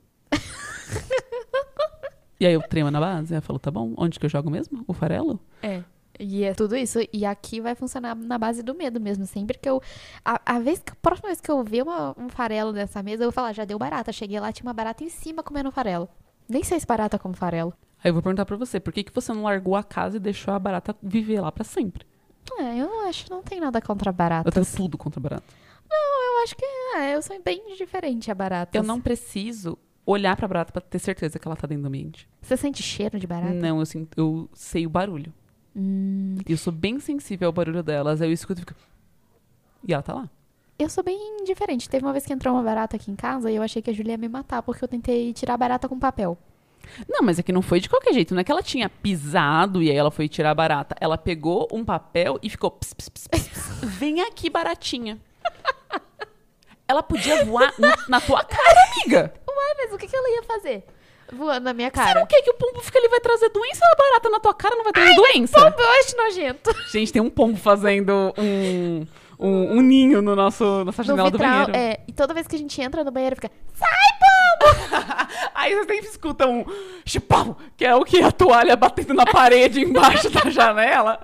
E 2.42 2.46
aí 2.46 2.54
eu 2.54 2.62
tremo 2.62 2.90
na 2.92 3.00
base. 3.00 3.34
Ela 3.34 3.42
falou: 3.42 3.60
tá 3.60 3.70
bom, 3.72 3.94
onde 3.98 4.20
que 4.20 4.26
eu 4.26 4.30
jogo 4.30 4.50
mesmo? 4.50 4.84
O 4.88 4.94
farelo? 4.94 5.40
É. 5.62 5.82
E 6.20 6.44
é 6.44 6.54
tudo 6.54 6.76
isso. 6.76 7.00
E 7.14 7.26
aqui 7.26 7.62
vai 7.62 7.74
funcionar 7.74 8.16
na 8.16 8.38
base 8.38 8.62
do 8.62 8.76
medo 8.76 9.00
mesmo. 9.00 9.26
Sempre 9.26 9.58
que 9.58 9.68
eu. 9.70 9.82
A, 10.26 10.40
a 10.58 10.60
vez 10.60 10.80
que, 10.80 10.92
a 10.92 10.96
próxima 10.96 11.30
vez 11.30 11.40
que 11.42 11.50
eu 11.50 11.64
ver 11.64 11.84
uma- 11.84 12.14
um 12.18 12.30
farelo 12.30 12.72
nessa 12.72 13.02
mesa, 13.02 13.24
eu 13.24 13.28
vou 13.28 13.32
falar, 13.32 13.54
já 13.54 13.66
deu 13.66 13.80
barata. 13.80 14.12
Cheguei 14.12 14.40
lá, 14.40 14.52
tinha 14.52 14.68
uma 14.68 14.74
barata 14.74 15.04
em 15.04 15.10
cima 15.10 15.42
comendo 15.42 15.72
farelo. 15.72 16.08
Nem 16.50 16.64
sei 16.64 16.80
se 16.80 16.86
barata 16.86 17.18
come 17.18 17.36
farelo. 17.36 17.74
Aí 18.04 18.10
eu 18.10 18.14
vou 18.14 18.22
perguntar 18.22 18.46
pra 18.46 18.58
você: 18.58 18.80
por 18.80 18.92
que, 18.94 19.04
que 19.04 19.14
você 19.14 19.32
não 19.34 19.44
largou 19.44 19.76
a 19.76 19.84
casa 19.84 20.18
e 20.18 20.20
deixou 20.20 20.54
a 20.54 20.60
barata 20.60 20.96
viver 21.02 21.40
lá 21.42 21.52
pra 21.52 21.64
sempre? 21.64 22.06
É, 22.60 22.76
eu 22.82 22.88
não 22.88 23.08
acho 23.08 23.26
que 23.26 23.32
não 23.32 23.42
tem 23.42 23.60
nada 23.60 23.80
contra 23.82 24.10
Eu 24.10 24.14
baratas. 24.14 24.54
tenho 24.54 24.66
tudo 24.66 24.98
contra 24.98 25.20
barata. 25.22 25.44
Eu 25.90 26.44
acho 26.44 26.56
que 26.56 26.66
é, 26.98 27.16
eu 27.16 27.22
sou 27.22 27.40
bem 27.44 27.76
diferente 27.78 28.32
a 28.32 28.36
baratas. 28.36 28.74
Eu 28.74 28.84
não 28.84 29.00
preciso 29.00 29.78
olhar 30.06 30.36
pra 30.36 30.48
barata 30.48 30.72
pra 30.72 30.82
ter 30.82 31.00
certeza 31.00 31.38
que 31.40 31.48
ela 31.48 31.56
tá 31.56 31.68
dentro 31.68 31.84
do 31.84 31.88
ambiente. 31.88 32.28
Você 32.42 32.58
sente 32.58 32.82
cheiro 32.84 33.20
de 33.20 33.28
barata? 33.28 33.54
Não, 33.54 33.80
eu, 33.80 33.86
sinto, 33.86 34.18
eu 34.20 34.50
sei 34.54 34.86
o 34.86 34.90
barulho. 34.90 35.32
Hum, 35.76 36.38
E 36.48 36.52
eu 36.52 36.58
sou 36.58 36.74
bem 36.74 37.00
sensível 37.00 37.48
ao 37.48 37.54
barulho 37.54 37.82
delas. 37.84 38.22
Aí 38.22 38.28
eu 38.30 38.34
escuto 38.34 38.60
e 38.62 38.66
fico. 38.66 38.74
E 39.88 39.94
ela 39.94 40.04
tá 40.04 40.14
lá. 40.14 40.30
eu 40.78 40.90
sou 40.90 41.04
bem 41.04 41.44
diferente. 41.46 41.88
Teve 41.90 42.06
uma 42.06 42.12
vez 42.12 42.26
que 42.26 42.34
entrou 42.34 42.54
uma 42.54 42.64
barata 42.64 42.96
aqui 42.98 43.10
em 43.12 43.16
casa 43.16 43.50
e 43.52 43.56
eu 43.56 43.64
achei 43.64 43.82
que 43.82 43.90
a 43.90 43.94
Julia 43.94 44.14
ia 44.14 44.18
me 44.18 44.28
matar 44.28 44.62
porque 44.64 44.84
eu 44.84 44.88
tentei 44.88 45.32
tirar 45.34 45.54
a 45.54 45.58
barata 45.58 45.88
com 45.88 45.98
papel. 46.00 46.38
Não, 47.08 47.22
mas 47.22 47.38
é 47.38 47.44
que 47.44 47.52
não 47.54 47.62
foi 47.62 47.80
de 47.80 47.88
qualquer 47.88 48.12
jeito. 48.14 48.34
Não 48.34 48.42
é 48.42 48.44
que 48.44 48.52
ela 48.52 48.64
tinha 48.64 48.90
pisado 48.90 49.82
e 49.84 49.90
aí 49.92 49.96
ela 49.96 50.10
foi 50.12 50.28
tirar 50.28 50.50
a 50.52 50.56
barata. 50.56 50.96
Ela 51.00 51.18
pegou 51.18 51.68
um 51.72 51.86
papel 51.86 52.40
e 52.42 52.50
ficou. 52.50 52.72
Ps. 52.72 53.30
Vem 53.84 54.22
aqui, 54.22 54.50
baratinha. 54.50 55.20
Ela 56.88 57.02
podia 57.02 57.46
voar 57.46 57.74
na 58.10 58.20
tua 58.20 58.44
cara, 58.44 58.92
amiga. 58.94 59.34
Mas 59.78 59.94
o 59.94 59.98
que, 59.98 60.08
que 60.08 60.16
ela 60.16 60.30
ia 60.36 60.44
fazer? 60.44 60.84
Voando 61.34 61.64
na 61.64 61.74
minha 61.74 61.90
Será 61.90 62.06
cara. 62.08 62.24
o 62.24 62.28
que 62.28 62.42
que 62.42 62.50
o 62.50 62.54
pombo 62.56 62.82
fica 62.82 63.00
ali 63.00 63.08
vai 63.08 63.20
trazer 63.22 63.50
doença? 63.50 63.80
A 63.86 63.96
barata 63.96 64.30
na 64.30 64.40
tua 64.40 64.54
cara 64.54 64.76
não 64.76 64.84
vai 64.84 64.92
trazer 64.92 65.16
doença? 65.16 65.58
Eu 65.60 65.90
acho 66.00 66.18
nojento. 66.18 66.76
Gente, 66.92 67.14
tem 67.14 67.22
um 67.22 67.30
pombo 67.30 67.58
fazendo 67.58 68.34
um, 68.38 69.08
um, 69.40 69.78
um 69.78 69.82
ninho 69.82 70.22
no 70.22 70.36
nosso, 70.36 70.84
nossa 70.84 71.02
No 71.04 71.08
janela 71.08 71.32
do 71.32 71.38
vitral, 71.38 71.68
banheiro. 71.68 71.78
é. 71.78 72.04
E 72.06 72.12
toda 72.12 72.34
vez 72.34 72.48
que 72.48 72.56
a 72.56 72.60
gente 72.60 72.82
entra 72.82 73.04
no 73.04 73.12
banheiro, 73.12 73.36
fica. 73.38 73.50
Aí 75.56 75.74
você 75.76 75.94
sempre 75.94 76.10
escuta 76.10 76.48
um 76.48 76.66
chipau, 77.06 77.58
que 77.78 77.86
é 77.86 77.96
o 77.96 78.04
que 78.04 78.22
a 78.22 78.32
toalha 78.32 78.76
batendo 78.76 79.14
na 79.14 79.26
parede 79.26 79.80
embaixo 79.82 80.30
da 80.30 80.50
janela. 80.50 81.20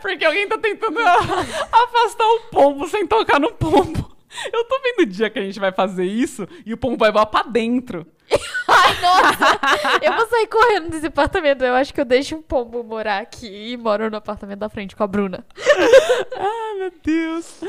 Porque 0.00 0.24
alguém 0.24 0.48
tá 0.48 0.58
tentando 0.58 0.98
afastar 1.00 2.26
o 2.26 2.40
pombo 2.50 2.86
sem 2.88 3.06
tocar 3.06 3.38
no 3.40 3.52
pombo. 3.52 4.16
Eu 4.52 4.64
tô 4.64 4.80
vendo 4.82 5.00
o 5.00 5.06
dia 5.06 5.30
que 5.30 5.38
a 5.38 5.42
gente 5.42 5.58
vai 5.58 5.72
fazer 5.72 6.04
isso 6.04 6.46
e 6.64 6.72
o 6.72 6.76
pombo 6.76 6.96
vai 6.98 7.10
voar 7.10 7.26
pra 7.26 7.42
dentro. 7.42 8.06
Ai, 8.68 9.00
nossa! 9.00 9.58
eu 10.02 10.12
vou 10.14 10.26
sair 10.28 10.46
correndo 10.46 10.90
desse 10.90 11.06
apartamento. 11.06 11.64
Eu 11.64 11.74
acho 11.74 11.92
que 11.94 12.00
eu 12.00 12.04
deixo 12.04 12.36
o 12.36 12.42
pombo 12.42 12.84
morar 12.84 13.22
aqui 13.22 13.72
e 13.72 13.76
moro 13.76 14.10
no 14.10 14.16
apartamento 14.16 14.58
da 14.58 14.68
frente 14.68 14.94
com 14.94 15.02
a 15.02 15.06
Bruna. 15.06 15.46
Ai, 16.36 16.78
meu 16.78 16.92
Deus. 17.02 17.62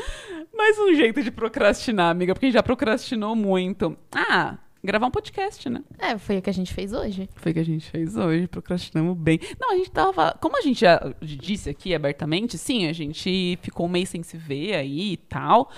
Mais 0.54 0.78
um 0.78 0.94
jeito 0.94 1.22
de 1.22 1.30
procrastinar, 1.30 2.10
amiga, 2.10 2.34
porque 2.34 2.46
a 2.46 2.48
gente 2.48 2.54
já 2.54 2.62
procrastinou 2.62 3.34
muito. 3.34 3.96
Ah, 4.14 4.58
gravar 4.82 5.06
um 5.06 5.10
podcast, 5.10 5.68
né? 5.68 5.82
É, 5.98 6.18
foi 6.18 6.38
o 6.38 6.42
que 6.42 6.50
a 6.50 6.54
gente 6.54 6.72
fez 6.72 6.92
hoje. 6.92 7.28
Foi 7.36 7.52
o 7.52 7.54
que 7.54 7.60
a 7.60 7.64
gente 7.64 7.90
fez 7.90 8.16
hoje, 8.16 8.46
procrastinamos 8.46 9.16
bem. 9.16 9.40
Não, 9.58 9.72
a 9.72 9.76
gente 9.76 9.90
tava. 9.90 10.36
Como 10.40 10.58
a 10.58 10.60
gente 10.60 10.80
já 10.80 11.00
disse 11.22 11.70
aqui 11.70 11.94
abertamente, 11.94 12.58
sim, 12.58 12.86
a 12.86 12.92
gente 12.92 13.58
ficou 13.62 13.86
um 13.86 13.88
mês 13.90 14.08
sem 14.08 14.22
se 14.22 14.36
ver 14.36 14.74
aí 14.74 15.12
e 15.12 15.16
tal. 15.16 15.70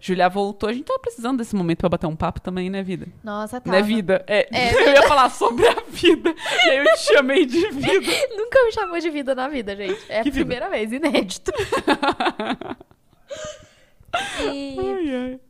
Julia 0.00 0.28
voltou, 0.30 0.68
a 0.68 0.72
gente 0.72 0.84
tava 0.86 0.98
precisando 0.98 1.38
desse 1.38 1.54
momento 1.54 1.80
pra 1.80 1.88
bater 1.90 2.06
um 2.06 2.16
papo 2.16 2.40
também, 2.40 2.70
né, 2.70 2.82
vida? 2.82 3.06
Nossa, 3.22 3.60
tá. 3.60 3.70
Né, 3.70 3.82
vida? 3.82 4.24
É, 4.26 4.48
É. 4.50 4.72
eu 4.88 4.94
ia 4.94 5.02
falar 5.02 5.28
sobre 5.30 5.68
a 5.68 5.82
vida. 5.88 6.34
E 6.66 6.70
aí 6.70 6.78
eu 6.78 6.84
te 6.94 7.00
chamei 7.14 7.44
de 7.44 7.68
vida. 7.68 8.12
Nunca 8.36 8.64
me 8.64 8.72
chamou 8.72 8.98
de 8.98 9.10
vida 9.10 9.34
na 9.34 9.46
vida, 9.48 9.76
gente. 9.76 10.00
É 10.08 10.20
a 10.20 10.22
Que 10.22 10.30
vida? 10.30 10.44
primeira 10.46 10.70
vez, 10.70 10.90
inédito. 10.90 11.52
e 14.42 14.76
Ai, 14.78 15.14
ai. 15.14 15.40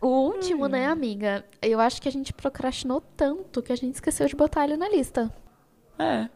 o 0.00 0.06
último, 0.08 0.66
né, 0.66 0.86
amiga? 0.86 1.44
Eu 1.62 1.78
acho 1.78 2.00
que 2.00 2.08
a 2.08 2.12
gente 2.12 2.32
procrastinou 2.32 3.00
tanto 3.16 3.62
que 3.62 3.72
a 3.72 3.76
gente 3.76 3.94
esqueceu 3.94 4.26
de 4.26 4.34
botar 4.34 4.64
ele 4.64 4.76
na 4.76 4.88
lista. 4.88 5.30
É. 5.98 6.28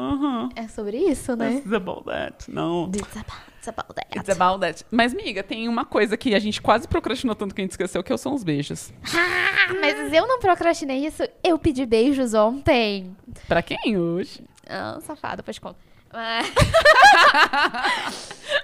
Aham. 0.00 0.48
É 0.56 0.66
sobre 0.66 0.96
isso, 0.96 1.36
né? 1.36 1.56
It's 1.56 1.72
about 1.72 2.04
that. 2.04 2.50
Não. 2.50 2.90
It's 2.94 3.16
about, 3.16 3.42
it's 3.58 3.68
about 3.68 3.94
that. 3.94 4.18
It's 4.18 4.30
about 4.30 4.60
that. 4.60 4.84
Mas, 4.90 5.12
miga, 5.12 5.42
tem 5.42 5.68
uma 5.68 5.84
coisa 5.84 6.16
que 6.16 6.34
a 6.34 6.38
gente 6.38 6.62
quase 6.62 6.88
procrastinou 6.88 7.34
tanto 7.34 7.54
que 7.54 7.60
a 7.60 7.64
gente 7.64 7.72
esqueceu, 7.72 8.02
que 8.02 8.16
são 8.16 8.34
os 8.34 8.42
beijos. 8.42 8.92
Ah, 9.14 9.74
mas 9.80 10.12
eu 10.12 10.26
não 10.26 10.40
procrastinei 10.40 11.06
isso. 11.06 11.22
Eu 11.44 11.58
pedi 11.58 11.84
beijos 11.84 12.32
ontem. 12.32 13.14
Pra 13.46 13.62
quem 13.62 13.98
hoje? 13.98 14.42
Ah, 14.66 14.98
safado, 15.02 15.38
depois 15.38 15.56
te 15.56 15.60
conto. 15.60 15.76
Mas... 16.12 16.50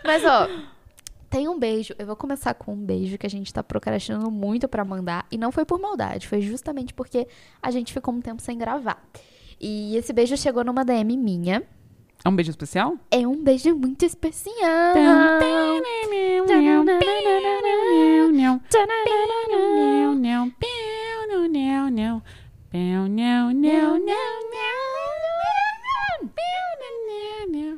Mas, 0.05 0.25
ó, 0.25 0.49
tem 1.29 1.49
um 1.49 1.59
beijo. 1.59 1.95
Eu 1.99 2.07
vou 2.07 2.17
começar 2.17 2.55
com 2.55 2.73
um 2.73 2.77
beijo 2.77 3.19
que 3.19 3.27
a 3.27 3.31
gente 3.31 3.53
tá 3.53 3.63
procrastinando 3.63 4.31
muito 4.31 4.67
pra 4.67 4.85
mandar. 4.85 5.27
E 5.31 5.37
não 5.37 5.53
foi 5.53 5.65
por 5.65 5.79
maldade, 5.79 6.27
foi 6.27 6.41
justamente 6.41 6.95
porque 6.95 7.29
a 7.63 7.71
gente 7.71 7.93
ficou 7.93 8.15
um 8.15 8.21
tempo 8.21 8.41
sem 8.41 8.57
gravar. 8.57 9.03
E 9.61 9.97
esse 9.97 10.13
beijo 10.13 10.37
chegou 10.37 10.65
numa 10.65 10.85
DM 10.85 11.17
minha. 11.17 11.63
É 12.25 12.29
um 12.29 12.35
beijo 12.35 12.51
especial? 12.51 12.99
É 13.11 13.27
um 13.27 13.43
beijo 13.43 13.75
muito 13.77 14.05
especial. 14.05 14.95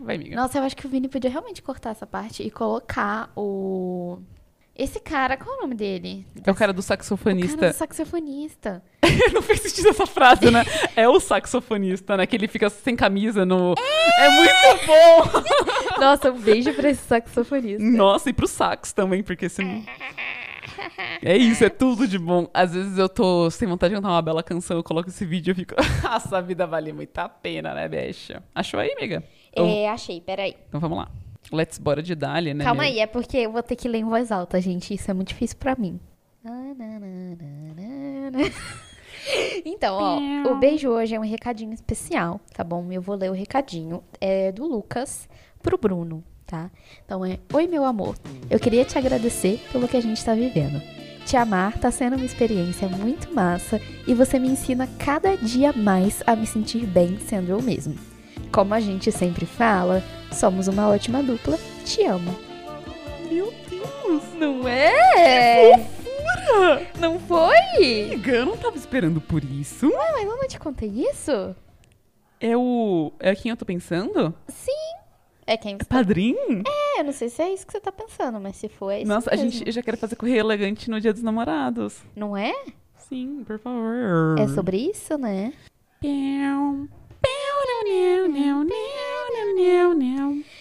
Vai, 0.08 0.16
amiga. 0.16 0.36
Nossa, 0.36 0.56
eu 0.56 0.62
acho 0.62 0.74
que 0.74 0.86
o 0.86 0.88
Vini 0.88 1.06
podia 1.06 1.28
realmente 1.28 1.60
cortar 1.60 1.90
essa 1.90 2.06
parte 2.06 2.42
e 2.42 2.50
colocar 2.50 3.30
o. 3.36 4.18
Esse 4.78 5.00
cara, 5.00 5.36
qual 5.36 5.56
é 5.56 5.58
o 5.58 5.62
nome 5.62 5.74
dele? 5.74 6.24
É 6.46 6.50
o 6.52 6.54
cara 6.54 6.72
do 6.72 6.78
O 6.78 6.82
saxofonista. 6.82 7.56
cara 7.56 7.72
do 7.72 7.76
saxofonista. 7.76 8.82
Não 9.34 9.42
fez 9.42 9.60
sentido 9.62 9.88
essa 9.88 10.06
frase, 10.06 10.52
né? 10.52 10.64
É 10.94 11.08
o 11.08 11.18
saxofonista, 11.18 12.16
né? 12.16 12.24
Que 12.26 12.36
ele 12.36 12.46
fica 12.46 12.70
sem 12.70 12.94
camisa 12.94 13.44
no. 13.44 13.74
É, 14.18 14.28
muito 14.30 14.86
bom! 14.86 15.98
Nossa, 16.00 16.30
um 16.30 16.38
beijo 16.38 16.72
pra 16.74 16.90
esse 16.90 17.02
saxofonista. 17.02 17.82
Nossa, 17.82 18.30
e 18.30 18.32
pro 18.32 18.46
sax 18.46 18.92
também, 18.92 19.20
porque 19.24 19.48
se. 19.48 19.62
É 21.22 21.36
isso, 21.36 21.64
é 21.64 21.68
tudo 21.68 22.06
de 22.06 22.16
bom. 22.16 22.48
Às 22.54 22.72
vezes 22.72 22.98
eu 22.98 23.08
tô 23.08 23.50
sem 23.50 23.66
vontade 23.66 23.92
de 23.92 24.00
cantar 24.00 24.12
uma 24.14 24.22
bela 24.22 24.44
canção, 24.44 24.76
eu 24.76 24.84
coloco 24.84 25.08
esse 25.08 25.24
vídeo 25.26 25.50
e 25.50 25.54
fico. 25.56 25.74
Nossa, 26.04 26.38
a 26.38 26.40
vida 26.40 26.68
vale 26.68 26.92
muito 26.92 27.18
a 27.18 27.28
pena, 27.28 27.74
né, 27.74 27.88
bicha? 27.88 28.44
Achou 28.54 28.78
aí, 28.78 28.92
amiga? 28.92 29.24
É, 29.56 29.88
achei, 29.88 30.20
peraí. 30.20 30.54
Então 30.68 30.78
vamos 30.78 30.98
lá. 30.98 31.08
Let's 31.52 31.78
bora 31.78 32.02
de 32.02 32.14
Dália, 32.14 32.52
né? 32.54 32.64
Calma 32.64 32.82
meu? 32.82 32.92
aí, 32.92 33.00
é 33.00 33.06
porque 33.06 33.38
eu 33.38 33.52
vou 33.52 33.62
ter 33.62 33.76
que 33.76 33.88
ler 33.88 33.98
em 33.98 34.04
voz 34.04 34.30
alta, 34.30 34.60
gente. 34.60 34.92
Isso 34.94 35.10
é 35.10 35.14
muito 35.14 35.28
difícil 35.28 35.56
pra 35.58 35.74
mim. 35.76 35.98
Então, 39.64 39.96
ó, 39.96 40.52
o 40.52 40.58
beijo 40.58 40.88
hoje 40.88 41.14
é 41.14 41.18
um 41.18 41.24
recadinho 41.24 41.72
especial, 41.74 42.40
tá 42.54 42.64
bom? 42.64 42.90
Eu 42.90 43.02
vou 43.02 43.14
ler 43.14 43.30
o 43.30 43.34
recadinho. 43.34 44.02
É 44.20 44.50
do 44.52 44.64
Lucas 44.64 45.28
pro 45.62 45.76
Bruno, 45.76 46.24
tá? 46.46 46.70
Então 47.04 47.24
é: 47.24 47.38
Oi, 47.52 47.66
meu 47.66 47.84
amor. 47.84 48.16
Eu 48.48 48.58
queria 48.58 48.84
te 48.84 48.96
agradecer 48.96 49.60
pelo 49.70 49.86
que 49.88 49.96
a 49.96 50.00
gente 50.00 50.24
tá 50.24 50.34
vivendo. 50.34 50.80
Te 51.26 51.36
amar 51.36 51.78
tá 51.78 51.90
sendo 51.90 52.16
uma 52.16 52.24
experiência 52.24 52.88
muito 52.88 53.34
massa 53.34 53.78
e 54.06 54.14
você 54.14 54.38
me 54.38 54.48
ensina 54.48 54.88
cada 54.98 55.36
dia 55.36 55.74
mais 55.74 56.22
a 56.26 56.34
me 56.34 56.46
sentir 56.46 56.86
bem 56.86 57.18
sendo 57.18 57.50
eu 57.50 57.60
mesmo. 57.60 57.94
Como 58.52 58.74
a 58.74 58.80
gente 58.80 59.12
sempre 59.12 59.46
fala, 59.46 60.02
somos 60.32 60.68
uma 60.68 60.88
ótima 60.88 61.22
dupla. 61.22 61.58
Te 61.84 62.04
amo. 62.04 62.34
Meu 63.30 63.52
Deus! 63.68 64.22
Não 64.38 64.66
é? 64.66 65.78
Fofura! 65.78 66.86
Não 66.98 67.18
foi? 67.20 67.56
Amiga, 67.76 68.32
eu 68.32 68.46
não 68.46 68.56
tava 68.56 68.76
esperando 68.76 69.20
por 69.20 69.44
isso. 69.44 69.86
Ah, 69.94 70.12
mas 70.12 70.24
eu 70.24 70.36
não 70.36 70.48
te 70.48 70.58
contei 70.58 70.88
isso? 70.88 71.54
É 72.40 72.56
o. 72.56 73.12
É 73.18 73.34
quem 73.34 73.50
eu 73.50 73.56
tô 73.56 73.64
pensando? 73.64 74.34
Sim. 74.48 74.72
É 75.46 75.56
quem 75.56 75.76
você 75.78 75.84
Padrinho? 75.84 76.62
É, 76.66 77.00
eu 77.00 77.04
não 77.04 77.12
sei 77.12 77.30
se 77.30 77.40
é 77.40 77.52
isso 77.52 77.66
que 77.66 77.72
você 77.72 77.80
tá 77.80 77.90
pensando, 77.90 78.38
mas 78.38 78.56
se 78.56 78.68
for, 78.68 78.90
é 78.90 79.00
isso 79.00 79.08
Nossa, 79.08 79.30
a 79.30 79.36
mesmo. 79.36 79.50
gente 79.50 79.66
eu 79.66 79.72
já 79.72 79.82
quero 79.82 79.96
fazer 79.96 80.14
correr 80.14 80.36
elegante 80.36 80.90
no 80.90 81.00
dia 81.00 81.12
dos 81.12 81.22
namorados. 81.22 82.02
Não 82.14 82.36
é? 82.36 82.52
Sim, 82.98 83.42
por 83.46 83.58
favor. 83.58 84.38
É 84.38 84.46
sobre 84.48 84.76
isso, 84.76 85.16
né? 85.16 85.54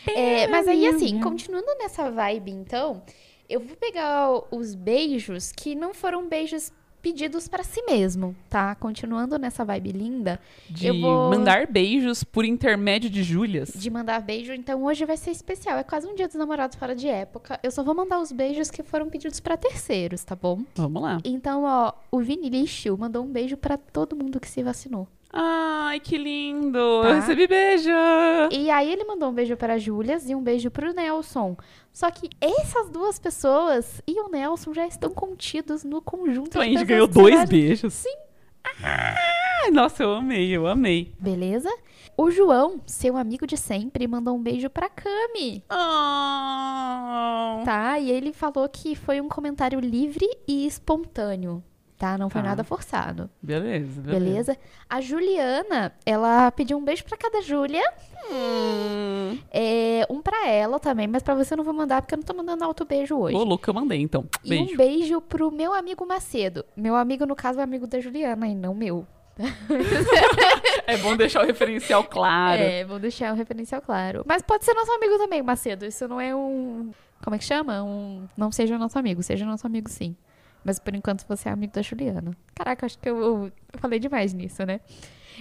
É, 0.08 0.48
mas 0.48 0.68
aí, 0.68 0.88
assim, 0.88 1.20
continuando 1.20 1.68
nessa 1.80 2.10
vibe, 2.10 2.52
então, 2.52 3.02
eu 3.50 3.60
vou 3.60 3.76
pegar 3.78 4.30
os 4.52 4.74
beijos 4.76 5.52
que 5.52 5.76
não 5.76 5.94
foram 5.94 6.28
beijos 6.28 6.72
pedidos 7.02 7.48
pra 7.48 7.64
si 7.64 7.82
mesmo, 7.84 8.36
tá? 8.50 8.74
Continuando 8.76 9.38
nessa 9.38 9.64
vibe 9.64 9.92
linda 9.92 10.40
De 10.70 10.88
eu 10.88 11.00
vou- 11.00 11.30
mandar 11.30 11.66
beijos 11.68 12.24
por 12.24 12.44
intermédio 12.44 13.10
de 13.10 13.24
Júlias. 13.24 13.72
de 13.74 13.90
mandar 13.90 14.20
beijo, 14.22 14.52
então 14.52 14.84
hoje 14.84 15.06
vai 15.06 15.16
ser 15.16 15.32
especial. 15.32 15.78
É 15.78 15.84
quase 15.84 16.08
um 16.08 16.16
dia 16.16 16.28
dos 16.28 16.36
namorados 16.36 16.76
fora 16.78 16.96
de 16.96 17.08
época. 17.08 17.60
Eu 17.64 17.72
só 17.72 17.84
vou 17.84 17.94
mandar 17.96 18.20
os 18.20 18.32
beijos 18.32 18.70
que 18.72 18.84
foram 18.84 19.10
pedidos 19.10 19.40
pra 19.40 19.56
terceiros, 19.56 20.24
tá 20.24 20.36
bom? 20.36 20.64
Vamos 20.76 21.02
lá. 21.02 21.20
Então, 21.24 21.64
ó, 21.64 21.94
o 22.12 22.20
Vini 22.20 22.50
Lixo 22.50 22.98
mandou 22.98 23.24
um 23.24 23.28
beijo 23.32 23.56
pra 23.56 23.78
todo 23.78 24.16
mundo 24.16 24.40
que 24.40 24.50
se 24.50 24.62
vacinou. 24.64 25.08
Ai, 25.32 26.00
que 26.00 26.18
lindo! 26.18 27.02
Tá. 27.02 27.10
Eu 27.10 27.16
recebi 27.16 27.48
beijo! 27.48 27.90
E 28.52 28.70
aí 28.70 28.92
ele 28.92 29.04
mandou 29.04 29.30
um 29.30 29.34
beijo 29.34 29.58
para 29.58 29.74
a 29.74 29.78
Júlias 29.78 30.30
e 30.30 30.36
um 30.36 30.42
beijo 30.42 30.72
pro 30.72 30.94
Nelson. 30.94 31.58
Só 31.92 32.10
que 32.12 32.30
essas 32.40 32.90
duas 32.90 33.20
pessoas 33.20 34.02
e 34.08 34.20
o 34.22 34.30
Nelson 34.30 34.74
já 34.74 34.88
estão 34.88 35.10
contidos 35.10 35.84
no 35.84 36.02
conjunto 36.02 36.50
Então 36.50 36.62
a 36.62 36.66
gente 36.66 36.86
ganhou 36.86 37.08
dois 37.08 37.44
beijos. 37.46 37.94
Sim. 37.94 38.16
Ai, 38.84 39.72
nossa, 39.72 40.04
eu 40.04 40.14
amei, 40.14 40.50
eu 40.50 40.68
amei. 40.68 41.14
Beleza? 41.20 41.70
O 42.16 42.32
João, 42.32 42.82
seu 42.86 43.16
amigo 43.16 43.46
de 43.46 43.56
sempre, 43.58 44.08
mandou 44.08 44.36
um 44.36 44.42
beijo 44.42 44.70
pra 44.70 44.90
Cami. 44.90 45.64
Oh. 45.70 47.64
Tá? 47.64 48.00
E 48.00 48.10
ele 48.12 48.34
falou 48.34 48.68
que 48.68 48.96
foi 48.96 49.22
um 49.22 49.30
comentário 49.30 49.80
livre 49.80 50.28
e 50.48 50.66
espontâneo. 50.66 51.64
Tá? 51.98 52.16
Não 52.18 52.30
foi 52.30 52.42
Tá. 52.44 52.50
nada 52.50 52.64
forçado. 52.64 53.28
Beleza, 53.42 54.02
beleza. 54.02 54.20
Beleza? 54.20 54.58
A 54.88 55.02
Juliana, 55.02 55.92
ela 56.06 56.52
pediu 56.52 56.78
um 56.78 56.84
beijo 56.84 57.04
pra 57.04 57.18
cada 57.18 57.42
Júlia. 57.42 57.84
Hum. 58.32 59.38
É, 59.52 60.06
um 60.10 60.22
pra 60.22 60.48
ela 60.48 60.80
também, 60.80 61.08
mas 61.08 61.24
pra 61.24 61.34
você 61.34 61.54
eu 61.54 61.58
não 61.58 61.64
vou 61.64 61.74
mandar 61.74 62.02
porque 62.04 62.14
eu 62.14 62.18
não 62.18 62.24
tô 62.24 62.34
mandando 62.36 62.64
alto 62.64 62.86
beijo 62.86 63.18
hoje. 63.18 63.36
Ô, 63.36 63.44
louco, 63.44 63.68
eu 63.68 63.74
mandei, 63.74 64.00
então. 64.00 64.26
E 64.44 64.50
Beijo. 64.50 64.74
um 64.74 64.78
beijo 64.78 65.22
pro 65.22 65.50
meu 65.52 65.74
amigo 65.74 66.06
Macedo. 66.06 66.64
Meu 66.76 66.96
amigo, 66.96 67.26
no 67.26 67.36
caso, 67.36 67.60
é 67.60 67.64
amigo 67.64 67.88
da 67.88 68.00
Juliana 68.00 68.48
e 68.48 68.54
não 68.54 68.76
meu. 68.76 69.06
É 70.88 70.96
bom 70.98 71.18
deixar 71.18 71.44
o 71.44 71.46
referencial 71.46 72.04
claro. 72.04 72.62
É, 72.62 72.86
vou 72.86 72.98
deixar 72.98 73.34
o 73.34 73.36
referencial 73.36 73.82
claro. 73.82 74.24
Mas 74.26 74.42
pode 74.42 74.64
ser 74.64 74.74
nosso 74.74 74.92
amigo 74.92 75.18
também, 75.18 75.42
Macedo. 75.42 75.86
Isso 75.86 76.08
não 76.08 76.20
é 76.22 76.34
um. 76.34 76.92
Como 77.24 77.36
é 77.36 77.40
que 77.40 77.44
chama? 77.44 77.84
Um. 77.84 78.26
Não 78.38 78.52
seja 78.54 78.78
nosso 78.78 78.98
amigo, 78.98 79.22
seja 79.22 79.46
nosso 79.46 79.68
amigo 79.68 79.90
sim. 79.90 80.16
Mas 80.68 80.80
por 80.80 80.94
enquanto 80.94 81.26
você 81.26 81.48
é 81.48 81.52
amigo 81.54 81.72
da 81.72 81.82
Juliana. 81.82 82.36
Caraca, 82.54 82.86
acho 82.86 83.00
que 83.00 83.08
eu, 83.08 83.46
eu 83.46 83.52
falei 83.80 84.00
demais 84.00 84.34
nisso, 84.34 84.66
né? 84.66 84.82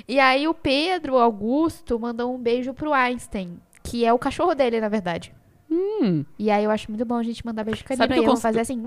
E 0.07 0.21
aí 0.21 0.47
o 0.47 0.55
Pedro 0.55 1.19
Augusto 1.19 1.99
mandou 1.99 2.33
um 2.33 2.39
beijo 2.39 2.73
pro 2.73 2.93
Einstein, 2.93 3.59
que 3.83 4.05
é 4.05 4.13
o 4.13 4.21
cachorro 4.21 4.55
dele, 4.55 4.81
na 4.81 4.89
verdade. 4.89 5.35
Hum. 5.69 6.25
E 6.39 6.49
aí 6.49 6.63
eu 6.63 6.71
acho 6.71 6.89
muito 6.89 7.05
bom 7.05 7.17
a 7.17 7.25
gente 7.25 7.45
mandar 7.45 7.65
beijo 7.65 7.83
canino. 7.83 8.05
Sabe 8.05 8.15
que 8.15 8.21
e 8.21 8.25
eu 8.25 8.31
eu 8.31 8.37
fazer 8.37 8.61
assim. 8.61 8.87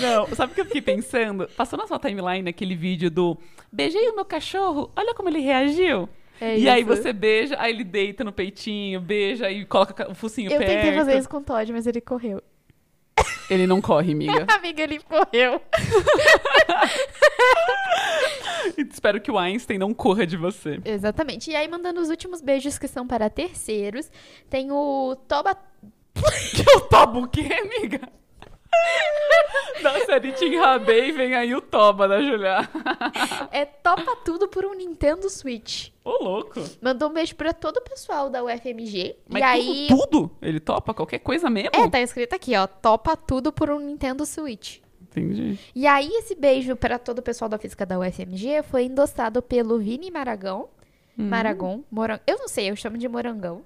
Não, 0.00 0.26
sabe 0.34 0.50
o 0.50 0.54
que 0.56 0.62
eu 0.62 0.64
fiquei 0.64 0.82
pensando? 0.82 1.48
Passou 1.56 1.78
na 1.78 1.86
sua 1.86 2.00
timeline 2.00 2.50
aquele 2.50 2.74
vídeo 2.74 3.08
do 3.08 3.38
beijei 3.70 4.08
o 4.08 4.16
meu 4.16 4.24
cachorro, 4.24 4.90
olha 4.96 5.14
como 5.14 5.28
ele 5.28 5.38
reagiu. 5.38 6.08
É 6.40 6.58
e 6.58 6.68
aí 6.68 6.82
isso. 6.82 6.88
você 6.88 7.12
beija, 7.12 7.54
aí 7.56 7.72
ele 7.72 7.84
deita 7.84 8.24
no 8.24 8.32
peitinho, 8.32 9.00
beija 9.00 9.48
e 9.48 9.64
coloca 9.64 10.10
o 10.10 10.14
focinho 10.14 10.50
Eu 10.50 10.58
perto. 10.58 10.70
tentei 10.70 10.92
fazer 10.92 11.18
isso 11.18 11.28
com 11.28 11.36
o 11.36 11.42
Todd, 11.42 11.72
mas 11.72 11.86
ele 11.86 12.00
correu. 12.00 12.42
Ele 13.48 13.66
não 13.66 13.80
corre, 13.80 14.12
amiga. 14.12 14.46
Amiga, 14.52 14.82
ele 14.82 15.00
correu. 15.00 15.60
Espero 18.76 19.20
que 19.20 19.30
o 19.30 19.38
Einstein 19.38 19.78
não 19.78 19.94
corra 19.94 20.26
de 20.26 20.36
você. 20.36 20.80
Exatamente. 20.84 21.50
E 21.50 21.56
aí, 21.56 21.68
mandando 21.68 22.00
os 22.00 22.08
últimos 22.08 22.40
beijos 22.40 22.78
que 22.78 22.88
são 22.88 23.06
para 23.06 23.30
terceiros, 23.30 24.10
tem 24.50 24.72
o 24.72 25.16
Toba. 25.28 25.56
Que 26.54 26.70
eu 26.70 26.80
tobo 26.80 27.24
o 27.24 27.28
quê, 27.28 27.46
amiga? 27.52 28.08
Da 29.82 30.04
série 30.04 30.32
Tim 30.32 30.56
Rabei, 30.56 31.12
vem 31.12 31.34
aí 31.34 31.54
o 31.54 31.60
Toba 31.60 32.08
da 32.08 32.20
Julia. 32.20 32.68
É 33.52 33.64
Topa 33.64 34.16
Tudo 34.24 34.48
por 34.48 34.64
um 34.64 34.74
Nintendo 34.74 35.28
Switch. 35.28 35.90
Ô, 36.04 36.22
louco. 36.22 36.60
Mandou 36.80 37.10
um 37.10 37.12
beijo 37.12 37.36
pra 37.36 37.52
todo 37.52 37.76
o 37.76 37.80
pessoal 37.82 38.30
da 38.30 38.42
UFMG. 38.42 39.16
Mas 39.28 39.40
e 39.40 39.44
aí. 39.44 39.86
tudo, 39.88 40.06
tudo? 40.06 40.30
Ele 40.40 40.60
topa 40.60 40.94
qualquer 40.94 41.18
coisa 41.18 41.50
mesmo? 41.50 41.70
É, 41.72 41.88
tá 41.88 42.00
escrito 42.00 42.34
aqui, 42.34 42.56
ó. 42.56 42.66
Topa 42.66 43.16
tudo 43.16 43.52
por 43.52 43.70
um 43.70 43.78
Nintendo 43.78 44.24
Switch. 44.24 44.78
Entendi. 45.02 45.58
E 45.74 45.86
aí, 45.86 46.08
esse 46.08 46.34
beijo 46.34 46.76
pra 46.76 46.98
todo 46.98 47.18
o 47.20 47.22
pessoal 47.22 47.48
da 47.48 47.58
física 47.58 47.86
da 47.86 47.98
UFMG 47.98 48.62
foi 48.64 48.84
endossado 48.84 49.42
pelo 49.42 49.78
Vini 49.78 50.10
Maragão. 50.10 50.68
Hum. 51.18 51.28
Maragon. 51.28 51.82
Moran... 51.90 52.20
Eu 52.26 52.38
não 52.38 52.48
sei, 52.48 52.70
eu 52.70 52.76
chamo 52.76 52.98
de 52.98 53.08
Morangão. 53.08 53.62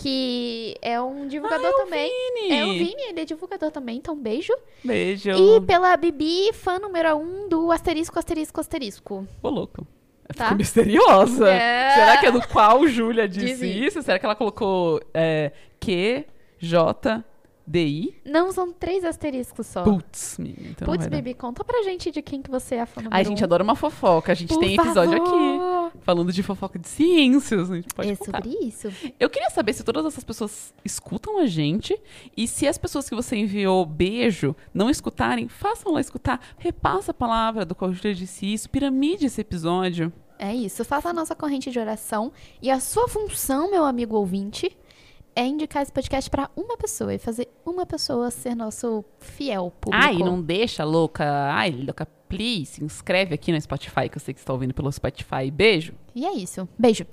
Que 0.00 0.78
é 0.80 0.98
um 0.98 1.28
divulgador 1.28 1.74
também. 1.74 2.10
Vini. 2.34 2.52
É 2.56 2.64
o 2.64 2.72
Vini, 2.72 3.02
ele 3.10 3.20
é 3.20 3.24
divulgador 3.26 3.70
também, 3.70 3.98
então 3.98 4.16
beijo. 4.16 4.54
Beijo. 4.82 5.30
E 5.30 5.60
pela 5.60 5.94
Bibi, 5.94 6.54
fã 6.54 6.78
número 6.78 7.16
um 7.16 7.46
do 7.50 7.70
asterisco, 7.70 8.18
asterisco, 8.18 8.58
asterisco. 8.58 9.28
Ô, 9.42 9.50
louco. 9.50 9.86
Tá. 10.34 10.44
Ficou 10.44 10.56
misteriosa. 10.56 11.50
É. 11.50 11.90
Será 11.94 12.16
que 12.16 12.26
é 12.26 12.32
do 12.32 12.48
qual 12.48 12.86
Júlia 12.86 13.28
disse 13.28 13.66
isso? 13.66 14.00
Será 14.00 14.18
que 14.18 14.24
ela 14.24 14.34
colocou 14.34 15.02
é, 15.12 15.52
Q, 15.78 16.24
J, 16.58 17.22
D, 17.70 17.86
I? 17.86 18.14
Não, 18.24 18.50
são 18.52 18.72
três 18.72 19.04
asteriscos 19.04 19.66
só. 19.66 19.82
Putz, 19.84 20.36
menina. 20.38 20.70
Então 20.70 20.86
Putz. 20.86 21.06
Bibi, 21.06 21.34
conta 21.34 21.62
pra 21.62 21.82
gente 21.82 22.10
de 22.10 22.20
quem 22.20 22.42
que 22.42 22.50
você 22.50 22.74
é 22.74 22.80
a 22.82 22.86
fã 22.86 23.02
Ai, 23.10 23.20
a 23.20 23.24
gente 23.24 23.42
um. 23.42 23.44
adora 23.44 23.62
uma 23.62 23.76
fofoca. 23.76 24.32
A 24.32 24.34
gente 24.34 24.48
Por 24.52 24.58
tem 24.60 24.74
episódio 24.74 25.18
favor. 25.18 25.86
aqui 25.90 25.98
falando 26.00 26.32
de 26.32 26.42
fofoca 26.42 26.78
de 26.78 26.88
ciências. 26.88 27.70
A 27.70 27.76
gente 27.76 27.94
pode 27.94 28.10
É 28.10 28.16
contar. 28.16 28.42
sobre 28.42 28.58
isso. 28.66 28.88
Eu 29.18 29.30
queria 29.30 29.50
saber 29.50 29.72
se 29.72 29.84
todas 29.84 30.04
essas 30.04 30.24
pessoas 30.24 30.74
escutam 30.84 31.38
a 31.38 31.46
gente 31.46 31.96
e 32.36 32.48
se 32.48 32.66
as 32.66 32.76
pessoas 32.76 33.08
que 33.08 33.14
você 33.14 33.36
enviou 33.36 33.86
beijo 33.86 34.54
não 34.74 34.90
escutarem, 34.90 35.48
façam 35.48 35.92
lá 35.92 36.00
escutar. 36.00 36.40
Repassa 36.58 37.12
a 37.12 37.14
palavra 37.14 37.64
do 37.64 37.74
qual 37.74 37.92
Júlia 37.92 38.14
disse 38.14 38.52
isso, 38.52 38.68
piramide 38.68 39.26
esse 39.26 39.40
episódio. 39.40 40.12
É 40.38 40.54
isso. 40.54 40.84
Faça 40.86 41.10
a 41.10 41.12
nossa 41.12 41.34
corrente 41.34 41.70
de 41.70 41.78
oração. 41.78 42.32
E 42.62 42.70
a 42.70 42.80
sua 42.80 43.06
função, 43.08 43.70
meu 43.70 43.84
amigo 43.84 44.16
ouvinte, 44.16 44.74
é 45.34 45.44
indicar 45.46 45.82
esse 45.82 45.92
podcast 45.92 46.28
pra 46.30 46.50
uma 46.56 46.76
pessoa 46.76 47.14
e 47.14 47.18
fazer 47.18 47.48
uma 47.64 47.86
pessoa 47.86 48.30
ser 48.30 48.54
nosso 48.54 49.04
fiel 49.18 49.70
público. 49.80 50.04
Ai, 50.04 50.18
não 50.18 50.40
deixa, 50.42 50.84
louca. 50.84 51.24
Ai, 51.52 51.70
louca, 51.70 52.06
please. 52.28 52.66
Se 52.66 52.84
inscreve 52.84 53.34
aqui 53.34 53.52
no 53.52 53.60
Spotify, 53.60 54.08
que 54.08 54.16
eu 54.16 54.20
sei 54.20 54.34
que 54.34 54.40
você 54.40 54.44
está 54.44 54.52
ouvindo 54.52 54.74
pelo 54.74 54.90
Spotify. 54.92 55.50
Beijo. 55.52 55.94
E 56.14 56.26
é 56.26 56.32
isso. 56.32 56.68
Beijo. 56.78 57.06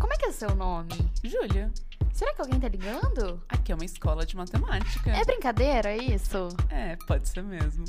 Como 0.00 0.12
é 0.12 0.16
que 0.16 0.26
é 0.26 0.28
o 0.28 0.32
seu 0.32 0.54
nome? 0.54 0.90
Júlia, 1.24 1.72
Será 2.12 2.34
que 2.34 2.40
alguém 2.40 2.58
tá 2.58 2.68
ligando? 2.68 3.40
aqui 3.48 3.70
é 3.70 3.74
uma 3.76 3.84
escola 3.84 4.26
de 4.26 4.36
matemática. 4.36 5.10
É 5.10 5.24
brincadeira 5.24 5.96
isso? 5.96 6.48
É, 6.68 6.96
pode 7.06 7.28
ser 7.28 7.44
mesmo. 7.44 7.84